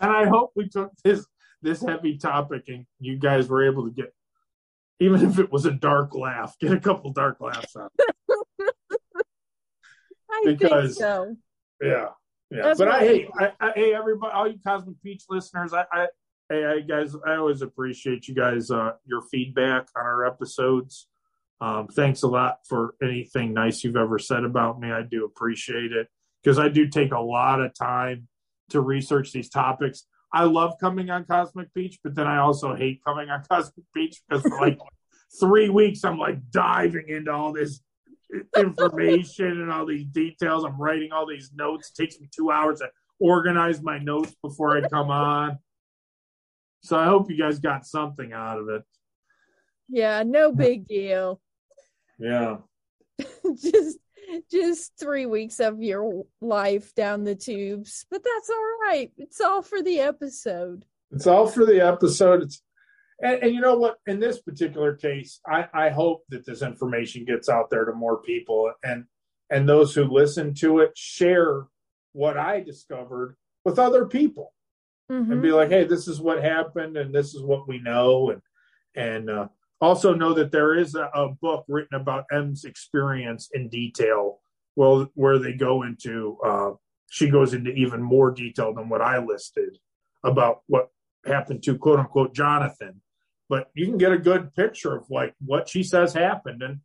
[0.00, 1.26] and I hope we took this
[1.62, 4.12] this heavy topic and you guys were able to get
[5.00, 7.92] even if it was a dark laugh, get a couple dark laughs out.
[10.30, 11.36] I because so.
[11.80, 12.08] yeah,
[12.50, 12.62] yeah.
[12.62, 16.06] That's but I hate, I, I, hey everybody, all you Cosmic Peach listeners, I, I,
[16.48, 21.06] hey I, guys, I always appreciate you guys, uh, your feedback on our episodes.
[21.60, 24.90] Um, thanks a lot for anything nice you've ever said about me.
[24.90, 26.08] I do appreciate it
[26.42, 28.28] because I do take a lot of time
[28.70, 30.04] to research these topics.
[30.34, 34.20] I love coming on Cosmic Peach, but then I also hate coming on Cosmic Peach
[34.28, 34.78] because for like
[35.38, 37.80] three weeks I'm like diving into all this
[38.56, 40.64] information and all these details.
[40.64, 41.90] I'm writing all these notes.
[41.90, 42.88] It takes me two hours to
[43.20, 45.58] organize my notes before I come on.
[46.82, 48.82] So I hope you guys got something out of it.
[49.88, 51.40] Yeah, no big deal.
[52.18, 52.56] Yeah.
[53.62, 53.98] just
[54.50, 59.10] just three weeks of your life down the tubes, but that's all right.
[59.16, 60.84] It's all for the episode.
[61.10, 62.42] It's all for the episode.
[62.42, 62.62] It's
[63.20, 63.96] and, and you know what?
[64.06, 68.20] In this particular case, I, I hope that this information gets out there to more
[68.22, 69.04] people, and
[69.50, 71.64] and those who listen to it share
[72.12, 74.52] what I discovered with other people,
[75.10, 75.30] mm-hmm.
[75.30, 78.42] and be like, hey, this is what happened, and this is what we know, and
[78.96, 79.48] and uh,
[79.84, 84.40] also know that there is a, a book written about M's experience in detail.
[84.76, 86.70] Well, where they go into, uh,
[87.10, 89.78] she goes into even more detail than what I listed
[90.24, 90.88] about what
[91.26, 93.00] happened to quote unquote Jonathan.
[93.48, 96.80] But you can get a good picture of like what she says happened, and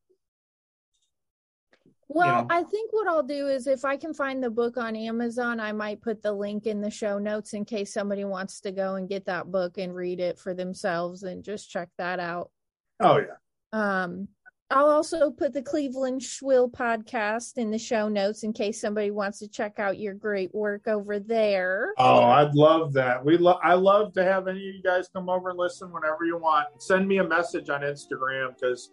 [2.09, 2.47] Well, know.
[2.49, 5.71] I think what I'll do is if I can find the book on Amazon, I
[5.71, 9.07] might put the link in the show notes in case somebody wants to go and
[9.07, 12.51] get that book and read it for themselves and just check that out.
[12.99, 13.35] Oh yeah.
[13.71, 14.27] Um,
[14.71, 19.39] I'll also put the Cleveland Schwill podcast in the show notes in case somebody wants
[19.39, 21.93] to check out your great work over there.
[21.97, 23.23] Oh, I'd love that.
[23.25, 26.23] We lo- I love to have any of you guys come over and listen whenever
[26.23, 26.67] you want.
[26.77, 28.91] Send me a message on Instagram because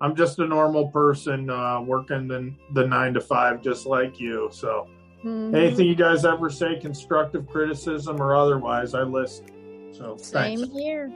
[0.00, 4.48] I'm just a normal person uh, working the the nine to five, just like you.
[4.50, 4.88] So
[5.24, 5.54] Mhm.
[5.54, 9.46] anything you guys ever say, constructive criticism or otherwise, I listen.
[9.92, 10.74] So Same thanks.
[10.74, 11.12] here.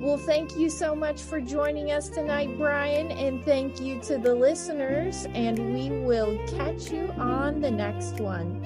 [0.00, 4.34] Well, thank you so much for joining us tonight, Bryan, and thank you to the
[4.34, 5.26] listeners.
[5.34, 8.62] And we will catch you on the next one.